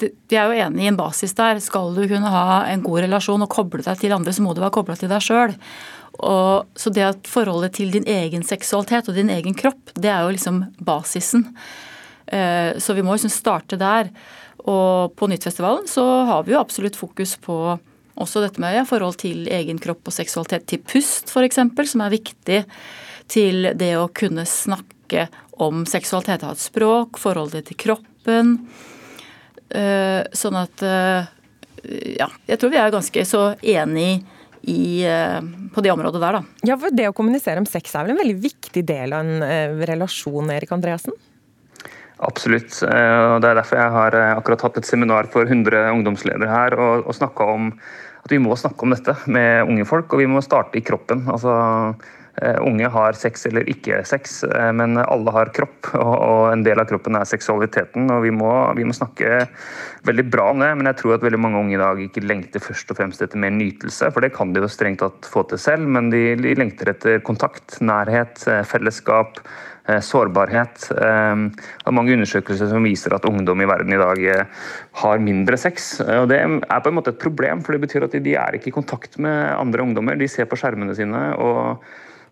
De 0.00 0.34
er 0.34 0.50
jo 0.50 0.64
enige 0.66 0.88
i 0.88 0.90
en 0.90 0.98
basis 0.98 1.36
der. 1.38 1.60
Skal 1.62 1.94
du 1.94 2.02
kunne 2.10 2.32
ha 2.32 2.64
en 2.72 2.82
god 2.82 3.04
relasjon 3.06 3.44
og 3.46 3.52
koble 3.52 3.84
deg 3.86 4.00
til 4.00 4.14
andre, 4.16 4.34
så 4.34 4.42
må 4.42 4.54
du 4.54 4.64
være 4.64 4.74
kobla 4.74 4.98
til 4.98 5.12
deg 5.12 5.22
sjøl. 5.22 5.54
Og, 6.18 6.66
så 6.74 6.90
det 6.90 7.04
at 7.06 7.28
forholdet 7.30 7.76
til 7.78 7.92
din 7.94 8.06
egen 8.10 8.42
seksualitet 8.46 9.10
og 9.10 9.18
din 9.18 9.30
egen 9.30 9.54
kropp, 9.58 9.92
det 9.94 10.10
er 10.10 10.26
jo 10.26 10.34
liksom 10.34 10.64
basisen. 10.82 11.46
Eh, 12.26 12.74
så 12.78 12.96
vi 12.96 13.04
må 13.06 13.14
liksom 13.14 13.32
starte 13.32 13.78
der. 13.78 14.10
Og 14.66 15.14
på 15.16 15.28
Nyttfestivalen 15.30 15.86
så 15.88 16.04
har 16.28 16.42
vi 16.44 16.56
jo 16.56 16.60
absolutt 16.60 16.98
fokus 16.98 17.36
på 17.40 17.78
også 18.18 18.42
dette 18.42 18.58
med 18.58 18.74
ja, 18.74 18.84
forhold 18.88 19.20
til 19.22 19.46
egen 19.46 19.78
kropp 19.78 20.10
og 20.10 20.14
seksualitet, 20.16 20.66
til 20.66 20.82
pust 20.82 21.30
f.eks., 21.30 21.60
som 21.92 22.02
er 22.02 22.14
viktig 22.16 22.62
til 23.30 23.70
det 23.78 23.92
å 24.00 24.08
kunne 24.10 24.42
snakke 24.48 25.28
om 25.62 25.84
seksualitet, 25.86 26.42
ha 26.42 26.54
et 26.54 26.62
språk, 26.62 27.20
forholdet 27.22 27.68
til 27.68 27.78
kroppen. 27.78 28.56
Eh, 29.70 30.24
sånn 30.34 30.58
at 30.58 30.82
eh, 30.82 31.30
ja, 32.18 32.28
jeg 32.48 32.58
tror 32.58 32.72
vi 32.72 32.80
er 32.80 32.94
ganske 32.94 33.24
så 33.28 33.42
enig 33.62 34.24
i, 34.62 35.04
eh, 35.06 35.40
på 35.74 35.84
det 35.84 35.92
området 35.92 36.20
der, 36.22 36.38
da. 36.38 36.42
Ja, 36.66 36.76
for 36.80 36.94
Det 36.94 37.08
å 37.08 37.14
kommunisere 37.16 37.60
om 37.62 37.66
sex 37.68 37.94
er 37.94 38.06
vel 38.06 38.16
en 38.16 38.22
veldig 38.22 38.40
viktig 38.42 38.84
del 38.86 39.12
av 39.12 39.24
en 39.26 39.42
eh, 39.42 39.86
relasjon, 39.90 40.50
Erik 40.54 40.72
Andreassen? 40.74 41.16
Absolutt. 42.18 42.82
Eh, 42.82 43.24
og 43.34 43.40
Det 43.42 43.50
er 43.50 43.60
derfor 43.60 43.78
jeg 43.78 43.96
har 43.96 44.18
akkurat 44.34 44.66
hatt 44.66 44.78
et 44.78 44.88
seminar 44.88 45.30
for 45.32 45.46
100 45.46 45.92
ungdomsledere 45.94 46.50
her 46.50 46.78
og, 46.78 47.06
og 47.06 47.14
snakka 47.14 47.50
om 47.54 47.72
at 48.24 48.32
vi 48.34 48.40
må 48.42 48.56
snakke 48.58 48.84
om 48.84 48.92
dette 48.92 49.14
med 49.30 49.68
unge 49.70 49.86
folk, 49.88 50.12
og 50.12 50.20
vi 50.20 50.28
må 50.28 50.42
starte 50.44 50.76
i 50.80 50.84
kroppen. 50.84 51.24
Altså, 51.30 51.52
unge 52.62 52.88
har 52.92 53.16
sex 53.18 53.46
eller 53.48 53.66
ikke 53.70 54.02
sex, 54.06 54.42
eh, 54.44 54.70
men 54.76 54.98
alle 55.00 55.34
har 55.34 55.52
kropp, 55.54 55.90
og 55.98 56.52
en 56.52 56.64
del 56.66 56.80
av 56.80 56.88
kroppen 56.90 57.18
er 57.18 57.28
seksualiteten. 57.28 58.10
og 58.14 58.24
vi 58.26 58.32
må, 58.34 58.50
vi 58.78 58.86
må, 58.86 58.96
snakke 58.96 59.46
veldig 60.08 60.26
bra 60.30 60.50
om 60.52 60.62
det, 60.62 60.72
men 60.78 60.90
jeg 60.90 61.00
tror 61.00 61.16
at 61.16 61.24
veldig 61.26 61.40
mange 61.42 61.62
unge 61.62 61.76
i 61.76 61.80
dag 61.82 62.02
ikke 62.04 62.26
lengter 62.26 62.62
først 62.62 62.92
og 62.92 63.00
fremst 63.00 63.22
etter 63.24 63.40
mer 63.40 63.54
nytelse, 63.54 64.12
for 64.14 64.24
det 64.24 64.34
kan 64.36 64.52
de 64.54 64.62
jo 64.62 64.70
strengt 64.70 65.02
tatt 65.02 65.30
få 65.30 65.44
til 65.50 65.60
selv, 65.62 65.88
men 65.88 66.12
de, 66.14 66.22
de 66.38 66.54
lengter 66.58 66.92
etter 66.94 67.24
kontakt, 67.26 67.80
nærhet, 67.84 68.44
eh, 68.46 68.62
fellesskap. 68.66 69.42
Sårbarhet. 70.04 70.82
Det 70.92 71.00
er 71.00 71.94
mange 71.96 72.12
undersøkelser 72.12 72.68
som 72.68 72.84
viser 72.84 73.14
at 73.16 73.24
ungdom 73.24 73.62
i 73.64 73.68
verden 73.70 73.94
i 73.96 73.96
dag 73.96 74.50
har 75.00 75.22
mindre 75.24 75.56
sex. 75.56 75.86
og 76.04 76.26
Det 76.28 76.42
er 76.42 76.82
på 76.84 76.90
en 76.90 76.96
måte 76.98 77.14
et 77.14 77.22
problem, 77.22 77.62
for 77.64 77.72
det 77.72 77.80
betyr 77.86 78.04
at 78.04 78.18
de 78.20 78.34
er 78.36 78.58
ikke 78.58 78.68
i 78.68 78.74
kontakt 78.76 79.16
med 79.16 79.32
andre 79.56 79.86
ungdommer. 79.86 80.20
De 80.20 80.28
ser 80.28 80.44
på 80.44 80.60
skjermene 80.60 80.92
sine. 80.98 81.22
og 81.40 81.80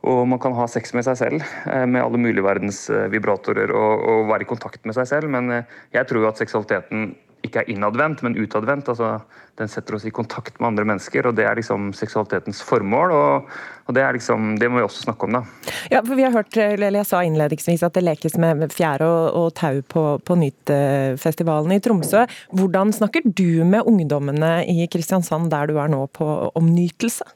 og 0.05 0.25
man 0.29 0.41
kan 0.43 0.57
ha 0.57 0.67
sex 0.71 0.93
med 0.97 1.07
seg 1.07 1.19
selv 1.21 1.45
eh, 1.45 1.87
med 1.89 2.03
alle 2.03 2.21
mulige 2.21 2.45
verdens 2.45 2.87
eh, 2.93 3.07
vibratorer 3.13 3.73
og, 3.75 4.09
og 4.11 4.33
være 4.33 4.47
i 4.47 4.51
kontakt 4.51 4.85
med 4.87 4.97
seg 4.99 5.09
selv. 5.11 5.31
Men 5.33 5.53
eh, 5.53 5.79
jeg 5.97 6.09
tror 6.09 6.27
jo 6.27 6.33
at 6.33 6.43
seksualiteten 6.43 7.15
ikke 7.47 7.63
er 7.63 7.71
innadvendt, 7.71 8.23
men 8.27 8.35
utadvendt. 8.39 8.89
Altså, 8.91 9.21
den 9.61 9.71
setter 9.71 9.97
oss 9.97 10.07
i 10.09 10.13
kontakt 10.15 10.57
med 10.59 10.73
andre 10.73 10.87
mennesker, 10.89 11.29
og 11.29 11.37
det 11.39 11.47
er 11.47 11.59
liksom 11.59 11.93
seksualitetens 11.97 12.63
formål. 12.67 13.15
Og, 13.15 13.53
og 13.87 13.97
det, 13.97 14.03
er 14.03 14.17
liksom, 14.17 14.57
det 14.61 14.71
må 14.73 14.81
vi 14.81 14.87
også 14.87 15.07
snakke 15.07 15.29
om, 15.29 15.39
da. 15.39 15.73
Ja, 15.93 16.03
for 16.03 16.19
vi 16.19 16.27
har 16.27 16.35
hørt, 16.35 16.59
eller 16.59 16.99
Jeg 16.99 17.09
sa 17.11 17.23
innledningsvis 17.27 17.87
at 17.87 17.95
det 17.95 18.05
lekes 18.07 18.37
med 18.43 18.67
fjære 18.75 19.07
og, 19.07 19.25
og 19.39 19.49
tau 19.59 19.81
på, 19.87 20.05
på 20.27 20.39
Nytfestivalen 20.43 21.77
i 21.77 21.81
Tromsø. 21.85 22.27
Hvordan 22.57 22.95
snakker 22.97 23.27
du 23.27 23.63
med 23.69 23.87
ungdommene 23.87 24.59
i 24.67 24.89
Kristiansand, 24.91 25.51
der 25.55 25.71
du 25.71 25.79
er 25.83 25.93
nå, 25.93 26.07
på, 26.17 26.31
om 26.55 26.73
nytelse? 26.75 27.27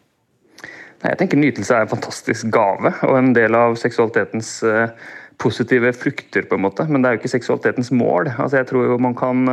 Jeg 1.00 1.16
tenker 1.20 1.40
Nytelse 1.40 1.76
er 1.76 1.86
en 1.86 1.94
fantastisk 1.94 2.50
gave 2.52 2.92
og 3.06 3.16
en 3.16 3.32
del 3.36 3.56
av 3.56 3.78
seksualitetens 3.80 4.58
eh, 4.68 4.92
positive 5.40 5.94
frukter, 5.96 6.44
på 6.44 6.58
en 6.58 6.66
måte, 6.66 6.84
men 6.84 7.00
det 7.00 7.08
er 7.08 7.16
jo 7.16 7.22
ikke 7.22 7.32
seksualitetens 7.32 7.88
mål. 7.96 8.28
Altså 8.36 8.60
jeg 8.60 8.68
tror 8.68 8.90
jo 8.90 9.00
man 9.00 9.16
kan 9.16 9.48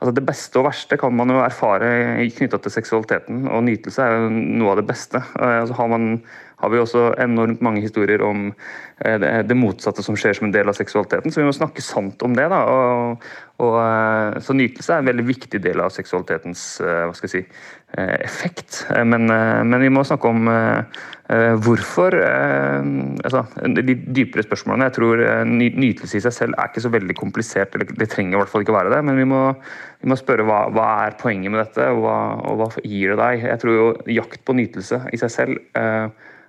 altså 0.00 0.14
Det 0.16 0.24
beste 0.24 0.56
og 0.56 0.64
verste 0.64 0.96
kan 0.96 1.12
man 1.12 1.28
jo 1.28 1.42
erfare 1.44 2.24
knytta 2.32 2.58
til 2.64 2.72
seksualiteten, 2.72 3.42
og 3.52 3.66
nytelse 3.66 4.02
er 4.02 4.14
jo 4.16 4.30
noe 4.32 4.72
av 4.72 4.80
det 4.80 4.86
beste. 4.88 5.20
Altså 5.36 5.76
har 5.76 5.90
man 5.92 6.06
har 6.60 6.70
vi 6.72 6.80
også 6.80 7.04
enormt 7.20 7.62
mange 7.64 7.80
historier 7.84 8.22
om 8.24 8.50
eh, 9.04 9.16
det, 9.20 9.56
motsatte 9.56 10.04
som 10.04 10.16
skjer 10.18 10.36
som 10.36 10.48
en 10.48 10.54
del 10.54 10.68
av 10.68 10.76
seksualiteten. 10.76 11.32
Så 11.32 11.40
vi 11.40 11.46
må 11.48 11.54
snakke 11.56 11.84
sant 11.84 12.20
om 12.26 12.36
det. 12.36 12.48
da, 12.52 12.60
og, 12.68 13.24
og, 13.62 13.76
eh, 13.80 14.40
Så 14.44 14.56
nytelse 14.56 14.92
er 14.92 15.00
en 15.00 15.10
veldig 15.10 15.26
viktig 15.28 15.62
del 15.64 15.80
av 15.80 15.92
seksualitetens 15.94 16.64
eh, 16.84 17.06
hva 17.08 17.16
skal 17.16 17.30
jeg 17.30 17.36
si, 17.38 17.62
effekt. 17.98 18.84
Men, 19.04 19.26
men 19.26 19.82
vi 19.82 19.88
må 19.90 20.04
snakke 20.06 20.30
om 20.30 20.46
hvorfor 21.62 22.14
altså, 22.14 23.40
De 23.74 23.94
dypere 24.14 24.44
spørsmålene. 24.46 24.86
Jeg 24.88 24.94
tror 24.96 25.22
Nytelse 25.46 26.18
i 26.18 26.22
seg 26.22 26.34
selv 26.36 26.54
er 26.58 26.70
ikke 26.70 26.84
så 26.84 26.92
veldig 26.94 27.16
komplisert, 27.18 27.74
eller 27.74 27.90
det 27.90 28.08
trenger 28.12 28.36
i 28.36 28.40
hvert 28.40 28.52
fall 28.52 28.62
ikke 28.62 28.76
være 28.76 28.94
det. 28.94 29.02
Men 29.08 29.18
vi 29.18 29.26
må, 29.30 29.42
vi 30.02 30.10
må 30.10 30.18
spørre 30.18 30.46
hva, 30.46 30.60
hva, 30.74 30.86
er 31.08 31.18
poenget 31.18 31.50
med 31.50 31.64
dette, 31.64 31.90
og 31.90 32.02
hva, 32.06 32.16
og 32.50 32.62
hva, 32.62 32.70
gir 32.82 33.14
det 33.14 33.18
deg? 33.22 33.46
Jeg 33.50 33.62
tror 33.64 33.78
jo 33.78 33.88
jakt 34.20 34.42
på 34.46 34.58
nytelse 34.58 35.02
i 35.10 35.22
seg 35.22 35.34
selv 35.34 35.58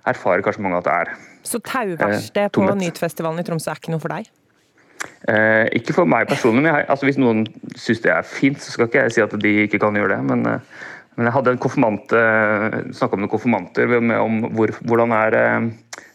erfarer 0.08 0.42
kanskje 0.42 0.62
mange 0.64 0.78
at 0.80 0.86
det 0.86 0.94
er. 1.00 1.12
Så 1.46 1.58
tauverksted 1.66 2.44
eh, 2.44 2.54
på 2.54 2.78
Nytfestivalen 2.78 3.42
i 3.42 3.46
Tromsø 3.46 3.72
er 3.72 3.80
ikke 3.80 3.94
noe 3.94 4.02
for 4.02 4.14
deg? 4.14 4.30
Eh, 5.30 5.66
ikke 5.78 5.96
for 5.96 6.10
meg 6.10 6.28
personlig. 6.30 6.62
men 6.62 6.70
jeg, 6.70 6.86
altså 6.94 7.08
Hvis 7.08 7.18
noen 7.18 7.44
syns 7.74 8.02
det 8.04 8.12
er 8.14 8.26
fint, 8.26 8.60
så 8.62 8.74
skal 8.74 8.88
ikke 8.88 9.06
jeg 9.06 9.14
si 9.16 9.24
at 9.24 9.34
de 9.44 9.54
ikke 9.66 9.80
kan 9.82 9.98
gjøre 9.98 10.16
det. 10.16 10.20
Men, 10.30 10.46
eh, 10.46 10.82
men 11.16 11.28
jeg 11.28 11.34
hadde 11.34 11.52
en 11.52 11.60
konfirmant, 11.60 12.12
eh, 12.16 12.76
snakka 12.96 13.18
om 13.18 13.24
noen 13.24 13.32
konfirmanter 13.32 13.90
med, 14.00 14.14
om 14.16 14.38
hvor, 14.56 14.72
hvordan 14.88 15.12
er 15.12 15.36
eh, 15.36 15.66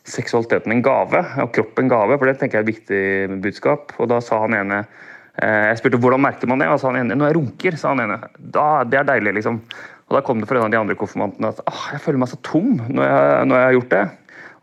seksualiteten 0.10 0.74
en 0.74 0.82
gave, 0.86 1.22
og 1.44 1.52
kroppen 1.54 1.86
en 1.86 1.92
gave. 1.92 2.18
For 2.18 2.30
det 2.30 2.40
tenker 2.42 2.60
jeg 2.60 2.64
er 2.64 2.66
et 2.66 2.72
viktig 2.72 3.42
budskap. 3.44 3.94
Og 4.02 4.10
da 4.10 4.18
sa 4.24 4.42
han 4.46 4.56
ene 4.58 4.80
eh, 4.82 5.68
Jeg 5.70 5.82
spurte 5.84 6.02
hvordan 6.02 6.24
merker 6.26 6.50
man 6.50 6.64
det, 6.64 6.72
og 6.72 6.82
sa 6.82 6.90
han 6.90 7.04
ene 7.04 7.18
når 7.20 7.30
jeg 7.30 7.38
runker, 7.38 7.78
sa 7.78 7.94
han 7.94 8.06
ene. 8.08 8.18
Det 8.40 8.98
er 8.98 9.10
deilig, 9.12 9.38
liksom. 9.38 9.62
Og 10.08 10.16
Da 10.16 10.24
kom 10.24 10.42
det 10.42 10.50
fra 10.50 10.58
en 10.58 10.70
av 10.70 10.74
de 10.74 10.80
andre 10.80 10.98
konfirmantene 10.98 11.52
at 11.52 11.62
ah, 11.68 11.90
jeg 11.92 12.02
føler 12.02 12.22
meg 12.24 12.32
så 12.32 12.40
tom 12.48 12.78
når 12.80 13.04
jeg, 13.04 13.48
når 13.50 13.58
jeg, 13.58 13.66
har 13.68 13.78
gjort 13.78 13.94
det. 13.94 14.06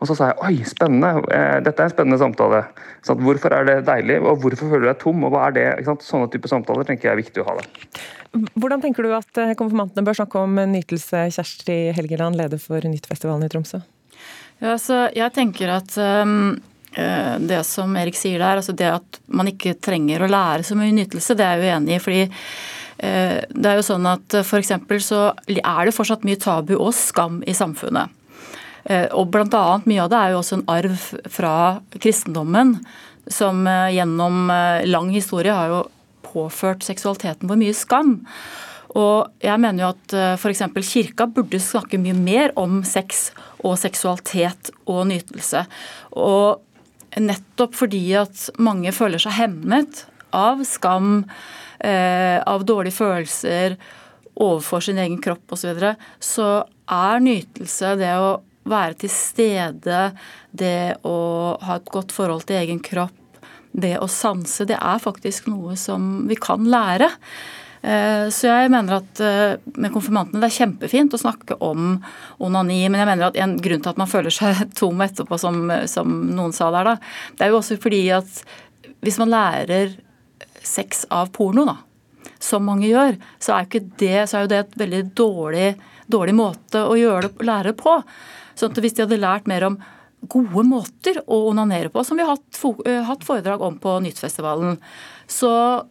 Og 0.05 0.09
så 0.11 0.18
sa 0.18 0.26
jeg 0.28 0.40
oi, 0.44 0.66
spennende, 0.68 1.22
eh, 1.32 1.62
dette 1.64 1.80
er 1.80 1.88
en 1.88 1.92
spennende 1.94 2.20
samtale. 2.20 2.59
Sånn, 3.07 3.22
hvorfor 3.24 3.55
er 3.57 3.64
det 3.64 3.76
deilig, 3.86 4.18
og 4.20 4.42
hvorfor 4.42 4.68
føler 4.68 4.82
du 4.84 4.88
deg 4.90 4.98
tom, 5.00 5.22
og 5.24 5.32
hva 5.32 5.46
er 5.46 5.55
det? 5.57 5.64
Sånne 6.05 6.28
type 6.28 6.50
samtaler 6.50 6.84
tenker 6.84 7.09
jeg 7.09 7.14
er 7.14 7.22
viktig 7.22 7.40
å 7.40 7.46
ha 7.48 7.55
det. 7.57 7.64
Hvordan 8.52 8.82
tenker 8.82 9.07
du 9.07 9.14
at 9.16 9.40
eh, 9.40 9.55
konfirmantene 9.57 10.05
bør 10.05 10.18
snakke 10.18 10.42
om 10.44 10.61
nytelse? 10.74 11.24
Kjersti 11.32 11.78
Helgeland, 11.96 12.36
leder 12.36 12.61
for 12.61 12.84
Nyttfestivalen 12.84 13.46
i 13.46 13.48
Tromsø. 13.48 13.80
Ja, 14.61 14.74
altså, 14.74 15.07
jeg 15.16 15.32
tenker 15.40 15.76
at 15.80 15.96
um 15.96 16.55
det 16.94 17.57
som 17.66 17.90
Erik 17.98 18.14
sier 18.14 18.38
der, 18.38 18.61
altså 18.61 18.70
det 18.78 18.86
at 18.86 19.16
man 19.26 19.48
ikke 19.50 19.72
trenger 19.82 20.22
å 20.22 20.28
lære 20.30 20.62
så 20.62 20.76
mye 20.78 20.94
nytelse, 20.94 21.34
det 21.34 21.42
er 21.42 21.59
jeg 21.59 21.72
uenig 21.72 21.96
i. 21.96 22.02
fordi 22.05 22.20
det 23.50 23.66
er 23.66 23.80
jo 23.80 23.82
sånn 23.82 24.07
at 24.07 24.36
for 24.46 24.62
så 25.02 25.24
er 25.50 25.88
det 25.88 25.96
fortsatt 25.96 26.22
mye 26.22 26.38
tabu 26.38 26.76
og 26.76 26.92
skam 26.94 27.40
i 27.50 27.57
samfunnet. 27.59 28.14
Eh, 28.85 29.09
og 29.16 29.30
blant 29.32 29.55
annet 29.57 29.89
Mye 29.89 30.05
av 30.05 30.12
det 30.12 30.20
er 30.20 30.35
jo 30.35 30.43
også 30.43 30.59
en 30.59 30.68
arv 30.72 31.09
fra 31.32 31.57
kristendommen, 31.97 32.78
som 33.32 33.62
gjennom 33.64 34.51
lang 34.85 35.07
historie 35.14 35.55
har 35.57 35.70
jo 35.70 35.78
påført 36.26 36.85
seksualiteten 36.85 37.49
vår 37.49 37.57
mye 37.57 37.76
skam. 37.76 38.11
Og 39.01 39.30
jeg 39.41 39.62
mener 39.62 39.80
jo 39.80 39.89
at 39.95 40.14
f.eks. 40.37 40.61
kirka 40.91 41.24
burde 41.32 41.57
snakke 41.57 41.97
mye 42.03 42.12
mer 42.18 42.53
om 42.61 42.82
sex 42.85 43.30
og 43.64 43.78
seksualitet 43.80 44.68
og 44.85 45.07
nytelse. 45.09 45.64
Og 46.20 46.61
nettopp 47.20 47.76
fordi 47.78 48.05
at 48.18 48.49
mange 48.61 48.93
føler 48.95 49.22
seg 49.22 49.39
hemmet 49.39 50.05
av 50.35 50.64
skam, 50.66 51.24
eh, 51.78 52.43
av 52.43 52.64
dårlige 52.66 52.99
følelser 52.99 53.76
overfor 54.35 54.82
sin 54.82 54.99
egen 54.99 55.20
kropp 55.22 55.55
osv., 55.55 55.62
så, 55.62 55.68
videre, 55.70 55.95
så 56.18 56.49
er 56.91 57.22
nytelse 57.22 57.95
det 58.01 58.14
å 58.18 58.41
være 58.68 58.96
til 59.02 59.12
stede, 59.12 60.06
det 60.52 60.96
å 61.04 61.18
ha 61.64 61.76
et 61.78 61.92
godt 61.92 62.14
forhold 62.14 62.46
til 62.48 62.60
egen 62.62 62.80
kropp, 62.84 63.12
det 63.74 63.96
å 63.98 64.08
sanse, 64.10 64.66
det 64.68 64.78
er 64.78 65.02
faktisk 65.02 65.48
noe 65.50 65.74
som 65.78 66.24
vi 66.30 66.38
kan 66.38 66.64
lære. 66.70 67.10
Eh, 67.84 68.26
så 68.32 68.48
jeg 68.48 68.70
mener 68.72 69.00
at 69.00 69.20
eh, 69.20 69.56
med 69.76 69.92
konfirmantene 69.92 70.40
det 70.40 70.48
er 70.48 70.56
kjempefint 70.56 71.16
å 71.16 71.20
snakke 71.20 71.58
om 71.64 71.98
onani, 72.38 72.78
men 72.88 73.02
jeg 73.02 73.08
mener 73.10 73.26
at 73.28 73.40
en 73.44 73.58
grunn 73.60 73.82
til 73.84 73.92
at 73.92 74.00
man 74.00 74.08
føler 74.08 74.32
seg 74.32 74.62
tom 74.78 75.02
etterpå, 75.04 75.38
som, 75.40 75.66
som 75.90 76.14
noen 76.30 76.54
sa 76.56 76.70
der, 76.72 76.94
da, 76.94 77.34
det 77.34 77.44
er 77.44 77.52
jo 77.52 77.58
også 77.60 77.80
fordi 77.82 78.06
at 78.14 78.44
hvis 79.04 79.20
man 79.20 79.34
lærer 79.34 79.98
sex 80.64 81.04
av 81.12 81.28
porno, 81.34 81.66
da, 81.68 81.76
som 82.40 82.64
mange 82.64 82.88
gjør, 82.88 83.18
så 83.42 83.58
er, 83.58 83.68
det, 84.00 84.16
så 84.30 84.38
er 84.38 84.46
jo 84.46 84.52
det 84.54 84.62
et 84.62 84.78
veldig 84.80 85.02
dårlig, 85.16 85.68
dårlig 86.08 86.34
måte 86.36 86.86
å 86.88 86.96
det, 86.96 87.34
lære 87.44 87.74
på. 87.76 87.98
Sånn 88.55 88.72
at 88.72 88.80
Hvis 88.82 88.96
de 88.96 89.05
hadde 89.05 89.20
lært 89.20 89.48
mer 89.50 89.66
om 89.68 89.78
gode 90.30 90.64
måter 90.66 91.20
å 91.26 91.50
onanere 91.50 91.90
på, 91.92 92.05
som 92.05 92.16
vi 92.16 92.24
har 92.24 92.36
hatt, 92.36 92.61
eh, 92.86 93.11
foredrag 93.24 93.61
om 93.61 93.76
på 93.78 94.00
Nyttfestivalen, 94.00 94.78
så 95.28 95.84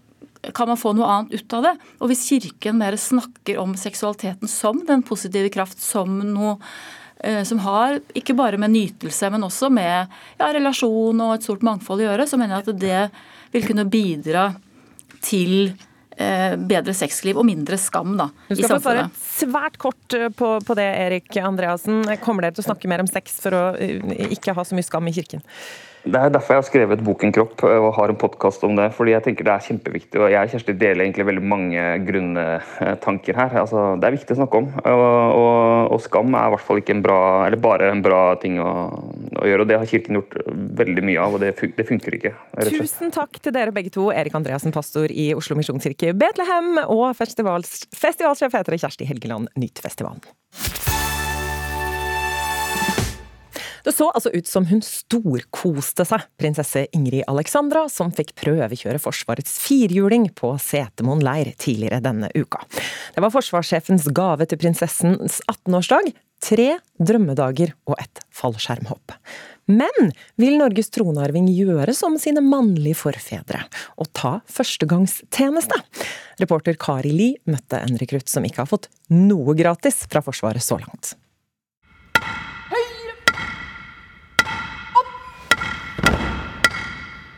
kan 0.51 0.68
man 0.68 0.78
få 0.78 0.91
noe 0.95 1.07
annet 1.07 1.34
ut 1.34 1.53
av 1.53 1.64
det. 1.64 1.78
Og 2.01 2.09
hvis 2.11 2.26
Kirken 2.28 2.78
mer 2.78 2.97
snakker 2.99 3.59
om 3.61 3.76
seksualiteten 3.80 4.49
som 4.49 4.84
den 4.86 5.03
positive 5.05 5.51
kraft, 5.53 5.80
som 5.80 6.20
noe 6.34 6.57
eh, 7.24 7.43
som 7.43 7.61
har 7.64 8.01
ikke 8.14 8.36
bare 8.36 8.59
med 8.59 8.74
nytelse, 8.74 9.30
men 9.32 9.45
også 9.47 9.72
med 9.72 10.11
ja, 10.39 10.51
relasjon 10.51 11.22
og 11.24 11.36
et 11.36 11.47
stort 11.47 11.64
mangfold 11.64 12.03
å 12.03 12.09
gjøre, 12.09 12.28
så 12.28 12.39
mener 12.39 12.59
jeg 12.59 12.68
at 12.68 12.82
det 12.82 13.01
vil 13.53 13.68
kunne 13.70 13.88
bidra 13.88 14.49
til 15.24 15.74
bedre 16.70 16.93
sexliv 16.97 17.39
og 17.41 17.47
mindre 17.47 17.78
skam 17.82 18.18
da, 18.20 18.30
i 18.47 18.57
samfunnet. 18.57 18.59
Du 18.59 18.64
skal 18.64 18.78
få 18.78 18.84
svare 18.84 19.07
svært 19.43 19.80
kort 19.82 20.18
eh, 20.18 20.30
på, 20.30 20.53
på, 20.66 20.78
det, 20.78 20.86
Erik 21.05 21.38
Andreassen. 21.41 22.03
Kommer 22.24 22.45
dere 22.45 22.57
til 22.57 22.66
å 22.66 22.70
snakke 22.70 22.91
mer 22.91 23.03
om 23.03 23.09
sex 23.09 23.39
for 23.43 23.57
å 23.57 23.64
eh, 23.82 24.30
ikke 24.36 24.55
ha 24.55 24.66
så 24.68 24.78
mye 24.78 24.88
skam 24.88 25.09
i 25.09 25.16
kirken? 25.16 25.43
Det 26.04 26.20
er 26.20 26.32
derfor 26.34 26.51
jeg 26.51 26.60
har 26.60 26.66
skrevet 26.68 27.04
boken 27.06 27.32
'Kropp' 27.32 27.64
og 27.64 27.93
har 27.95 28.12
en 28.12 28.18
podkast 28.20 28.64
om 28.68 28.76
det. 28.76 28.89
fordi 28.93 29.14
jeg 29.14 29.24
tenker 29.24 29.45
det 29.47 29.54
er 29.54 29.68
kjempeviktig. 29.68 30.20
og 30.20 30.32
Jeg 30.32 30.43
og 30.43 30.51
Kjersti 30.51 30.76
deler 30.76 31.06
egentlig 31.06 31.26
veldig 31.26 31.43
mange 31.43 31.80
grunntanker 32.08 33.36
her. 33.39 33.56
Altså, 33.62 33.95
det 33.95 34.08
er 34.08 34.18
viktig 34.18 34.36
å 34.36 34.39
snakke 34.41 34.60
om. 34.60 34.68
Og, 34.84 35.06
og, 35.39 35.91
og, 35.95 36.01
skam 36.04 36.36
er 36.36 36.49
i 36.49 36.54
hvert 36.56 36.68
fall 36.68 36.82
ikke 36.84 36.95
en 36.97 37.06
bra, 37.06 37.47
eller 37.47 37.58
bare 37.58 37.91
en 37.91 38.04
bra 38.04 38.36
ting 38.36 38.60
å, 38.60 38.72
å 39.39 39.47
gjøre. 39.47 39.64
og 39.64 39.72
Det 39.72 39.80
har 39.80 39.91
Kirken 39.93 40.20
gjort 40.20 40.36
veldig 40.84 41.04
mye 41.08 41.24
av, 41.24 41.38
og 41.38 41.39
det, 41.39 41.54
det 41.78 41.88
funker 41.88 42.20
ikke. 42.20 42.36
Tusen 42.68 43.14
takk 43.16 43.39
til 43.39 43.56
dere 43.56 43.72
begge 43.72 43.93
to. 43.95 44.12
Erik 44.12 44.36
Andreassen, 44.36 44.76
pastor 44.76 45.08
i 45.08 45.32
Oslo 45.38 45.56
misjonskirke 45.56 46.12
Betlehem, 46.20 46.84
og 46.84 47.16
festivalsjef 47.16 48.60
heter 48.60 48.76
Kjersti 48.76 49.08
Helgeland, 49.08 49.47
Nytt-festivalen. 49.56 50.20
Det 53.84 53.92
så 53.92 54.08
altså 54.16 54.32
ut 54.32 54.48
som 54.48 54.66
hun 54.70 54.80
storkoste 54.86 56.06
seg, 56.08 56.24
prinsesse 56.40 56.86
Ingrid 56.96 57.26
Alexandra, 57.28 57.86
som 57.92 58.14
fikk 58.16 58.32
prøvekjøre 58.40 59.02
Forsvarets 59.04 59.58
firhjuling 59.66 60.30
på 60.40 60.54
Setermoen 60.62 61.24
leir 61.24 61.52
tidligere 61.60 62.00
denne 62.04 62.32
uka. 62.36 62.64
Det 63.16 63.24
var 63.24 63.34
forsvarssjefens 63.34 64.08
gave 64.16 64.48
til 64.48 64.62
prinsessens 64.62 65.42
18-årsdag. 65.52 66.14
Tre 66.44 66.70
drømmedager 67.00 67.72
og 67.88 68.00
et 68.04 68.24
fallskjermhopp. 68.36 69.14
Men 69.72 70.12
vil 70.40 70.58
Norges 70.60 70.92
tronarving 70.92 71.48
gjøre 71.56 71.94
som 71.96 72.18
sine 72.20 72.44
mannlige 72.44 73.00
forfedre, 73.00 73.62
og 73.96 74.10
ta 74.16 74.34
førstegangstjeneste? 74.52 75.80
Reporter 76.44 76.76
Kari 76.80 77.14
Li 77.16 77.30
møtte 77.48 77.80
en 77.80 78.00
rekrutt 78.00 78.32
som 78.32 78.44
ikke 78.44 78.66
har 78.66 78.72
fått 78.72 78.90
noe 79.12 79.56
gratis 79.56 80.04
fra 80.12 80.24
Forsvaret 80.26 80.64
så 80.64 80.82
langt. 80.84 81.16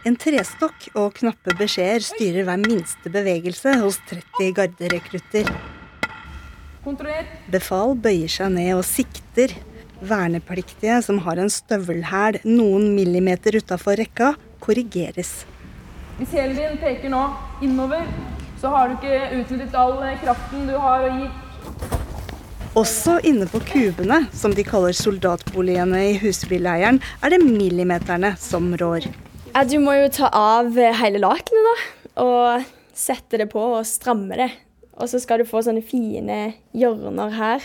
En 0.05 0.13
trestokk 0.21 0.83
og 1.01 1.15
knappe 1.17 1.55
beskjeder 1.57 2.03
styrer 2.05 2.45
hver 2.45 2.59
minste 2.61 3.09
bevegelse 3.09 3.71
hos 3.81 3.95
30 4.05 4.51
garderekrutter. 4.59 5.49
Befal 7.49 7.95
bøyer 7.97 8.29
seg 8.29 8.53
ned 8.53 8.75
og 8.75 8.83
sikter. 8.85 9.55
Vernepliktige 10.05 10.99
som 11.01 11.23
har 11.25 11.41
en 11.41 11.49
støvelhæl 11.49 12.37
noen 12.45 12.91
millimeter 12.93 13.57
utafor 13.57 13.97
rekka, 13.97 14.35
korrigeres. 14.61 15.33
Hvis 16.19 16.37
hælen 16.37 16.53
din 16.59 16.77
peker 16.85 17.09
nå 17.09 17.25
innover, 17.65 18.05
så 18.61 18.69
har 18.75 18.93
du 18.93 18.99
ikke 18.99 19.41
utnyttet 19.41 19.73
all 19.73 19.97
kraften 20.21 20.69
du 20.69 20.77
har 20.85 21.09
å 21.09 21.13
gi. 21.17 21.33
Også 22.77 23.17
inne 23.25 23.49
på 23.49 23.65
kubene, 23.65 24.27
som 24.37 24.53
de 24.53 24.69
kaller 24.69 24.93
soldatboligene 24.93 26.09
i 26.11 26.17
husbilleiren, 26.21 27.01
er 27.25 27.33
det 27.33 27.41
millimeterne 27.41 28.35
som 28.37 28.69
rår. 28.77 29.09
Ja, 29.55 29.61
du 29.63 29.77
må 29.79 29.93
jo 29.95 30.09
ta 30.11 30.27
av 30.35 30.75
hele 30.75 31.19
lakenet, 31.23 31.63
da. 31.63 31.75
Og 32.19 32.65
sette 32.91 33.39
det 33.39 33.45
på 33.53 33.61
og 33.77 33.85
stramme 33.87 34.35
det. 34.35 34.49
Og 34.99 35.07
så 35.07 35.21
skal 35.23 35.39
du 35.39 35.47
få 35.47 35.61
sånne 35.63 35.83
fine 35.83 36.39
hjørner 36.75 37.31
her. 37.37 37.63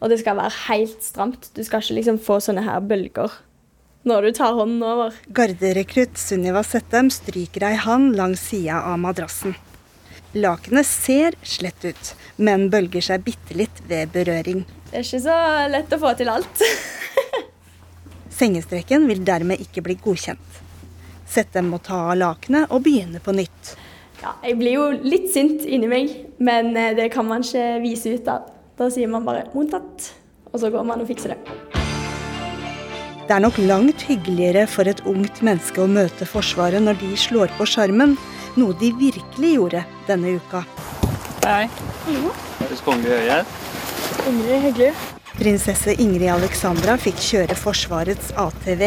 Og 0.00 0.08
det 0.08 0.22
skal 0.22 0.38
være 0.38 0.54
helt 0.70 1.04
stramt. 1.04 1.50
Du 1.52 1.60
skal 1.64 1.84
ikke 1.84 1.98
liksom 1.98 2.22
få 2.24 2.38
sånne 2.40 2.64
her 2.64 2.80
bølger 2.80 3.42
når 4.06 4.22
du 4.22 4.36
tar 4.38 4.56
hånden 4.56 4.80
over. 4.86 5.16
Garderekrutt 5.34 6.16
Sunniva 6.20 6.62
Settem 6.64 7.08
stryker 7.10 7.64
ei 7.68 7.76
hand 7.84 8.14
langs 8.16 8.44
sida 8.52 8.78
av 8.86 9.00
madrassen. 9.02 9.56
Lakenet 10.36 10.86
ser 10.88 11.36
slett 11.42 11.84
ut, 11.84 12.12
men 12.38 12.68
bølger 12.72 13.02
seg 13.02 13.24
bitte 13.26 13.56
litt 13.58 13.82
ved 13.90 14.12
berøring. 14.14 14.62
Det 14.92 15.00
er 15.00 15.08
ikke 15.08 15.24
så 15.26 15.40
lett 15.72 15.96
å 15.96 16.00
få 16.00 16.14
til 16.16 16.30
alt. 16.30 16.62
Sengestreken 18.38 19.08
vil 19.10 19.26
dermed 19.26 19.64
ikke 19.64 19.82
bli 19.84 19.98
godkjent. 20.00 20.62
Settem 21.26 21.72
å 21.74 21.80
ta 21.82 22.06
av 22.12 22.16
lakenet 22.20 22.70
og 22.70 22.84
begynne 22.86 23.20
på 23.22 23.34
nytt. 23.36 23.74
Ja, 24.22 24.32
jeg 24.46 24.56
blir 24.60 24.76
jo 24.78 24.84
litt 25.04 25.28
sint 25.34 25.66
inni 25.66 25.88
meg, 25.90 26.12
men 26.38 26.72
eh, 26.76 26.94
det 26.96 27.10
kan 27.14 27.26
man 27.28 27.44
ikke 27.44 27.80
vise 27.82 28.16
ut 28.16 28.24
Da 28.24 28.40
Da 28.76 28.90
sier 28.92 29.08
man 29.08 29.24
bare 29.24 29.46
'mottatt', 29.54 30.10
og 30.52 30.60
så 30.60 30.68
går 30.70 30.84
man 30.84 31.00
og 31.00 31.08
fikser 31.08 31.32
det. 31.32 31.38
Det 33.26 33.34
er 33.34 33.40
nok 33.40 33.56
langt 33.58 34.02
hyggeligere 34.06 34.66
for 34.68 34.86
et 34.86 35.00
ungt 35.08 35.40
menneske 35.42 35.80
å 35.80 35.88
møte 35.88 36.28
Forsvaret 36.28 36.82
når 36.84 37.00
de 37.00 37.16
slår 37.16 37.50
på 37.56 37.64
sjarmen, 37.66 38.12
noe 38.54 38.76
de 38.78 38.92
virkelig 38.92 39.54
gjorde 39.56 39.82
denne 40.06 40.36
uka. 40.36 40.60
Hei. 41.42 41.66
Høres 42.60 42.84
kongelig 42.84 43.16
øye 43.16 43.32
her. 43.32 43.44
Ingrid, 44.28 44.60
hyggelig. 44.68 44.92
Prinsesse 45.36 45.96
Ingrid 45.98 46.30
Alexandra 46.36 46.94
fikk 47.00 47.18
kjøre 47.20 47.56
Forsvarets 47.58 48.30
ATV. 48.38 48.84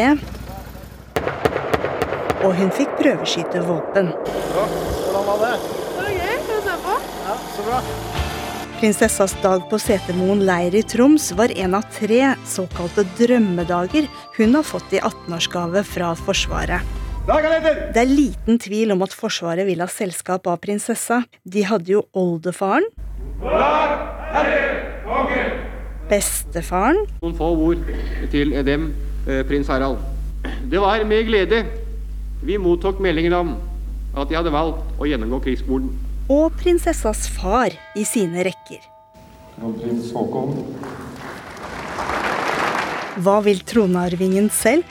Og 2.40 2.54
hun 2.56 2.70
fikk 2.72 2.92
prøveskyte 2.96 3.60
våpen. 3.66 4.14
Hvordan 4.54 5.26
var 5.26 5.42
det? 5.44 5.54
Det 5.60 6.04
var 6.04 6.12
gøy. 6.14 6.36
Skal 6.46 6.56
vi 6.56 6.62
se 6.64 6.76
på? 6.86 6.94
Ja, 7.26 7.34
så 7.56 7.66
bra. 7.66 7.80
Prinsessas 8.80 9.34
dag 9.42 9.66
på 9.68 9.76
Setermoen 9.76 10.40
leir 10.48 10.72
i 10.78 10.80
Troms 10.88 11.26
var 11.36 11.52
en 11.52 11.76
av 11.76 11.84
tre 11.92 12.30
såkalte 12.48 13.04
drømmedager 13.18 14.08
hun 14.38 14.56
har 14.56 14.64
fått 14.64 14.94
i 14.96 15.02
18-årsgave 15.04 15.82
fra 15.84 16.14
Forsvaret. 16.16 16.96
Det 17.28 18.00
er 18.00 18.08
liten 18.08 18.56
tvil 18.58 18.94
om 18.94 19.04
at 19.04 19.12
Forsvaret 19.12 19.68
vil 19.68 19.84
ha 19.84 19.88
selskap 19.92 20.48
av 20.48 20.56
prinsessa. 20.64 21.20
De 21.44 21.66
hadde 21.68 21.92
jo 21.92 22.06
oldefaren, 22.16 22.88
bestefaren 26.10 27.04
Noen 27.20 27.36
få 27.38 27.52
ord 27.68 27.84
til 28.32 28.56
dem, 28.66 28.88
eh, 29.28 29.44
prins 29.46 29.68
Harald. 29.68 30.00
Det 30.72 30.80
var 30.80 31.04
med 31.04 31.28
glede 31.28 31.64
vi 32.42 32.58
mottok 32.58 33.00
meldingen 33.02 33.34
om 33.36 33.50
at 34.16 34.28
de 34.30 34.36
hadde 34.38 34.52
valgt 34.54 35.00
å 35.00 35.08
gjennomgå 35.08 35.42
krigsskolen. 35.44 35.90
og 36.30 36.54
prinsessas 36.60 37.24
far 37.34 37.74
i 37.98 38.04
sine 38.06 38.44
rekker. 38.46 38.78
Kronprins 39.56 40.12
Haakon. 40.14 40.52
Hva 43.20 43.40
vil 43.42 43.58
tronarvingen 43.66 44.46
selv? 44.54 44.86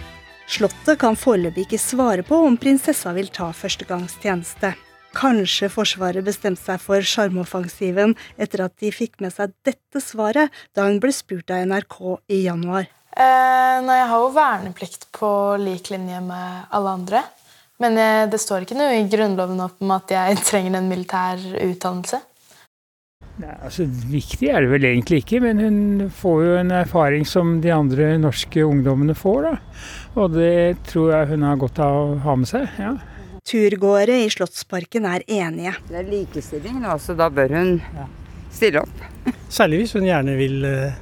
Slottet 0.49 0.99
kan 0.99 1.15
foreløpig 1.15 1.67
ikke 1.67 1.79
svare 1.79 2.25
på 2.27 2.41
om 2.43 2.57
prinsessa 2.59 3.13
vil 3.15 3.31
ta 3.31 3.51
førstegangstjeneste. 3.55 4.73
Kanskje 5.15 5.69
Forsvaret 5.71 6.25
bestemte 6.25 6.61
seg 6.61 6.83
for 6.83 7.01
sjarmoffensiven 7.01 8.17
etter 8.37 8.65
at 8.67 8.75
de 8.81 8.91
fikk 8.93 9.21
med 9.23 9.33
seg 9.33 9.55
dette 9.65 10.03
svaret 10.03 10.51
da 10.75 10.85
hun 10.89 10.99
ble 11.01 11.13
spurt 11.15 11.49
av 11.53 11.63
NRK 11.69 11.97
i 12.35 12.43
januar. 12.49 12.89
Eh, 13.15 13.77
nei, 13.85 13.97
jeg 14.01 14.09
har 14.11 14.21
jo 14.21 14.29
verneplikt 14.35 15.07
på 15.15 15.31
lik 15.63 15.89
linje 15.89 16.19
med 16.21 16.69
alle 16.75 16.97
andre. 16.99 17.23
Men 17.79 17.97
eh, 17.97 18.25
det 18.31 18.41
står 18.41 18.65
ikke 18.65 18.77
noe 18.79 18.97
i 18.97 19.05
Grunnloven 19.11 19.61
om 19.65 19.93
at 19.95 20.11
jeg 20.11 20.41
trenger 20.49 20.79
en 20.79 20.89
militær 20.91 21.39
utdannelse. 21.39 22.21
Nei, 23.39 23.53
altså 23.63 23.85
Viktig 23.87 24.49
er 24.51 24.65
det 24.65 24.71
vel 24.73 24.85
egentlig 24.89 25.21
ikke, 25.23 25.39
men 25.43 25.61
hun 25.63 26.09
får 26.11 26.41
jo 26.43 26.55
en 26.59 26.73
erfaring 26.75 27.23
som 27.27 27.61
de 27.63 27.71
andre 27.71 28.11
norske 28.19 28.65
ungdommene 28.67 29.15
får. 29.15 29.47
da. 29.47 29.53
Og 30.19 30.35
det 30.35 30.81
tror 30.89 31.13
jeg 31.13 31.29
hun 31.31 31.45
har 31.47 31.61
godt 31.61 31.79
av 31.83 31.99
å 32.01 32.19
ha 32.25 32.35
med 32.41 32.51
seg. 32.51 32.67
ja. 32.79 32.97
Turgåere 33.49 34.19
i 34.21 34.29
Slottsparken 34.29 35.07
er 35.09 35.23
enige. 35.25 35.71
Det 35.87 35.95
er 36.01 36.09
likestilling 36.11 36.83
nå, 36.83 36.97
så 37.01 37.15
da 37.17 37.31
bør 37.33 37.55
hun 37.55 37.71
stille 38.53 38.83
opp. 38.83 39.05
Særlig 39.49 39.79
hvis 39.83 39.95
hun 39.97 40.05
gjerne 40.05 40.35
vil 40.37 40.65
eh, 40.67 40.97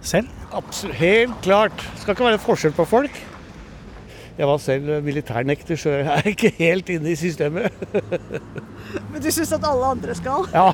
selv. 0.00 0.30
Absolutt, 0.56 0.96
Helt 1.02 1.34
klart. 1.44 1.82
Det 1.82 2.04
skal 2.04 2.16
ikke 2.16 2.28
være 2.30 2.40
forskjell 2.46 2.76
på 2.78 2.86
folk. 2.88 3.18
Jeg 4.36 4.48
var 4.50 4.58
selv 4.60 5.02
militærnekter, 5.02 5.78
så 5.80 5.90
jeg 5.90 6.06
er 6.12 6.26
ikke 6.28 6.50
helt 6.58 6.90
inne 6.92 7.08
i 7.10 7.16
systemet. 7.16 7.72
Men 9.10 9.22
du 9.22 9.30
syns 9.32 9.54
at 9.56 9.64
alle 9.64 9.92
andre 9.96 10.16
skal? 10.18 10.44
Ja, 10.52 10.66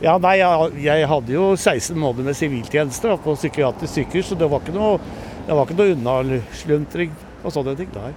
ja 0.00 0.16
nei, 0.16 0.38
jeg, 0.40 0.70
jeg 0.86 1.08
hadde 1.10 1.34
jo 1.34 1.50
16 1.56 1.92
måneder 1.92 2.30
med 2.30 2.38
siviltjeneste 2.38 3.18
på 3.24 3.36
psykiatrisk 3.36 4.00
sykehus, 4.00 4.30
så 4.32 4.40
det 4.40 4.48
var 4.48 4.64
ikke 4.64 4.78
noe, 4.78 4.96
det 5.44 5.58
var 5.58 5.68
ikke 5.68 5.76
noe 5.82 5.98
unnasluntring 5.98 7.12
og 7.44 7.52
sånne 7.52 7.76
ting. 7.76 7.92
Nei. 8.00 8.14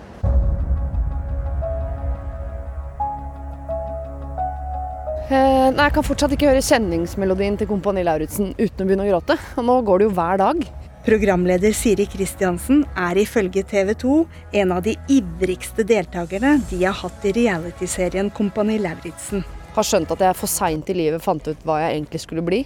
Eh, 5.29 5.67
nei, 5.75 5.83
Jeg 5.83 5.93
kan 5.93 6.07
fortsatt 6.07 6.31
ikke 6.33 6.47
høre 6.49 6.63
kjenningsmelodien 6.65 7.59
til 7.59 7.67
Kompani 7.69 8.01
Lauritzen 8.07 8.55
uten 8.55 8.81
å 8.81 8.87
begynne 8.87 9.03
å 9.05 9.11
gråte. 9.11 9.35
Og 9.59 9.67
nå 9.67 9.81
går 9.85 9.99
det 9.99 10.07
jo 10.07 10.15
hver 10.17 10.39
dag. 10.41 10.69
Programleder 10.99 11.71
Siri 11.71 12.03
Kristiansen 12.11 12.81
er 12.99 13.15
ifølge 13.21 13.61
TV 13.63 13.93
2 14.01 14.15
en 14.59 14.73
av 14.75 14.81
de 14.83 14.97
ivrigste 15.07 15.85
deltakerne 15.87 16.57
de 16.67 16.81
har 16.83 16.97
hatt 16.99 17.23
i 17.23 17.31
realityserien 17.37 18.27
Kompani 18.35 18.75
Lauritzen. 18.83 19.45
Har 19.77 19.87
skjønt 19.87 20.11
at 20.11 20.25
jeg 20.25 20.35
for 20.35 20.51
seint 20.51 20.91
i 20.91 20.97
livet 20.97 21.23
fant 21.23 21.47
ut 21.47 21.63
hva 21.63 21.77
jeg 21.85 21.95
egentlig 21.95 22.21
skulle 22.25 22.43
bli. 22.43 22.59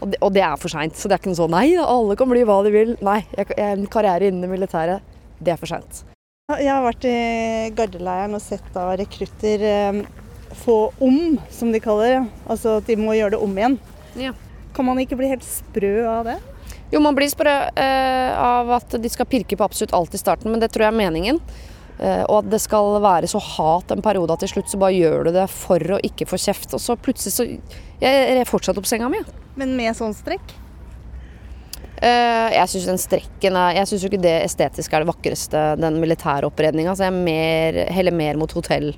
Og 0.00 0.10
det, 0.10 0.18
og 0.18 0.34
det 0.34 0.42
er 0.48 0.58
for 0.58 0.74
seint. 0.74 0.98
Så 0.98 1.06
det 1.06 1.14
er 1.14 1.22
ikke 1.22 1.30
noe 1.30 1.38
sånn 1.38 1.54
nei, 1.54 1.68
alle 1.78 2.18
kan 2.18 2.30
bli 2.32 2.42
hva 2.48 2.58
de 2.66 2.74
vil. 2.74 2.92
Nei, 3.06 3.20
jeg, 3.36 3.52
jeg, 3.54 3.70
en 3.70 3.86
karriere 3.94 4.32
innen 4.32 4.42
det 4.42 4.50
militære, 4.50 4.98
det 5.38 5.54
er 5.54 5.62
for 5.62 5.70
seint. 5.70 6.02
Jeg 6.58 6.72
har 6.72 6.82
vært 6.82 7.06
i 7.06 7.16
gardeleiren 7.78 8.34
og 8.34 8.42
sett 8.42 8.66
da 8.74 8.90
rekrutter 8.98 9.66
eh, 9.68 10.04
få 10.64 10.78
om, 10.98 11.38
som 11.54 11.70
de 11.70 11.86
kaller 11.86 12.16
det. 12.16 12.20
Altså 12.50 12.80
at 12.82 12.90
de 12.90 12.98
må 12.98 13.14
gjøre 13.14 13.36
det 13.38 13.42
om 13.46 13.58
igjen. 13.62 13.80
Ja. 14.18 14.34
Kan 14.74 14.90
man 14.90 14.98
ikke 14.98 15.22
bli 15.22 15.30
helt 15.30 15.46
sprø 15.46 16.00
av 16.10 16.32
det? 16.34 16.40
Jo, 16.90 17.00
man 17.04 17.16
blir 17.16 17.28
sprø 17.28 17.54
eh, 17.76 18.38
av 18.40 18.70
at 18.78 18.96
de 19.00 19.10
skal 19.12 19.28
pirke 19.28 19.56
på 19.58 19.66
absolutt 19.66 19.92
alt 19.96 20.14
i 20.16 20.20
starten, 20.20 20.50
men 20.52 20.62
det 20.62 20.70
tror 20.72 20.86
jeg 20.86 20.94
er 20.94 21.00
meningen. 21.02 21.40
Eh, 21.98 22.22
og 22.30 22.44
at 22.44 22.52
det 22.52 22.60
skal 22.62 22.96
være 23.02 23.28
så 23.28 23.40
hat 23.42 23.90
en 23.92 24.04
periode 24.04 24.32
at 24.32 24.44
til 24.44 24.52
slutt 24.52 24.70
så 24.70 24.78
bare 24.80 24.94
gjør 24.94 25.28
du 25.28 25.32
det 25.34 25.48
for 25.50 25.82
å 25.96 25.98
ikke 26.06 26.28
få 26.30 26.38
kjeft. 26.40 26.72
Og 26.76 26.82
så 26.82 26.96
plutselig 26.96 27.34
så 27.34 27.46
Jeg 27.98 28.38
er 28.38 28.48
fortsatt 28.48 28.78
opp 28.78 28.86
senga 28.86 29.10
mi. 29.10 29.20
Men 29.58 29.74
med 29.76 29.96
sånn 29.98 30.14
strekk? 30.14 30.54
Eh, 31.98 32.54
jeg 32.54 32.70
syns 32.70 32.86
den 32.86 33.00
strekken 33.02 33.56
er 33.58 33.72
Jeg 33.80 33.88
syns 33.90 34.04
jo 34.04 34.08
ikke 34.12 34.22
det 34.22 34.36
estetiske 34.44 34.94
er 34.94 35.02
det 35.02 35.10
vakreste, 35.10 35.62
den 35.82 35.98
militære 35.98 36.46
oppredninga. 36.46 36.94
Så 36.94 37.08
jeg 37.08 37.12
er 37.12 37.24
mer, 37.26 37.80
heller 37.92 38.14
mer 38.14 38.38
mot 38.38 38.54
hotell. 38.54 38.92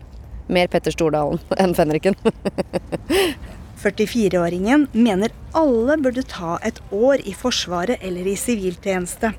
Mer 0.53 0.69
Petter 0.69 0.93
Stordalen 0.93 1.41
enn 1.63 1.75
Fenriken. 1.79 2.19
44-åringen 3.83 4.87
mener 4.93 5.33
alle 5.53 5.97
burde 5.97 6.23
ta 6.23 6.59
et 6.63 6.81
år 6.93 7.23
i 7.25 7.33
Forsvaret 7.35 8.03
eller 8.05 8.27
i 8.29 8.37
siviltjeneste, 8.37 9.33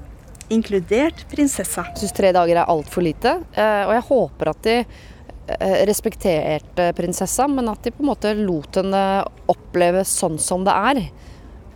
inkludert 0.51 1.23
prinsessa. 1.31 1.85
Jeg 1.91 2.01
syns 2.01 2.15
tre 2.17 2.31
dager 2.35 2.57
er 2.59 2.71
altfor 2.71 3.05
lite, 3.05 3.37
eh, 3.53 3.83
og 3.85 3.93
jeg 3.95 4.07
håper 4.09 4.51
at 4.51 4.63
de 4.65 4.77
eh, 4.81 5.77
respekterte 5.87 6.89
prinsessa, 6.97 7.47
men 7.47 7.69
at 7.71 7.85
de 7.85 7.93
på 7.93 8.03
en 8.03 8.11
måte 8.11 8.33
lot 8.39 8.81
henne 8.81 9.03
oppleve 9.51 10.03
sånn 10.07 10.39
som 10.41 10.65
det 10.67 10.75
er. 10.91 11.03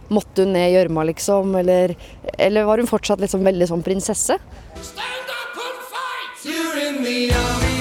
Måtte 0.10 0.46
hun 0.46 0.54
ned 0.58 0.72
i 0.72 0.76
gjørma, 0.76 1.06
liksom, 1.12 1.56
eller, 1.62 1.96
eller 2.38 2.68
var 2.68 2.82
hun 2.82 2.90
fortsatt 2.90 3.22
liksom 3.22 3.46
veldig 3.46 3.70
sånn 3.72 3.86
prinsesse? 3.86 4.42
Stand 4.82 5.32
up 5.38 5.64
and 5.70 5.88
fight! 5.94 6.46
You're 6.50 6.82
in 6.90 7.02
the 7.06 7.32
army 7.32 7.75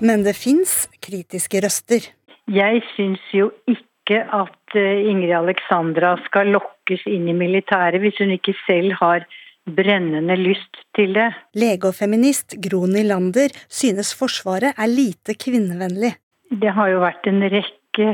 Men 0.00 0.24
det 0.26 0.36
fins 0.36 0.84
kritiske 1.00 1.60
røster. 1.64 2.04
Jeg 2.52 2.82
syns 2.92 3.22
jo 3.32 3.48
ikke 3.70 4.20
at 4.22 4.76
eh, 4.76 5.08
Ingrid 5.08 5.32
Alexandra 5.34 6.14
skal 6.26 6.52
lokkes 6.54 7.06
inn 7.10 7.26
i 7.30 7.34
militæret 7.36 8.02
hvis 8.02 8.20
hun 8.20 8.34
ikke 8.36 8.54
selv 8.66 8.92
har 9.00 9.24
brennende 9.66 10.36
lyst 10.38 10.78
til 10.94 11.16
det. 11.16 11.30
Lege 11.58 11.88
og 11.88 11.96
feminist 11.98 12.54
Gro 12.62 12.84
Nylander 12.86 13.50
synes 13.66 14.12
Forsvaret 14.14 14.76
er 14.76 14.92
lite 14.92 15.34
kvinnevennlig. 15.34 16.12
Det 16.52 16.70
har 16.76 16.92
jo 16.92 17.02
vært 17.02 17.26
en 17.26 17.42
rekke 17.42 18.12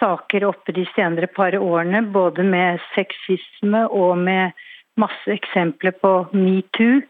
saker 0.00 0.46
oppe 0.48 0.72
de 0.72 0.86
senere 0.94 1.28
par 1.28 1.52
årene, 1.58 2.00
både 2.14 2.46
med 2.46 2.80
sexisme 2.94 3.84
og 3.92 4.16
med 4.18 4.56
masse 5.00 5.28
eksempler 5.34 5.92
på 6.00 6.14
metoo. 6.32 7.02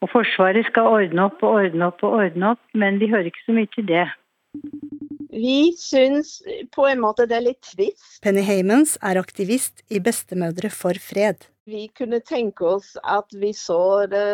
Og 0.00 0.08
Forsvaret 0.08 0.64
skal 0.70 0.88
ordne 0.88 1.26
opp 1.28 1.42
og 1.44 1.60
ordne 1.60 1.90
opp 1.90 2.02
og 2.06 2.16
ordne 2.22 2.54
opp, 2.54 2.62
men 2.72 2.98
de 3.00 3.10
hører 3.10 3.28
ikke 3.28 3.44
så 3.44 3.56
mye 3.56 3.70
til 3.74 3.86
det. 3.90 4.06
Vi 5.30 5.72
syns 5.78 6.40
på 6.74 6.88
en 6.88 7.02
måte 7.04 7.26
det 7.28 7.36
er 7.36 7.44
litt 7.44 7.62
trist. 7.62 8.18
Penny 8.24 8.42
Hamons 8.46 8.96
er 9.06 9.20
aktivist 9.20 9.84
i 9.92 10.00
Bestemødre 10.02 10.72
for 10.74 10.98
fred. 10.98 11.46
Vi 11.70 11.86
kunne 11.94 12.18
tenke 12.26 12.66
oss 12.66 12.96
at 13.04 13.30
vi 13.38 13.52
så 13.54 14.08
det, 14.10 14.24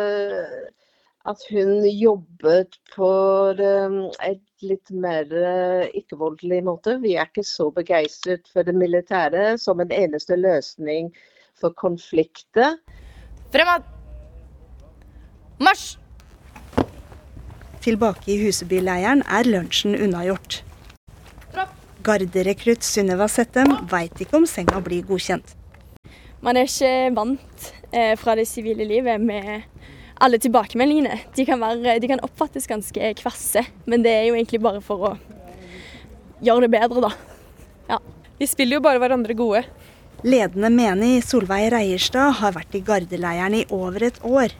at 1.29 1.43
hun 1.51 1.83
jobbet 1.85 2.79
på 2.95 3.11
um, 3.59 3.99
et 4.25 4.41
litt 4.65 4.89
mer 4.89 5.27
uh, 5.29 5.83
ikke-voldelig 5.91 6.63
måte. 6.65 6.95
Vi 7.03 7.13
er 7.19 7.29
ikke 7.29 7.45
så 7.45 7.69
begeistret 7.75 8.47
for 8.49 8.65
det 8.65 8.73
militære 8.73 9.51
som 9.61 9.83
en 9.83 9.93
eneste 9.93 10.39
løsning 10.39 11.11
for 11.59 11.75
konflikter. 11.77 12.79
Fremad! 13.53 13.96
Marsj! 15.57 15.95
Tilbake 17.81 18.29
i 18.29 18.35
Husebyleiren 18.43 19.23
er 19.25 19.47
lunsjen 19.49 19.95
unnagjort. 19.97 20.59
Garderekrutt 22.05 22.85
Sunniva 22.85 23.25
Settem 23.31 23.73
veit 23.89 24.21
ikke 24.21 24.37
om 24.37 24.45
senga 24.45 24.77
blir 24.85 25.07
godkjent. 25.07 25.55
Man 26.45 26.59
er 26.59 26.69
ikke 26.69 26.91
vant 27.17 27.71
eh, 27.89 28.13
fra 28.21 28.35
det 28.37 28.45
sivile 28.45 28.85
livet 28.85 29.17
med 29.17 29.65
alle 30.21 30.37
tilbakemeldingene. 30.43 31.17
De 31.33 31.47
kan, 31.49 31.57
være, 31.63 31.97
de 32.03 32.11
kan 32.13 32.21
oppfattes 32.27 32.69
ganske 32.69 33.11
kvasse, 33.23 33.65
men 33.89 34.05
det 34.05 34.13
er 34.13 34.27
jo 34.29 34.37
egentlig 34.37 34.61
bare 34.61 34.83
for 34.85 35.09
å 35.09 35.15
gjøre 36.45 36.67
det 36.67 36.73
bedre, 36.77 37.07
da. 37.09 37.11
Ja. 37.95 38.01
Vi 38.37 38.45
spiller 38.45 38.77
jo 38.77 38.85
bare 38.85 39.01
hverandre 39.01 39.33
gode. 39.33 39.65
Ledende 40.25 40.71
menig 40.73 41.21
Solveig 41.27 41.67
Reierstad 41.69 42.39
har 42.39 42.55
vært 42.55 42.73
i 42.73 42.79
gardeleiren 42.81 43.53
i 43.53 43.67
over 43.69 44.01
et 44.07 44.15
år. 44.25 44.55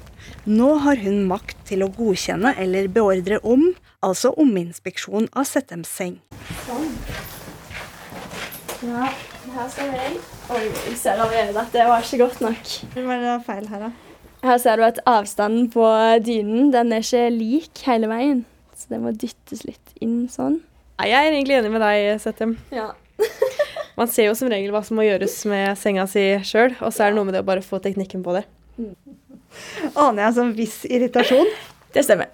Nå 0.45 0.67
har 0.83 0.99
hun 1.01 1.23
makt 1.25 1.57
til 1.65 1.81
å 1.81 1.87
godkjenne 1.95 2.51
eller 2.61 2.85
beordre 2.93 3.39
om, 3.41 3.71
altså 4.05 4.35
ominspeksjon 4.37 5.25
av 5.33 5.47
Settems 5.49 5.89
seng. 5.89 6.19
Sånn. 6.67 6.85
Ja, 8.85 9.09
her 9.55 9.73
ser 9.73 9.97
jeg. 9.97 10.21
Oi, 10.53 10.61
jeg 10.69 10.95
ser 11.01 11.25
allerede 11.25 11.63
at 11.63 11.73
det 11.73 11.87
var 11.89 12.05
ikke 12.05 12.21
godt 12.21 12.43
nok. 12.45 12.73
Hva 12.93 13.17
er 13.17 13.25
det 13.25 13.35
feil 13.49 13.67
her, 13.71 13.87
da? 13.87 13.91
Her 14.45 14.61
ser 14.61 14.77
du 14.77 14.85
at 14.85 15.01
avstanden 15.09 15.71
på 15.73 15.87
dynen 16.21 16.69
den 16.75 16.93
er 16.93 17.01
ikke 17.01 17.23
lik 17.33 17.85
hele 17.89 18.11
veien. 18.13 18.45
Så 18.77 18.93
det 18.93 19.01
må 19.01 19.09
dyttes 19.09 19.65
litt 19.65 19.97
inn 19.97 20.27
sånn. 20.29 20.61
Jeg 21.01 21.17
er 21.17 21.31
egentlig 21.33 21.57
enig 21.57 21.73
med 21.73 21.81
deg, 21.81 22.11
Settem. 22.21 22.59
Ja. 22.69 22.91
Man 23.97 24.07
ser 24.07 24.27
jo 24.27 24.35
som 24.37 24.49
regel 24.51 24.69
hva 24.69 24.83
som 24.85 24.99
må 24.99 25.07
gjøres 25.07 25.33
med 25.49 25.73
senga 25.81 26.03
si 26.09 26.21
sjøl, 26.45 26.75
og 26.85 26.93
så 26.93 27.03
er 27.03 27.09
det 27.09 27.17
noe 27.17 27.25
med 27.25 27.33
det 27.33 27.41
å 27.41 27.47
bare 27.47 27.65
få 27.65 27.79
teknikken 27.81 28.21
på 28.25 28.35
det. 28.35 28.43
Aner 29.97 30.27
jeg 30.27 30.35
sånn 30.37 30.53
viss 30.57 30.83
irritasjon? 30.85 31.49
Det 31.95 32.05
stemmer. 32.05 32.29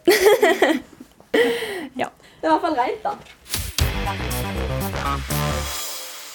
ja. 2.01 2.09
Det 2.11 2.43
er 2.43 2.49
i 2.49 2.51
hvert 2.51 2.65
fall 2.67 2.75
rent, 2.81 2.99
da. 3.07 3.15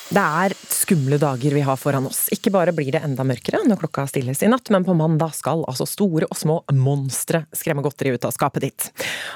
Det 0.09 0.23
er 0.25 0.55
skumle 0.73 1.19
dager 1.21 1.53
vi 1.53 1.61
har 1.61 1.77
foran 1.77 2.07
oss. 2.09 2.31
Ikke 2.33 2.49
bare 2.55 2.73
blir 2.73 2.95
det 2.95 3.03
enda 3.05 3.27
mørkere 3.29 3.61
når 3.69 3.83
klokka 3.83 4.07
stilles 4.09 4.41
i 4.41 4.49
natt, 4.49 4.71
men 4.73 4.87
på 4.87 4.95
mandag 4.97 5.35
skal 5.37 5.67
altså 5.69 5.85
store 5.85 6.25
og 6.31 6.39
små 6.39 6.57
monstre 6.73 7.43
skremme 7.53 7.85
godteri 7.85 8.15
ut 8.17 8.25
av 8.25 8.33
skapet 8.33 8.65
ditt. 8.65 8.87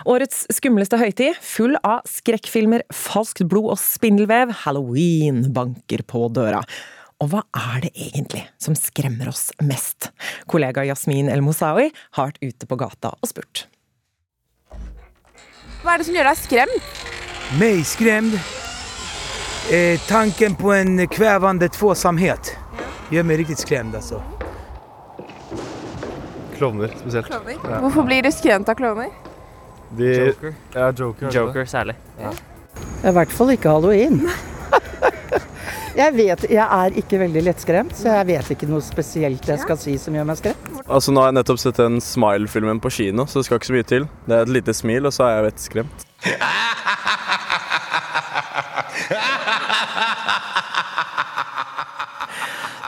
Årets 0.09 0.47
skumleste 0.57 0.97
høytid, 0.97 1.37
full 1.45 1.77
av 1.85 2.01
skrekkfilmer, 2.09 2.87
falskt 2.89 3.45
blod 3.53 3.75
og 3.75 3.83
spindelvev, 3.83 4.55
halloween 4.64 5.45
banker 5.53 6.07
på 6.09 6.25
døra. 6.33 6.64
Og 7.20 7.35
hva 7.35 7.45
er 7.53 7.85
det 7.85 7.93
egentlig 8.09 8.47
som 8.57 8.73
skremmer 8.79 9.29
oss 9.29 9.51
mest? 9.61 10.09
Kollega 10.49 10.87
Yasmin 10.89 11.29
El 11.29 11.45
Mosawi 11.45 11.91
har 12.16 12.33
vært 12.33 12.41
ute 12.41 12.70
på 12.70 12.81
gata 12.81 13.12
og 13.20 13.29
spurt. 13.29 13.66
Hva 15.85 15.93
er 15.93 16.01
det 16.01 16.09
som 16.09 16.16
gjør 16.16 16.33
deg 16.33 16.45
skremt? 16.47 16.93
Meg 17.61 17.85
skrämd? 17.85 18.62
Eh, 19.71 20.01
tanken 20.09 20.55
på 20.55 20.73
en 20.73 21.09
kvävande 21.09 21.69
tvåsamhet 21.69 22.57
gör 23.11 23.23
mig 23.23 23.37
riktigt 23.37 23.59
skrämd 23.59 23.95
alltså. 23.95 24.23
Klovner 26.57 26.91
spesielt. 27.01 27.27
Klovner? 27.27 27.55
Ja. 27.71 27.81
Hvorfor 27.81 28.03
blir 28.03 28.23
du 28.23 28.33
skremt 28.33 28.69
av 28.69 28.75
klovner? 28.75 29.09
De, 29.91 30.05
Joker. 30.05 30.55
Ja, 30.73 30.93
Joker. 30.93 31.27
er. 31.27 31.33
Joker 31.33 31.65
særlig. 31.65 31.95
Ja. 32.21 32.31
I 33.09 33.13
hvert 33.13 33.33
fall 33.33 33.51
ikke 33.51 33.69
halloween. 33.69 34.31
Jeg 35.97 36.15
vet, 36.17 36.47
jeg 36.49 36.65
er 36.65 36.95
ikke 36.97 37.19
veldig 37.21 37.43
lettskremt, 37.45 37.93
så 37.97 38.15
jeg 38.15 38.27
vet 38.31 38.47
ikke 38.55 38.65
noe 38.71 38.81
spesielt 38.81 39.45
jeg 39.45 39.61
skal 39.61 39.77
si 39.77 39.99
som 40.01 40.15
gjør 40.17 40.25
meg 40.31 40.39
skremt. 40.41 40.71
Altså, 40.87 41.13
nå 41.13 41.21
har 41.21 41.29
jeg 41.29 41.37
nettopp 41.37 41.61
sett 41.61 41.77
den 41.77 42.01
Smile-filmen 42.01 42.81
på 42.81 42.89
kino, 42.97 43.27
så 43.29 43.43
det 43.43 43.45
skal 43.51 43.61
ikke 43.61 43.69
så 43.69 43.77
mye 43.77 43.89
til. 43.91 44.07
Det 44.25 44.39
er 44.39 44.47
et 44.47 44.55
lite 44.57 44.73
smil, 44.73 45.05
og 45.11 45.13
så 45.13 45.29
er 45.29 45.35
jeg 45.37 45.45
vettskremt. 45.51 46.07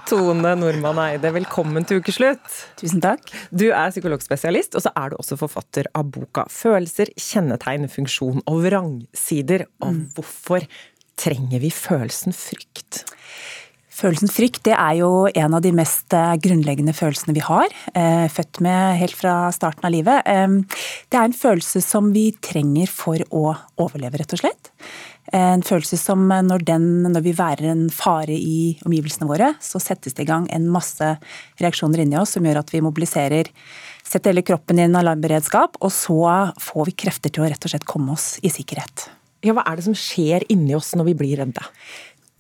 Tone 0.05 0.51
Nordmann 0.61 0.99
Eide, 1.01 1.31
velkommen 1.33 1.87
til 1.89 2.03
ukeslutt. 2.03 2.45
Tusen 2.77 3.01
takk. 3.01 3.31
Du 3.49 3.71
er 3.71 3.89
psykologspesialist, 3.89 4.77
og 4.77 4.85
så 4.85 4.91
er 5.01 5.13
du 5.13 5.17
også 5.17 5.39
forfatter 5.41 5.89
av 5.97 6.11
boka 6.13 6.45
'Følelser, 6.45 7.09
kjennetegn, 7.17 7.89
funksjon 7.89 8.43
og 8.45 8.61
vrangsider'. 8.67 9.65
Og 9.81 10.05
hvorfor 10.13 10.67
trenger 11.17 11.59
vi 11.59 11.71
følelsen 11.73 12.37
frykt? 12.37 13.05
Følelsen 13.95 14.31
frykt 14.33 14.65
det 14.67 14.75
er 14.75 14.97
jo 14.99 15.09
en 15.31 15.55
av 15.55 15.63
de 15.63 15.71
mest 15.77 16.15
eh, 16.17 16.35
grunnleggende 16.43 16.95
følelsene 16.97 17.35
vi 17.37 17.45
har. 17.47 17.71
eh, 17.95 18.27
Født 18.33 18.59
med 18.65 18.99
helt 18.99 19.15
fra 19.15 19.53
starten 19.55 19.87
av 19.87 19.95
livet. 19.95 20.27
Det 20.27 21.19
er 21.19 21.29
en 21.29 21.37
følelse 21.37 21.83
som 21.85 22.11
vi 22.15 22.33
trenger 22.43 22.91
for 22.91 23.23
å 23.31 23.53
overleve, 23.79 24.19
rett 24.19 24.35
og 24.35 24.43
slett. 24.43 24.73
En 25.33 25.63
følelse 25.63 25.97
som 25.97 26.27
eh, 26.33 26.43
når, 26.43 26.67
den, 26.67 26.89
når 27.07 27.23
vi 27.25 27.37
værer 27.39 27.71
en 27.71 27.87
fare 27.95 28.35
i 28.35 28.75
omgivelsene 28.85 29.31
våre, 29.31 29.55
så 29.63 29.79
settes 29.79 30.19
det 30.19 30.27
i 30.27 30.31
gang 30.33 30.51
en 30.51 30.67
masse 30.75 31.15
reaksjoner 31.63 32.03
inni 32.03 32.19
oss 32.19 32.35
som 32.35 32.45
gjør 32.45 32.65
at 32.65 32.75
vi 32.75 32.85
mobiliserer 32.85 33.53
Setter 34.05 34.35
hele 34.35 34.43
kroppen 34.45 34.77
i 34.77 34.83
en 34.85 34.99
alarmberedskap, 35.01 35.79
og 35.81 35.89
så 35.89 36.19
får 36.61 36.91
vi 36.91 36.93
krefter 37.07 37.33
til 37.33 37.41
å 37.41 37.47
rett 37.49 37.65
og 37.65 37.73
slett 37.73 37.87
komme 37.89 38.13
oss 38.13 38.35
i 38.45 38.51
sikkerhet. 38.53 39.07
Ja, 39.41 39.55
Hva 39.57 39.65
er 39.65 39.81
det 39.81 39.87
som 39.87 39.97
skjer 39.97 40.45
inni 40.53 40.75
oss 40.77 40.91
når 40.93 41.09
vi 41.09 41.15
blir 41.23 41.41
redde? 41.41 41.65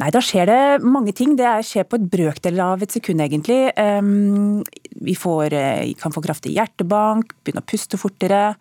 Nei, 0.03 0.09
da 0.11 0.19
skjer 0.19 0.49
det 0.51 0.63
mange 0.83 1.13
ting. 1.15 1.37
Det 1.39 1.47
er- 1.47 1.63
skjer 1.63 1.85
på 1.87 1.95
et 2.01 2.11
brøkdel 2.11 2.59
av 2.59 2.83
et 2.83 2.91
sekund, 2.91 3.21
egentlig. 3.21 3.73
Ehm, 3.77 4.65
Vi 5.05 5.15
får, 5.15 5.53
eh, 5.53 5.93
kan 5.95 6.13
få 6.13 6.23
kraftig 6.23 6.55
hjertebank, 6.55 7.33
begynne 7.45 7.61
å 7.61 7.67
puste 7.67 7.99
fortere. 7.99 8.57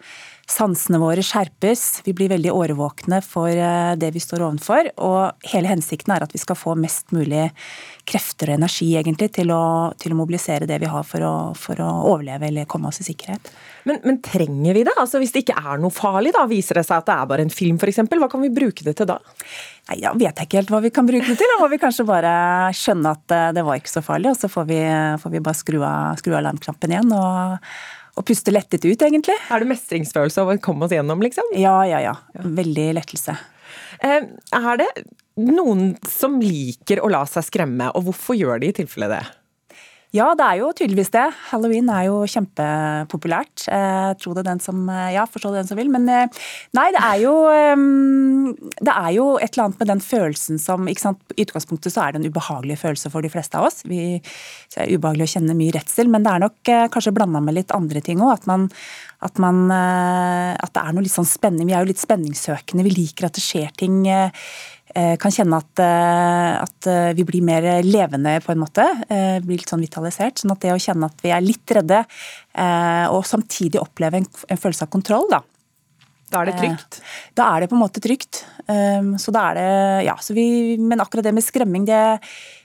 Sansene 0.48 1.00
våre 1.00 1.22
skjerpes. 1.24 2.02
Vi 2.04 2.12
blir 2.12 2.28
veldig 2.28 2.52
årvåkne 2.52 3.24
for 3.24 3.48
eh, 3.48 3.96
det 3.96 4.12
vi 4.12 4.20
står 4.20 4.42
ovenfor. 4.42 4.90
Og 4.98 5.32
hele 5.44 5.68
hensikten 5.68 6.14
er 6.14 6.24
at 6.24 6.34
vi 6.34 6.40
skal 6.40 6.56
få 6.56 6.76
mest 6.76 7.14
mulig 7.14 7.52
krefter 8.06 8.50
og 8.50 8.60
energi, 8.60 8.90
egentlig, 8.98 9.32
til 9.32 9.48
å, 9.48 9.96
til 9.98 10.12
å 10.12 10.16
mobilisere 10.16 10.68
det 10.68 10.82
vi 10.82 10.88
har 10.88 11.04
for 11.04 11.20
å, 11.20 11.56
for 11.56 11.76
å 11.76 12.04
overleve 12.12 12.50
eller 12.50 12.66
komme 12.66 12.88
oss 12.88 13.00
i 13.00 13.14
sikkerhet. 13.14 13.54
Men, 13.86 14.02
men 14.04 14.20
trenger 14.20 14.74
vi 14.74 14.84
det? 14.84 14.98
Altså 14.98 15.22
Hvis 15.22 15.32
det 15.32 15.46
ikke 15.46 15.64
er 15.64 15.78
noe 15.78 15.92
farlig, 15.92 16.34
da 16.34 16.46
viser 16.46 16.76
det 16.82 16.88
seg 16.88 16.98
at 16.98 17.06
det 17.06 17.16
er 17.16 17.26
bare 17.30 17.42
en 17.42 17.54
film 17.54 17.78
f.eks. 17.78 18.04
Hva 18.10 18.30
kan 18.30 18.42
vi 18.42 18.50
bruke 18.50 18.84
det 18.84 18.98
til 18.98 19.06
da? 19.08 19.20
Nei, 19.90 19.98
Da 20.00 20.14
vet 20.16 20.38
jeg 20.40 20.48
ikke 20.48 20.60
helt 20.62 20.72
hva 20.72 20.80
vi 20.86 20.92
kan 20.96 21.08
bruke 21.10 21.28
det 21.28 21.36
til. 21.40 21.50
Da 21.52 21.58
må 21.60 21.68
vi 21.72 21.80
kanskje 21.82 22.06
bare 22.08 22.34
skjønne 22.78 23.12
at 23.18 23.34
eh, 23.36 23.50
det 23.58 23.66
var 23.68 23.80
ikke 23.82 23.92
så 23.92 24.04
farlig, 24.06 24.32
og 24.32 24.40
så 24.40 24.50
får 24.52 24.70
vi, 24.70 24.80
får 25.24 25.34
vi 25.34 25.42
bare 25.44 25.60
skru 25.60 25.80
av, 25.84 26.14
skru 26.22 26.32
av 26.36 26.40
alarmknappen 26.40 26.94
igjen 26.96 27.12
og, 27.18 27.68
og 28.16 28.28
puste 28.30 28.54
lettet 28.54 28.86
ut, 28.88 29.04
egentlig. 29.04 29.36
Er 29.52 29.64
det 29.64 29.72
mestringsfølelse 29.74 30.44
av 30.46 30.54
å 30.54 30.58
komme 30.64 30.88
oss 30.88 30.96
gjennom, 30.96 31.24
liksom? 31.26 31.52
Ja, 31.60 31.76
ja, 31.90 32.00
ja. 32.06 32.16
Veldig 32.40 32.88
lettelse. 33.02 33.36
Eh, 34.00 34.30
Er 34.56 34.80
det 34.80 34.90
noen 35.44 35.96
som 36.08 36.40
liker 36.40 37.02
å 37.04 37.10
la 37.12 37.24
seg 37.28 37.48
skremme, 37.48 37.92
og 37.98 38.08
hvorfor 38.08 38.38
gjør 38.38 38.62
de 38.64 38.70
i 38.72 38.76
tilfelle 38.84 39.10
det? 39.12 39.24
Ja, 40.14 40.28
det 40.38 40.45
er 40.45 40.59
jo 40.59 40.68
tydeligvis 40.78 41.09
det. 41.09 41.24
Halloween 41.49 41.88
er 41.89 42.03
jo 42.05 42.20
kjempepopulært. 42.30 43.64
Eh, 43.66 44.11
tro 44.22 44.36
det 44.38 44.43
den 44.45 44.59
som 44.61 44.84
Ja, 45.09 45.24
forstå 45.26 45.49
det 45.49 45.64
den 45.64 45.70
som 45.72 45.80
vil. 45.80 45.89
Men 45.89 46.05
eh, 46.05 46.41
nei, 46.78 46.84
det 46.93 47.01
er 47.01 47.18
jo 47.24 47.32
eh, 47.49 47.82
Det 48.78 48.93
er 48.93 49.09
jo 49.16 49.26
et 49.39 49.49
eller 49.55 49.64
annet 49.66 49.82
med 49.82 49.89
den 49.89 50.03
følelsen 50.05 50.61
som 50.61 50.86
ikke 50.86 51.01
sant, 51.07 51.34
I 51.34 51.47
utgangspunktet 51.47 51.95
så 51.95 52.03
er 52.03 52.14
det 52.14 52.22
en 52.22 52.30
ubehagelig 52.30 52.78
følelse 52.84 53.09
for 53.09 53.26
de 53.26 53.32
fleste 53.34 53.57
av 53.57 53.66
oss. 53.72 53.82
Vi, 53.89 54.20
det 54.76 54.84
er 54.86 54.93
ubehagelig 54.93 55.26
å 55.26 55.34
kjenne 55.34 55.57
mye 55.57 55.74
redsel, 55.80 56.14
men 56.14 56.28
det 56.28 56.36
er 56.36 56.45
nok 56.45 56.74
eh, 56.76 56.86
kanskje 56.93 57.16
blanda 57.18 57.41
med 57.41 57.57
litt 57.57 57.74
andre 57.74 58.05
ting 58.05 58.22
òg. 58.22 58.36
At, 58.38 58.45
at, 59.26 59.41
eh, 59.41 60.53
at 60.61 60.78
det 60.78 60.84
er 60.86 60.93
noe 60.93 61.07
litt 61.07 61.16
sånn 61.18 61.30
spenning. 61.30 61.66
Vi 61.70 61.74
er 61.74 61.82
jo 61.82 61.89
litt 61.89 62.05
spenningssøkende. 62.05 62.86
Vi 62.86 62.93
liker 62.99 63.32
at 63.32 63.41
det 63.41 63.47
skjer 63.49 63.74
ting. 63.82 64.03
eh, 64.05 64.30
eh, 64.30 64.53
kan 65.18 65.34
kjenne 65.34 65.58
at, 65.58 65.82
eh, 65.82 66.52
at 66.62 66.88
eh, 66.88 67.14
vi 67.18 67.26
blir 67.26 67.41
mer 67.46 67.66
levende 67.84 68.36
på 68.46 68.52
en 68.54 68.62
måte. 68.62 68.86
eh, 69.10 69.39
Blir 69.44 69.58
litt 69.62 69.70
sånn 69.72 69.82
vitalisert. 69.82 70.38
Sånn 70.41 70.54
at 70.54 70.62
det 70.62 70.74
å 70.74 70.80
kjenne 70.82 71.10
at 71.10 71.24
vi 71.26 71.32
er 71.34 71.41
litt 71.41 71.74
redde, 71.74 72.04
eh, 72.54 73.06
og 73.10 73.26
samtidig 73.26 73.82
oppleve 73.82 74.22
en, 74.22 74.28
en 74.50 74.62
følelse 74.62 74.86
av 74.86 74.91
kontroll, 74.94 75.28
da. 75.32 75.41
Da 76.34 76.41
er 76.41 76.50
det 76.50 76.58
trygt? 76.58 76.98
Eh, 76.98 77.30
Da 77.38 77.48
er 77.54 77.62
det 77.62 77.70
på 77.70 77.76
en 77.78 77.84
måte 77.84 78.02
trygt. 78.02 78.44
Um, 78.66 79.18
Så 79.22 79.30
da 79.36 79.52
er 79.52 79.56
det 79.60 80.06
Ja, 80.08 80.16
så 80.18 80.34
vi 80.34 80.78
Men 80.80 81.02
akkurat 81.04 81.24
det 81.28 81.34
med 81.36 81.44
skremming, 81.44 81.86
det 81.86 82.00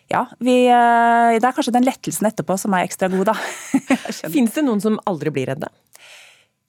ja, 0.09 0.23
vi, 0.41 0.65
eh, 0.73 1.35
det 1.37 1.45
er 1.45 1.53
kanskje 1.53 1.75
den 1.75 1.85
lettelsen 1.85 2.25
etterpå 2.31 2.57
som 2.57 2.73
er 2.73 2.87
ekstra 2.87 3.11
god, 3.13 3.27
da. 3.29 3.35
Fins 4.33 4.55
det 4.57 4.65
noen 4.65 4.81
som 4.81 4.97
aldri 5.05 5.29
blir 5.35 5.51
redde? 5.51 5.69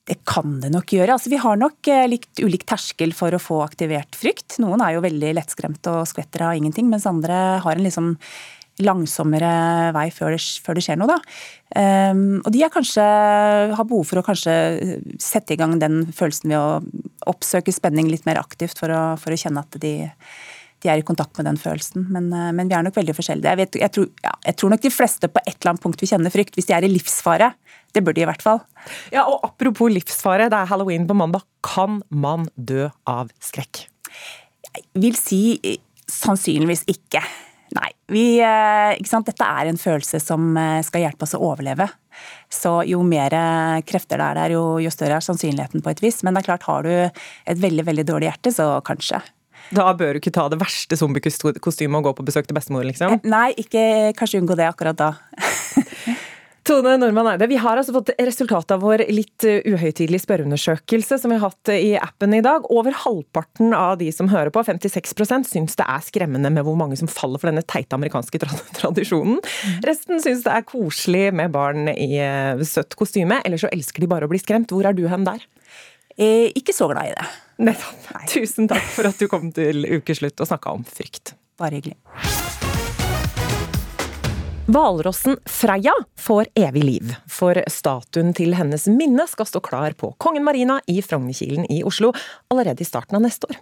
Det 0.10 0.20
kan 0.28 0.57
det 0.64 0.72
nok 0.74 0.89
gjøre. 0.95 1.14
Altså, 1.16 1.30
vi 1.30 1.38
har 1.41 1.57
nok 1.62 1.89
likt 2.10 2.41
ulik 2.41 2.64
terskel 2.70 3.14
for 3.14 3.36
å 3.36 3.41
få 3.41 3.60
aktivert 3.62 4.18
frykt. 4.18 4.57
Noen 4.64 4.82
er 4.82 4.95
jo 4.95 5.03
veldig 5.05 5.36
lettskremte 5.38 5.99
og 5.99 6.07
skvetter 6.10 6.47
av 6.47 6.57
ingenting, 6.57 6.89
mens 6.89 7.05
andre 7.10 7.60
har 7.62 7.78
en 7.78 7.86
liksom 7.86 8.16
langsommere 8.84 9.91
vei 9.95 10.07
før 10.14 10.36
det, 10.36 10.41
før 10.64 10.78
det 10.78 10.86
skjer 10.86 10.99
noe, 10.99 11.18
da. 11.18 11.18
Um, 11.76 12.39
og 12.41 12.51
de 12.55 12.64
kanskje, 12.72 13.03
har 13.76 13.88
behov 13.88 14.07
for 14.07 14.22
å 14.22 14.26
kanskje 14.26 14.53
sette 15.22 15.55
i 15.55 15.60
gang 15.60 15.78
den 15.82 16.05
følelsen 16.16 16.53
ved 16.53 16.60
å 16.60 16.80
oppsøke 17.30 17.74
spenning 17.76 18.10
litt 18.10 18.26
mer 18.30 18.39
aktivt 18.41 18.80
for 18.80 18.93
å, 18.93 19.03
for 19.20 19.36
å 19.36 19.39
kjenne 19.39 19.64
at 19.66 19.80
de, 19.84 19.93
de 20.84 20.91
er 20.91 21.01
i 21.01 21.05
kontakt 21.05 21.38
med 21.38 21.49
den 21.49 21.60
følelsen. 21.60 22.07
Men, 22.14 22.32
uh, 22.34 22.49
men 22.55 22.72
vi 22.72 22.78
er 22.78 22.88
nok 22.88 22.97
veldig 22.99 23.18
forskjellige. 23.18 23.51
Jeg, 23.51 23.62
vet, 23.64 23.82
jeg, 23.84 23.95
tror, 23.97 24.10
ja, 24.26 24.36
jeg, 24.47 24.60
tror, 24.62 24.76
nok 24.76 24.86
de 24.86 24.93
fleste 24.95 25.32
på 25.32 25.43
et 25.43 25.55
eller 25.57 25.74
annet 25.74 25.86
punkt 25.86 26.03
vil 26.05 26.14
kjenne 26.14 26.34
frykt, 26.34 26.55
hvis 26.57 26.70
de 26.72 26.78
er 26.78 26.88
i 26.88 26.93
livsfare. 26.93 27.51
Det 27.96 28.04
bør 28.06 28.16
de 28.16 28.24
i 28.24 28.30
hvert 28.30 28.44
fall. 28.46 28.62
Ja, 29.14 29.26
og 29.26 29.44
Apropos 29.48 29.92
livsfare, 29.92 30.50
det 30.52 30.58
er 30.58 30.70
halloween 30.70 31.08
på 31.10 31.18
mandag. 31.18 31.46
Kan 31.66 32.02
man 32.10 32.48
dø 32.56 32.88
av 33.10 33.34
skrekk? 33.44 33.86
Jeg 34.70 34.86
vil 35.02 35.18
si 35.18 35.42
sannsynligvis 36.10 36.86
ikke. 36.90 37.22
Nei. 37.78 37.90
Vi, 38.10 38.40
eh, 38.42 38.98
Dette 38.98 39.46
er 39.46 39.70
en 39.70 39.78
følelse 39.78 40.20
som 40.22 40.56
eh, 40.58 40.82
skal 40.86 41.06
hjelpe 41.06 41.28
oss 41.28 41.36
å 41.38 41.42
overleve. 41.52 41.88
Så 42.50 42.80
jo 42.90 43.04
mer 43.06 43.34
eh, 43.36 43.82
krefter 43.86 44.18
det 44.18 44.26
er 44.26 44.40
der, 44.40 44.56
jo, 44.58 44.64
jo 44.82 44.94
større 44.94 45.20
er 45.20 45.26
sannsynligheten 45.26 45.84
på 45.86 45.94
et 45.94 46.02
vis. 46.02 46.24
Men 46.24 46.34
det 46.34 46.44
er 46.44 46.50
klart, 46.50 46.66
har 46.70 46.88
du 46.88 46.94
et 46.94 47.62
veldig 47.62 47.86
veldig 47.92 48.08
dårlig 48.10 48.32
hjerte, 48.32 48.54
så 48.56 48.72
kanskje. 48.86 49.22
Da 49.76 49.86
bør 49.94 50.16
du 50.16 50.22
ikke 50.22 50.34
ta 50.34 50.48
det 50.50 50.58
verste 50.62 50.98
zombiekostymet 50.98 52.00
og 52.00 52.08
gå 52.08 52.14
på 52.18 52.26
besøk 52.26 52.48
til 52.50 52.58
bestemor, 52.58 52.88
liksom? 52.88 53.20
Nei, 53.30 53.52
ikke 53.62 54.16
kanskje 54.18 54.42
unngå 54.42 54.58
det 54.58 54.66
akkurat 54.72 54.98
da. 54.98 55.12
Tone 56.70 56.97
Normann 57.01 57.26
Eide, 57.32 57.47
vi 57.49 57.57
har 57.57 57.80
altså 57.80 57.95
fått 57.95 58.11
resultatet 58.22 58.76
av 58.76 58.84
vår 58.84 59.01
litt 59.09 59.41
uh, 59.41 59.55
uhøytidelige 59.65 60.22
spørreundersøkelse 60.22 61.17
som 61.17 61.32
vi 61.34 61.39
har 61.39 61.49
hatt 61.49 61.72
uh, 61.72 61.74
i 61.74 61.95
appen 61.97 62.36
i 62.38 62.43
dag. 62.45 62.67
Over 62.70 62.93
halvparten 62.93 63.74
av 63.74 63.95
de 63.97 64.11
som 64.13 64.30
hører 64.30 64.53
på, 64.53 64.61
56% 64.67 65.49
syns 65.49 65.80
det 65.80 65.88
er 65.89 66.05
skremmende 66.05 66.51
med 66.53 66.67
hvor 66.67 66.78
mange 66.78 66.99
som 66.99 67.09
faller 67.09 67.41
for 67.41 67.49
denne 67.49 67.65
teite 67.65 67.97
amerikanske 67.97 68.43
tradisjonen. 68.78 69.39
Mm. 69.41 69.82
Resten 69.89 70.22
syns 70.22 70.45
det 70.45 70.53
er 70.53 70.67
koselig 70.70 71.24
med 71.41 71.57
barn 71.57 71.89
i 71.89 72.22
uh, 72.22 72.61
søtt 72.61 72.93
kostyme, 72.99 73.41
eller 73.41 73.57
så 73.57 73.74
elsker 73.74 74.05
de 74.05 74.13
bare 74.13 74.30
å 74.30 74.32
bli 74.36 74.43
skremt. 74.43 74.70
Hvor 74.70 74.86
er 74.86 74.93
du 74.93 75.07
hen 75.09 75.26
der? 75.26 75.41
Eh, 76.22 76.51
ikke 76.53 76.76
så 76.78 76.91
glad 76.93 77.09
i 77.09 77.17
det. 77.17 77.30
Nettopp. 77.65 78.13
Tusen 78.30 78.70
takk 78.70 78.86
for 78.93 79.09
at 79.09 79.17
du 79.17 79.26
kom 79.32 79.49
til 79.57 79.89
ukeslutt 79.89 80.38
og 80.38 80.53
snakka 80.53 80.78
om 80.78 80.86
frykt. 80.86 81.34
Bare 81.57 81.82
hyggelig. 81.82 81.97
Hvalrossen 84.70 85.38
Freya 85.49 85.93
får 86.20 86.45
evig 86.53 86.84
liv, 86.84 87.13
for 87.26 87.57
statuen 87.74 88.36
til 88.38 88.53
hennes 88.53 88.84
minne 88.93 89.24
skal 89.26 89.47
stå 89.49 89.61
klar 89.65 89.95
på 89.97 90.11
Kongen 90.22 90.45
Marina 90.45 90.76
i 90.86 90.99
Frognerkilen 91.01 91.65
i 91.74 91.80
Oslo 91.88 92.11
allerede 92.53 92.86
i 92.86 92.88
starten 92.88 93.17
av 93.17 93.24
neste 93.26 93.49
år. 93.49 93.57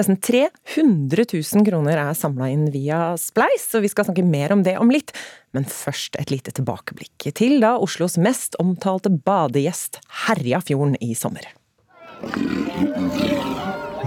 Nesten 0.00 0.18
300 0.18 1.28
000 1.30 1.68
kroner 1.68 2.00
er 2.02 2.18
samla 2.18 2.50
inn 2.50 2.66
via 2.74 3.12
Spleis, 3.22 3.68
og 3.78 3.86
vi 3.86 3.92
skal 3.92 4.08
snakke 4.08 4.26
mer 4.26 4.56
om 4.56 4.66
det 4.66 4.74
om 4.82 4.90
litt. 4.90 5.14
Men 5.54 5.68
først 5.68 6.18
et 6.18 6.34
lite 6.34 6.50
tilbakeblikk 6.58 7.30
til 7.38 7.60
da 7.62 7.76
Oslos 7.78 8.18
mest 8.18 8.58
omtalte 8.58 9.14
badegjest 9.14 10.02
herja 10.26 10.58
fjorden 10.64 10.98
i 10.98 11.14
sommer. 11.14 11.46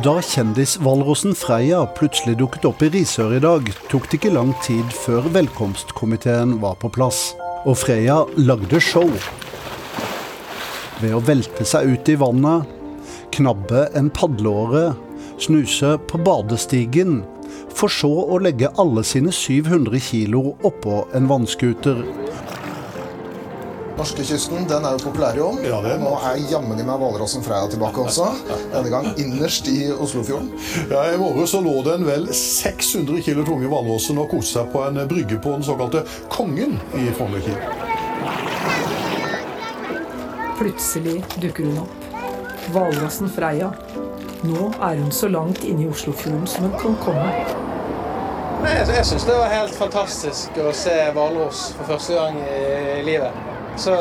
Da 0.02 0.16
kjendishvalrossen 0.26 1.36
Freya 1.38 1.84
plutselig 1.93 2.39
dukket 2.39 2.64
opp 2.66 2.80
i 2.82 2.88
Risør 2.89 3.36
i 3.38 3.41
dag, 3.43 3.68
tok 3.91 4.08
det 4.10 4.18
ikke 4.18 4.32
lang 4.34 4.49
tid 4.66 4.88
før 4.97 5.28
velkomstkomiteen 5.36 6.56
var 6.64 6.80
på 6.82 6.89
plass. 6.95 7.36
Og 7.70 7.78
Freya 7.78 8.16
lagde 8.39 8.80
show. 8.82 9.06
Ved 11.04 11.14
å 11.14 11.22
velte 11.28 11.68
seg 11.70 11.91
ut 11.91 12.10
i 12.10 12.18
vannet, 12.18 12.66
knabbe 13.38 13.84
en 13.99 14.10
padleåre, 14.10 14.95
snuse 15.38 15.93
på 16.10 16.24
badestigen, 16.26 17.20
for 17.70 17.93
så 17.93 18.10
å 18.10 18.41
legge 18.41 18.74
alle 18.82 19.06
sine 19.06 19.30
700 19.30 20.02
kilo 20.02 20.56
oppå 20.66 21.04
en 21.14 21.30
vannskuter. 21.30 22.02
Norskekysten 24.02 24.64
den 24.66 24.86
er 24.88 24.95
jo 24.95 25.04
populær 25.12 25.36
i 25.38 25.41
år. 25.45 25.58
Ja, 25.62 25.78
det 25.84 25.91
er 25.93 25.99
Nå 26.02 26.16
er 26.26 26.39
jammen 26.49 26.80
i 26.82 26.86
meg 26.88 26.97
hvalrossen 26.97 27.43
Freia 27.45 27.68
tilbake 27.70 28.02
også. 28.02 28.32
Denne 28.72 28.89
gang 28.89 29.12
innerst 29.22 29.68
i 29.70 29.91
Oslofjorden. 29.93 30.47
Ja, 30.89 31.04
I 31.14 31.20
morges 31.22 31.54
så 31.54 31.60
lå 31.62 31.76
en 31.91 32.08
vel 32.08 32.26
600 32.34 33.22
kilo 33.22 33.45
tunge 33.45 33.70
hvalrossen 33.70 34.18
og 34.18 34.32
koste 34.32 34.56
seg 34.56 34.72
på 34.74 34.82
en 34.88 34.97
brygge 35.06 35.38
på 35.43 35.54
den 35.54 35.68
såkalte 35.68 36.02
Kongen 36.34 36.80
i 36.97 37.12
Frognerkilen. 37.14 37.62
Plutselig 40.58 41.20
dukker 41.38 41.70
hun 41.70 41.84
opp. 41.84 42.10
Hvalrossen 42.74 43.30
Freia. 43.30 43.70
Nå 44.41 44.72
er 44.82 44.97
hun 44.97 45.14
så 45.14 45.30
langt 45.30 45.62
inne 45.62 45.86
i 45.86 45.91
Oslofjorden 45.93 46.49
som 46.49 46.72
hun 46.72 46.74
kan 46.82 46.97
komme. 47.06 47.30
Nei, 48.66 48.74
jeg 48.80 48.97
jeg 48.97 49.12
syns 49.14 49.30
det 49.30 49.38
var 49.38 49.54
helt 49.54 49.78
fantastisk 49.78 50.58
å 50.58 50.74
se 50.74 50.97
hvalross 51.14 51.68
for 51.78 51.93
første 51.93 52.18
gang 52.18 52.41
i 52.41 53.06
livet. 53.06 53.51
Så 53.78 53.92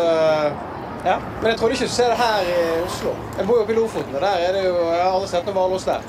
ja. 1.04 1.18
Men 1.40 1.50
jeg 1.50 1.58
trodde 1.58 1.76
ikke 1.76 1.88
du 1.88 1.94
ser 1.94 2.12
det 2.12 2.18
her 2.20 2.48
i 2.48 2.56
Oslo. 2.84 3.12
Jeg 3.38 3.46
bor 3.48 3.60
jo 3.60 3.66
oppe 3.66 3.72
i 3.72 3.76
Lofoten, 3.78 4.14
og 4.14 4.20
der 4.20 4.48
er 4.48 4.56
det 4.56 4.64
jo 4.66 4.74
Jeg 4.76 5.02
har 5.02 5.12
aldri 5.14 5.28
sett 5.30 5.46
noen 5.48 5.56
hvalross 5.56 5.86
der. 5.88 6.08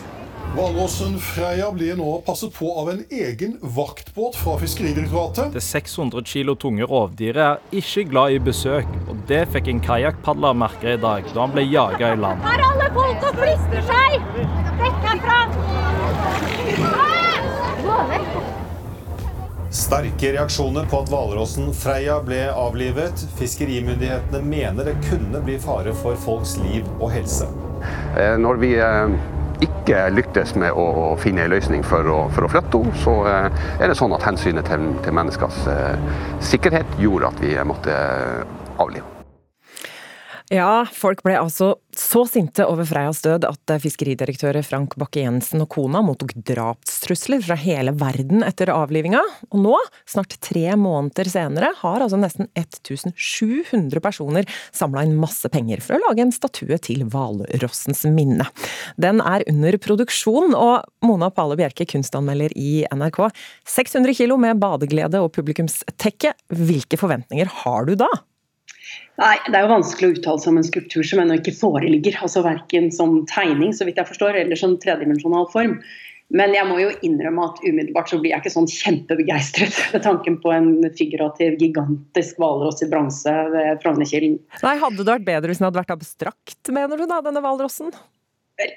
Hvalrossen 0.52 1.14
Freia 1.24 1.70
blir 1.72 1.96
nå 1.96 2.18
passet 2.28 2.52
på 2.52 2.68
av 2.82 2.90
en 2.92 3.06
egen 3.08 3.54
vaktbåt 3.64 4.36
fra 4.36 4.58
Fiskeridirektoratet. 4.60 5.54
Det 5.56 5.64
600 5.64 6.26
kilo 6.28 6.58
tunge 6.60 6.84
rovdyret 6.84 7.40
er 7.40 7.80
ikke 7.80 8.04
glad 8.12 8.36
i 8.36 8.42
besøk, 8.44 8.90
og 9.08 9.22
det 9.30 9.46
fikk 9.54 9.72
en 9.72 9.80
kajakkpadler 9.86 10.58
merke 10.60 10.98
i 10.98 11.00
dag 11.00 11.24
da 11.32 11.40
han 11.46 11.56
ble 11.56 11.64
jaga 11.70 12.12
i 12.12 12.20
land. 12.20 12.44
Her 12.44 12.66
alle 12.68 12.90
folk 12.98 13.24
og 13.30 13.40
flister 13.40 13.88
seg! 13.94 14.18
Vekk 14.82 15.08
herfra! 15.08 15.40
Gå 17.86 18.02
vekk! 18.12 18.36
Sterke 19.72 20.34
reaksjoner 20.36 20.88
på 20.92 21.00
at 21.00 21.10
hvalrossen 21.12 21.70
Freia 21.72 22.18
ble 22.26 22.42
avlivet. 22.52 23.22
Fiskerimyndighetene 23.40 24.42
mener 24.44 24.90
det 24.90 24.98
kunne 25.06 25.40
bli 25.46 25.56
fare 25.64 25.94
for 25.96 26.20
folks 26.20 26.58
liv 26.60 26.88
og 26.98 27.14
helse. 27.14 27.48
Eh, 28.20 28.36
Når 28.36 28.60
vi 28.60 28.74
eh, 28.76 29.16
ikke 29.64 30.04
lyktes 30.12 30.58
med 30.60 30.76
å 30.76 31.16
finne 31.22 31.46
en 31.46 31.54
løsning 31.56 31.88
for 31.88 32.04
å, 32.04 32.20
for 32.36 32.50
å 32.50 32.52
flytte 32.52 32.84
henne, 32.84 33.00
så 33.00 33.16
eh, 33.32 33.64
er 33.80 33.88
det 33.88 33.98
sånn 34.02 34.18
at 34.18 34.28
hensynet 34.28 34.68
til, 34.68 34.92
til 35.06 35.16
menneskers 35.16 35.64
sikkerhet 36.52 37.00
gjorde 37.00 37.32
at 37.32 37.44
vi 37.48 37.56
måtte 37.72 37.96
avlive. 38.76 39.11
Ja, 40.52 40.84
folk 40.92 41.22
ble 41.24 41.38
altså 41.40 41.78
så 41.96 42.26
sinte 42.28 42.66
over 42.68 42.84
Freias 42.88 43.22
død 43.24 43.46
at 43.48 43.72
fiskeridirektør 43.80 44.58
Frank 44.68 44.98
Bakke-Jensen 45.00 45.64
og 45.64 45.70
kona 45.72 46.02
mottok 46.04 46.34
drapstrusler 46.48 47.40
fra 47.46 47.56
hele 47.60 47.94
verden 47.96 48.44
etter 48.44 48.68
avlivinga. 48.74 49.22
Og 49.48 49.62
nå, 49.64 49.78
snart 50.12 50.36
tre 50.44 50.74
måneder 50.76 51.30
senere, 51.32 51.70
har 51.80 52.04
altså 52.04 52.20
nesten 52.20 52.50
1700 52.60 54.04
personer 54.04 54.48
samla 54.76 55.06
inn 55.08 55.16
masse 55.20 55.48
penger 55.52 55.84
for 55.86 55.96
å 55.96 56.02
lage 56.04 56.26
en 56.26 56.36
statue 56.36 56.80
til 56.84 57.06
hvalrossens 57.12 58.04
minne. 58.12 58.50
Den 59.00 59.24
er 59.24 59.46
under 59.52 59.78
produksjon, 59.80 60.52
og 60.52 60.84
Mona 61.08 61.32
Pale 61.32 61.56
Bjerke, 61.60 61.88
kunstanmelder 61.94 62.52
i 62.60 62.84
NRK. 62.92 63.22
600 63.78 64.20
kilo 64.20 64.36
med 64.42 64.60
badeglede 64.60 65.24
og 65.24 65.32
publikumstekke. 65.38 66.36
Hvilke 66.60 67.00
forventninger 67.00 67.56
har 67.64 67.88
du 67.88 67.96
da? 68.04 68.12
Nei, 69.20 69.36
Det 69.48 69.58
er 69.58 69.66
jo 69.66 69.74
vanskelig 69.74 70.08
å 70.08 70.14
uttale 70.16 70.42
seg 70.42 70.54
om 70.54 70.62
en 70.62 70.70
skulptur 70.70 71.04
som 71.08 71.20
ennå 71.24 71.40
ikke 71.40 71.58
foreligger. 71.58 72.16
altså 72.22 72.44
Verken 72.46 72.92
som 72.96 73.26
tegning 73.30 73.74
så 73.76 73.86
vidt 73.88 74.00
jeg 74.00 74.10
forstår, 74.10 74.40
eller 74.40 74.60
som 74.60 74.78
tredimensjonal 74.80 75.50
form. 75.52 75.80
Men 76.32 76.54
jeg 76.56 76.64
må 76.70 76.78
jo 76.80 76.94
innrømme 77.04 77.44
at 77.50 77.60
umiddelbart 77.60 78.08
så 78.08 78.18
blir 78.22 78.32
jeg 78.32 78.44
ikke 78.44 78.54
sånn 78.54 78.70
kjempebegeistret 78.72 79.76
ved 79.94 80.06
tanken 80.06 80.40
på 80.40 80.54
en 80.56 80.72
figurativ, 80.96 81.58
gigantisk 81.60 82.40
hvalross 82.40 82.80
i 82.86 82.88
bronse 82.92 83.34
ved 83.52 83.84
Frognerkilen. 83.84 84.40
Nei, 84.64 84.76
Hadde 84.80 85.04
det 85.04 85.12
vært 85.12 85.28
bedre 85.28 85.52
hvis 85.52 85.60
den 85.60 85.68
hadde 85.68 85.82
vært 85.84 85.96
abstrakt, 85.98 86.72
mener 86.72 87.02
du 87.02 87.04
da, 87.10 87.20
denne 87.26 87.44
hvalrossen? 87.44 87.92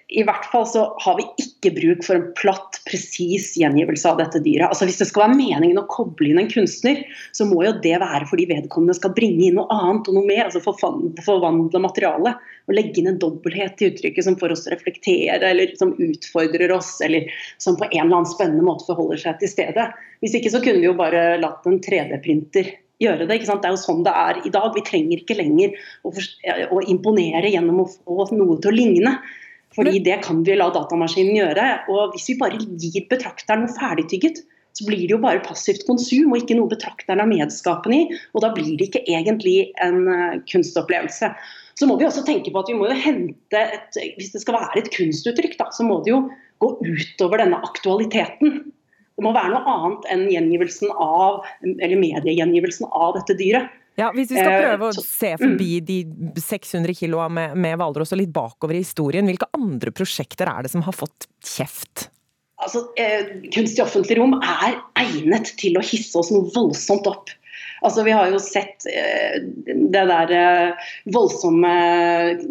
I 0.09 0.23
hvert 0.27 0.47
fall 0.53 0.65
så 0.69 0.85
har 1.03 1.17
vi 1.19 1.25
ikke 1.43 1.73
bruk 1.77 2.05
for 2.07 2.19
en 2.19 2.27
platt, 2.39 2.79
presis 2.89 3.51
gjengivelse 3.59 4.09
av 4.11 4.21
dette 4.21 4.41
dyret. 4.45 4.69
Altså 4.69 4.89
Hvis 4.89 5.01
det 5.01 5.09
skal 5.09 5.25
være 5.25 5.39
meningen 5.39 5.81
å 5.81 5.87
koble 5.91 6.31
inn 6.31 6.41
en 6.43 6.51
kunstner, 6.51 7.01
så 7.37 7.47
må 7.49 7.63
jo 7.67 7.73
det 7.85 7.97
være 8.03 8.29
fordi 8.31 8.47
vedkommende 8.51 8.97
skal 8.99 9.15
bringe 9.17 9.49
inn 9.49 9.59
noe 9.59 9.69
annet 9.73 10.11
og 10.11 10.19
noe 10.19 10.29
mer. 10.29 10.49
altså 10.49 10.63
Forvandle 10.65 11.83
materialet. 11.83 12.45
Og 12.69 12.79
legge 12.79 13.03
inn 13.03 13.11
en 13.11 13.21
dobbelthet 13.21 13.83
i 13.83 13.91
uttrykket 13.91 14.29
som 14.29 14.39
får 14.41 14.55
oss 14.55 14.65
til 14.65 14.73
å 14.73 14.77
reflektere, 14.79 15.51
eller 15.51 15.75
som 15.81 15.93
utfordrer 16.01 16.73
oss, 16.73 16.95
eller 17.05 17.29
som 17.61 17.77
på 17.81 17.89
en 17.91 18.07
eller 18.07 18.21
annen 18.23 18.31
spennende 18.31 18.65
måte 18.65 18.89
forholder 18.89 19.21
seg 19.21 19.43
til 19.43 19.53
stedet. 19.53 19.91
Hvis 20.25 20.39
ikke 20.39 20.55
så 20.55 20.63
kunne 20.65 20.81
vi 20.81 20.89
jo 20.89 20.97
bare 20.97 21.35
latt 21.43 21.69
en 21.69 21.83
3D-printer 21.85 22.73
gjøre 23.03 23.27
det. 23.27 23.39
ikke 23.39 23.49
sant? 23.49 23.63
Det 23.63 23.71
er 23.71 23.77
jo 23.77 23.83
sånn 23.83 24.05
det 24.07 24.15
er 24.17 24.41
i 24.47 24.53
dag. 24.55 24.69
Vi 24.75 24.85
trenger 24.87 25.21
ikke 25.21 25.39
lenger 25.39 25.75
å, 26.07 26.13
å 26.15 26.83
imponere 26.91 27.51
gjennom 27.53 27.83
å 27.85 27.89
få 27.91 28.29
noe 28.37 28.59
til 28.61 28.73
å 28.73 28.77
ligne. 28.77 29.17
Fordi 29.75 30.01
det 30.07 30.21
kan 30.25 30.43
vi 30.47 30.57
la 30.57 30.69
datamaskinen 30.75 31.39
gjøre. 31.39 31.69
Og 31.93 32.15
hvis 32.15 32.29
vi 32.31 32.39
bare 32.41 32.61
gir 32.81 33.07
betrakteren 33.11 33.65
noe 33.65 33.75
ferdigtygget, 33.77 34.43
så 34.75 34.87
blir 34.89 35.05
det 35.05 35.15
jo 35.15 35.23
bare 35.23 35.43
passivt 35.45 35.85
konsum 35.87 36.33
og 36.33 36.41
ikke 36.41 36.57
noe 36.59 36.71
betrakteren 36.71 37.23
er 37.23 37.31
medskapende 37.31 38.01
i. 38.01 38.23
Og 38.35 38.43
da 38.43 38.51
blir 38.55 38.73
det 38.79 38.89
ikke 38.89 39.05
egentlig 39.07 39.71
en 39.85 40.01
uh, 40.09 40.41
kunstopplevelse. 40.51 41.31
Så 41.79 41.89
må 41.91 41.99
vi 41.99 42.07
også 42.07 42.25
tenke 42.27 42.51
på 42.55 42.63
at 42.63 42.71
vi 42.71 42.79
må 42.79 42.89
jo 42.91 42.97
hente 42.99 43.61
et, 43.61 44.01
Hvis 44.19 44.33
det 44.35 44.43
skal 44.43 44.59
være 44.59 44.83
et 44.83 44.91
kunstuttrykk, 44.95 45.57
da, 45.61 45.71
så 45.75 45.87
må 45.87 46.01
det 46.03 46.15
jo 46.15 46.25
gå 46.63 46.71
utover 46.83 47.43
denne 47.43 47.59
aktualiteten. 47.67 48.61
Det 49.15 49.23
må 49.23 49.31
være 49.35 49.55
noe 49.55 49.75
annet 49.77 50.07
enn 50.11 50.27
gjengivelsen 50.31 50.91
av, 50.99 51.45
eller 51.63 51.99
mediegjengivelsen 52.01 52.91
av 52.91 53.15
dette 53.19 53.39
dyret. 53.39 53.71
Ja, 53.97 54.11
Hvis 54.15 54.33
vi 54.33 54.41
skal 54.41 54.51
Eh, 54.51 54.65
prøve 54.65 54.91
å 54.91 55.03
se 55.05 55.37
forbi 55.39 55.79
de 55.81 55.99
600 56.41 56.97
kiloa 56.99 57.29
med, 57.31 57.55
med 57.55 57.79
hvalross 57.79 58.15
og 58.15 58.19
litt 58.19 58.33
bakover 58.35 58.75
i 58.75 58.83
historien, 58.83 59.27
hvilke 59.29 59.47
andre 59.55 59.93
prosjekter 59.95 60.51
er 60.51 60.67
det 60.67 60.73
som 60.73 60.83
har 60.83 60.97
fått 60.97 61.29
kjeft? 61.45 62.09
Altså, 62.65 62.89
eh, 62.99 63.31
Kunst 63.55 63.79
i 63.79 63.85
offentlig 63.85 64.19
rom 64.19 64.35
er 64.41 64.81
egnet 64.99 65.53
til 65.61 65.79
å 65.79 65.85
hisse 65.85 66.19
oss 66.19 66.33
noe 66.35 66.51
voldsomt 66.55 67.07
opp. 67.11 67.31
Altså, 67.85 68.05
Vi 68.07 68.15
har 68.17 68.31
jo 68.33 68.41
sett 68.43 68.87
eh, 68.89 69.41
det 69.93 70.05
der 70.09 70.33
eh, 70.35 70.91
voldsomme 71.13 71.73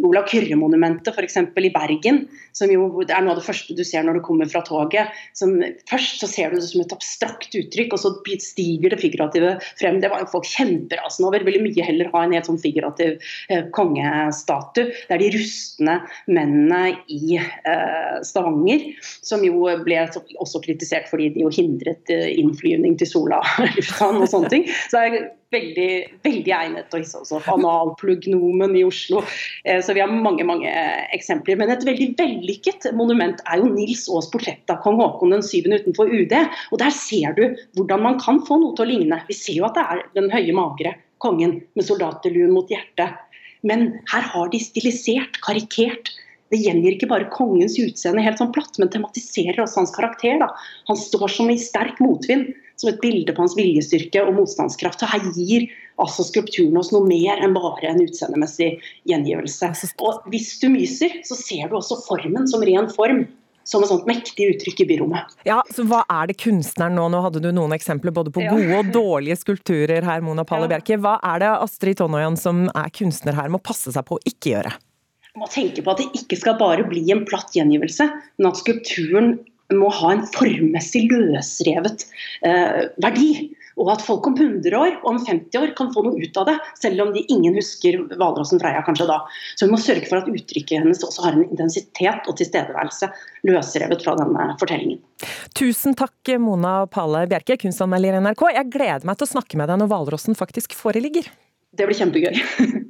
Olav 0.06 0.28
Kyrre-monumentet 0.30 1.14
f.eks. 1.14 1.40
i 1.42 1.74
Bergen. 1.74 2.26
som 2.54 2.70
jo 2.70 2.86
er 3.02 3.24
noe 3.26 3.34
av 3.34 3.40
det 3.40 3.48
første 3.48 3.74
du 3.74 3.82
ser 3.88 4.04
når 4.06 4.20
du 4.20 4.24
kommer 4.26 4.50
fra 4.50 4.62
toget. 4.66 5.14
Som, 5.34 5.56
først 5.90 6.22
så 6.22 6.30
ser 6.30 6.52
du 6.54 6.60
det 6.60 6.68
som 6.70 6.84
et 6.84 6.94
abstrakt 6.94 7.56
uttrykk, 7.58 7.96
og 7.96 8.02
så 8.02 8.12
stiger 8.44 8.94
det 8.94 9.02
figurative 9.02 9.56
frem. 9.80 9.98
Det 10.04 10.12
var 10.14 10.22
jo 10.22 10.30
folk 10.36 10.46
kjemperasende 10.52 11.32
over. 11.32 11.46
Ville 11.48 11.64
mye 11.64 11.88
heller 11.88 12.12
ha 12.14 12.24
en 12.24 12.36
helt 12.38 12.50
sånn 12.50 12.62
figurativ 12.62 13.18
eh, 13.50 13.66
kongestatue. 13.74 14.94
Det 14.94 15.18
er 15.18 15.24
de 15.24 15.32
rustne 15.34 15.98
mennene 16.30 16.94
i 17.10 17.40
eh, 17.40 18.22
Stavanger, 18.26 18.86
som 19.26 19.42
jo 19.46 19.66
ble 19.82 19.98
også 20.06 20.62
kritisert 20.64 21.10
fordi 21.10 21.32
de 21.34 21.48
jo 21.48 21.52
hindret 21.54 22.14
eh, 22.14 22.30
innflyvning 22.38 23.00
til 23.02 23.10
Sola 23.10 23.42
lufthavn 23.78 24.22
og 24.22 24.30
sånne 24.30 24.54
ting. 24.54 24.70
Så 24.92 25.00
det 25.00 25.04
er 25.10 25.23
veldig, 25.54 25.90
veldig 26.26 26.54
egnet 26.58 26.90
til 26.90 27.00
å 27.00 27.02
hisse 27.04 27.20
oss 27.22 27.34
opp. 27.36 27.48
Analplugnomen 27.54 28.76
i 28.80 28.84
Oslo. 28.88 29.24
Eh, 29.66 29.82
Så 29.84 29.96
vi 29.96 30.02
har 30.04 30.12
mange 30.12 30.46
mange 30.48 30.72
eksempler. 31.16 31.58
Men 31.60 31.72
et 31.74 31.86
veldig 31.86 32.14
vellykket 32.20 32.90
monument 32.98 33.42
er 33.46 33.62
jo 33.62 33.72
Nils 33.72 34.08
Aas 34.10 34.30
portrett 34.34 34.70
av 34.74 34.82
kong 34.86 35.00
Haakon 35.02 35.36
den 35.36 35.46
7. 35.46 35.70
utenfor 35.74 36.10
UD. 36.10 36.34
Og 36.72 36.80
der 36.80 36.94
ser 36.96 37.38
du 37.38 37.46
hvordan 37.78 38.02
man 38.02 38.20
kan 38.20 38.42
få 38.48 38.60
noe 38.62 38.76
til 38.78 38.88
å 38.88 38.92
ligne. 38.94 39.22
Vi 39.30 39.38
ser 39.38 39.60
jo 39.60 39.68
at 39.70 39.78
det 39.78 39.86
er 39.86 40.04
den 40.18 40.32
høye, 40.34 40.54
magre 40.54 40.96
kongen 41.24 41.62
med 41.78 41.88
soldaterluen 41.88 42.54
mot 42.54 42.70
hjertet. 42.72 43.16
Men 43.64 44.00
her 44.12 44.26
har 44.28 44.50
de 44.52 44.60
stilisert, 44.60 45.40
karikert. 45.46 46.12
Det 46.54 46.60
gjengir 46.62 46.94
ikke 46.94 47.10
bare 47.10 47.30
kongens 47.34 47.80
utseende 47.82 48.22
helt 48.22 48.38
sånn 48.38 48.54
platt, 48.54 48.78
men 48.78 48.92
tematiserer 48.94 49.64
også 49.64 49.82
hans 49.82 49.96
karakter. 49.96 50.38
Da. 50.44 50.52
Han 50.92 51.00
står 51.00 51.32
som 51.34 51.50
i 51.50 51.58
sterk 51.58 51.98
motvind, 52.04 52.52
som 52.78 52.92
et 52.92 53.02
bilde 53.02 53.34
på 53.34 53.42
hans 53.42 53.56
viljestyrke 53.58 54.22
og 54.22 54.36
motstandskraft. 54.38 55.02
Så 55.02 55.10
her 55.10 55.26
gir 55.34 55.66
altså 56.02 56.26
skulpturen 56.28 56.78
oss 56.78 56.92
noe 56.94 57.06
mer 57.08 57.42
enn 57.42 57.56
bare 57.58 57.90
en 57.90 58.04
utseendemessig 58.06 58.76
gjengivelse. 59.10 59.72
Og 60.04 60.28
hvis 60.34 60.52
du 60.62 60.70
myser, 60.74 61.22
så 61.26 61.38
ser 61.38 61.72
du 61.72 61.80
også 61.80 62.02
formen 62.06 62.46
som 62.50 62.66
ren 62.66 62.92
form. 62.94 63.26
Som 63.64 63.80
et 63.80 63.88
sånt 63.88 64.04
mektig 64.04 64.50
uttrykk 64.52 64.82
i 64.84 64.86
byrommet. 64.90 65.38
Ja, 65.48 65.62
så 65.72 65.86
Hva 65.88 66.02
er 66.12 66.28
det 66.28 66.34
kunstneren 66.44 66.98
nå 67.00 67.06
Nå 67.14 67.22
hadde 67.24 67.40
du 67.40 67.48
noen 67.56 67.72
eksempler 67.72 68.12
både 68.12 68.34
på 68.36 68.44
gode 68.44 68.82
og 68.82 68.90
dårlige 68.92 69.38
skulpturer 69.40 70.04
her, 70.04 70.20
Mona 70.20 70.44
Palle 70.44 70.68
Bjerke. 70.68 70.98
Hva 71.00 71.14
er 71.24 71.46
det 71.46 71.52
Astrid 71.54 72.02
Tonnoyan 72.02 72.36
som 72.36 72.66
er 72.68 72.92
kunstner 72.92 73.40
her, 73.40 73.48
må 73.48 73.64
passe 73.64 73.96
seg 73.96 74.04
på 74.10 74.20
å 74.20 74.26
ikke 74.28 74.58
gjøre? 74.58 74.76
Må 75.40 75.50
tenke 75.50 75.82
på 75.82 75.94
at 75.94 76.02
det 76.02 76.12
ikke 76.22 76.38
skal 76.40 76.60
bare 76.60 76.86
bli 76.86 77.08
en 77.14 77.26
platt 77.26 77.56
gjengivelse, 77.58 78.06
men 78.38 78.52
at 78.52 78.62
skulpturen 78.62 79.36
må 79.74 79.90
ha 79.96 80.14
en 80.14 80.24
formmessig 80.36 81.08
løsrevet 81.10 82.06
eh, 82.46 82.88
verdi. 83.02 83.34
Og 83.82 83.88
at 83.90 84.04
folk 84.06 84.28
om 84.30 84.36
100 84.38 84.76
år 84.78 84.92
og 85.00 85.08
om 85.10 85.20
50 85.26 85.58
år 85.58 85.72
kan 85.74 85.90
få 85.96 86.04
noe 86.06 86.20
ut 86.22 86.36
av 86.38 86.46
det, 86.52 86.54
selv 86.78 87.08
om 87.08 87.14
de 87.16 87.24
ingen 87.34 87.56
husker 87.58 87.98
Hvalrossen 88.12 88.62
Freia 88.62 88.84
kanskje 88.86 89.08
da. 89.10 89.16
Så 89.58 89.66
vi 89.66 89.74
må 89.74 89.80
sørge 89.82 90.06
for 90.06 90.20
at 90.20 90.30
uttrykket 90.30 90.84
hennes 90.84 91.02
også 91.02 91.26
har 91.26 91.40
en 91.40 91.48
intensitet 91.48 92.30
og 92.30 92.38
tilstedeværelse 92.38 93.10
løsrevet 93.50 94.06
fra 94.06 94.14
denne 94.20 94.52
fortellingen. 94.62 95.02
Tusen 95.58 95.98
takk, 95.98 96.36
Mona 96.44 96.84
Palle 96.94 97.26
Bjerke, 97.32 97.58
kunstanmelder 97.66 98.20
i 98.20 98.22
NRK. 98.28 98.46
Jeg 98.60 98.74
gleder 98.78 99.10
meg 99.10 99.18
til 99.18 99.32
å 99.32 99.34
snakke 99.40 99.58
med 99.58 99.74
deg 99.74 99.82
når 99.82 99.90
hvalrossen 99.96 100.38
faktisk 100.38 100.78
foreligger. 100.78 101.34
Det 101.74 101.90
blir 101.90 101.98
kjempegøy. 101.98 102.44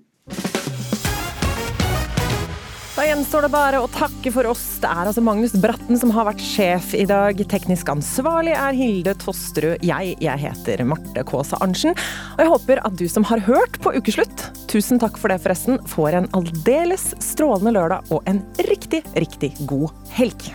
Da 3.03 3.09
gjenstår 3.09 3.43
det 3.43 3.49
bare 3.51 3.79
å 3.83 3.87
takke 3.91 4.31
for 4.31 4.47
oss. 4.47 4.61
Det 4.79 4.87
er 4.87 5.09
altså 5.09 5.19
Magnus 5.19 5.51
Bratten 5.59 5.97
som 5.99 6.13
har 6.15 6.23
vært 6.23 6.39
sjef 6.39 6.93
i 6.95 7.03
dag. 7.03 7.35
Teknisk 7.51 7.89
ansvarlig 7.91 8.53
er 8.55 8.77
Hilde 8.79 9.11
Tosterud. 9.19 9.83
Jeg, 9.83 10.13
jeg 10.23 10.39
heter 10.39 10.85
Marte 10.87 11.25
Kaasa 11.27 11.59
Arntzen. 11.59 11.97
Og 12.37 12.39
jeg 12.39 12.51
håper 12.53 12.79
at 12.87 12.95
du 12.95 13.03
som 13.11 13.27
har 13.27 13.43
hørt 13.43 13.75
på 13.83 13.91
Ukeslutt, 13.97 14.45
tusen 14.71 15.03
takk 15.03 15.19
for 15.19 15.33
det 15.33 15.41
forresten, 15.43 15.81
får 15.91 16.21
en 16.21 16.31
aldeles 16.39 17.09
strålende 17.19 17.75
lørdag 17.75 18.07
og 18.07 18.23
en 18.31 18.39
riktig, 18.71 19.03
riktig 19.19 19.51
god 19.67 19.91
helg. 20.15 20.53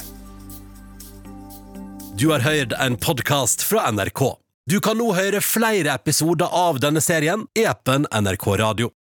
Du 2.17 2.31
har 2.33 2.49
hørt 2.49 2.73
en 2.81 2.97
podkast 2.97 3.61
fra 3.61 3.91
NRK. 3.93 4.25
Du 4.73 4.81
kan 4.81 4.97
nå 4.97 5.13
høre 5.21 5.45
flere 5.45 6.01
episoder 6.01 6.49
av 6.49 6.81
denne 6.81 7.05
serien 7.05 7.45
i 7.53 7.69
appen 7.69 8.09
NRK 8.09 8.55
Radio. 8.65 8.97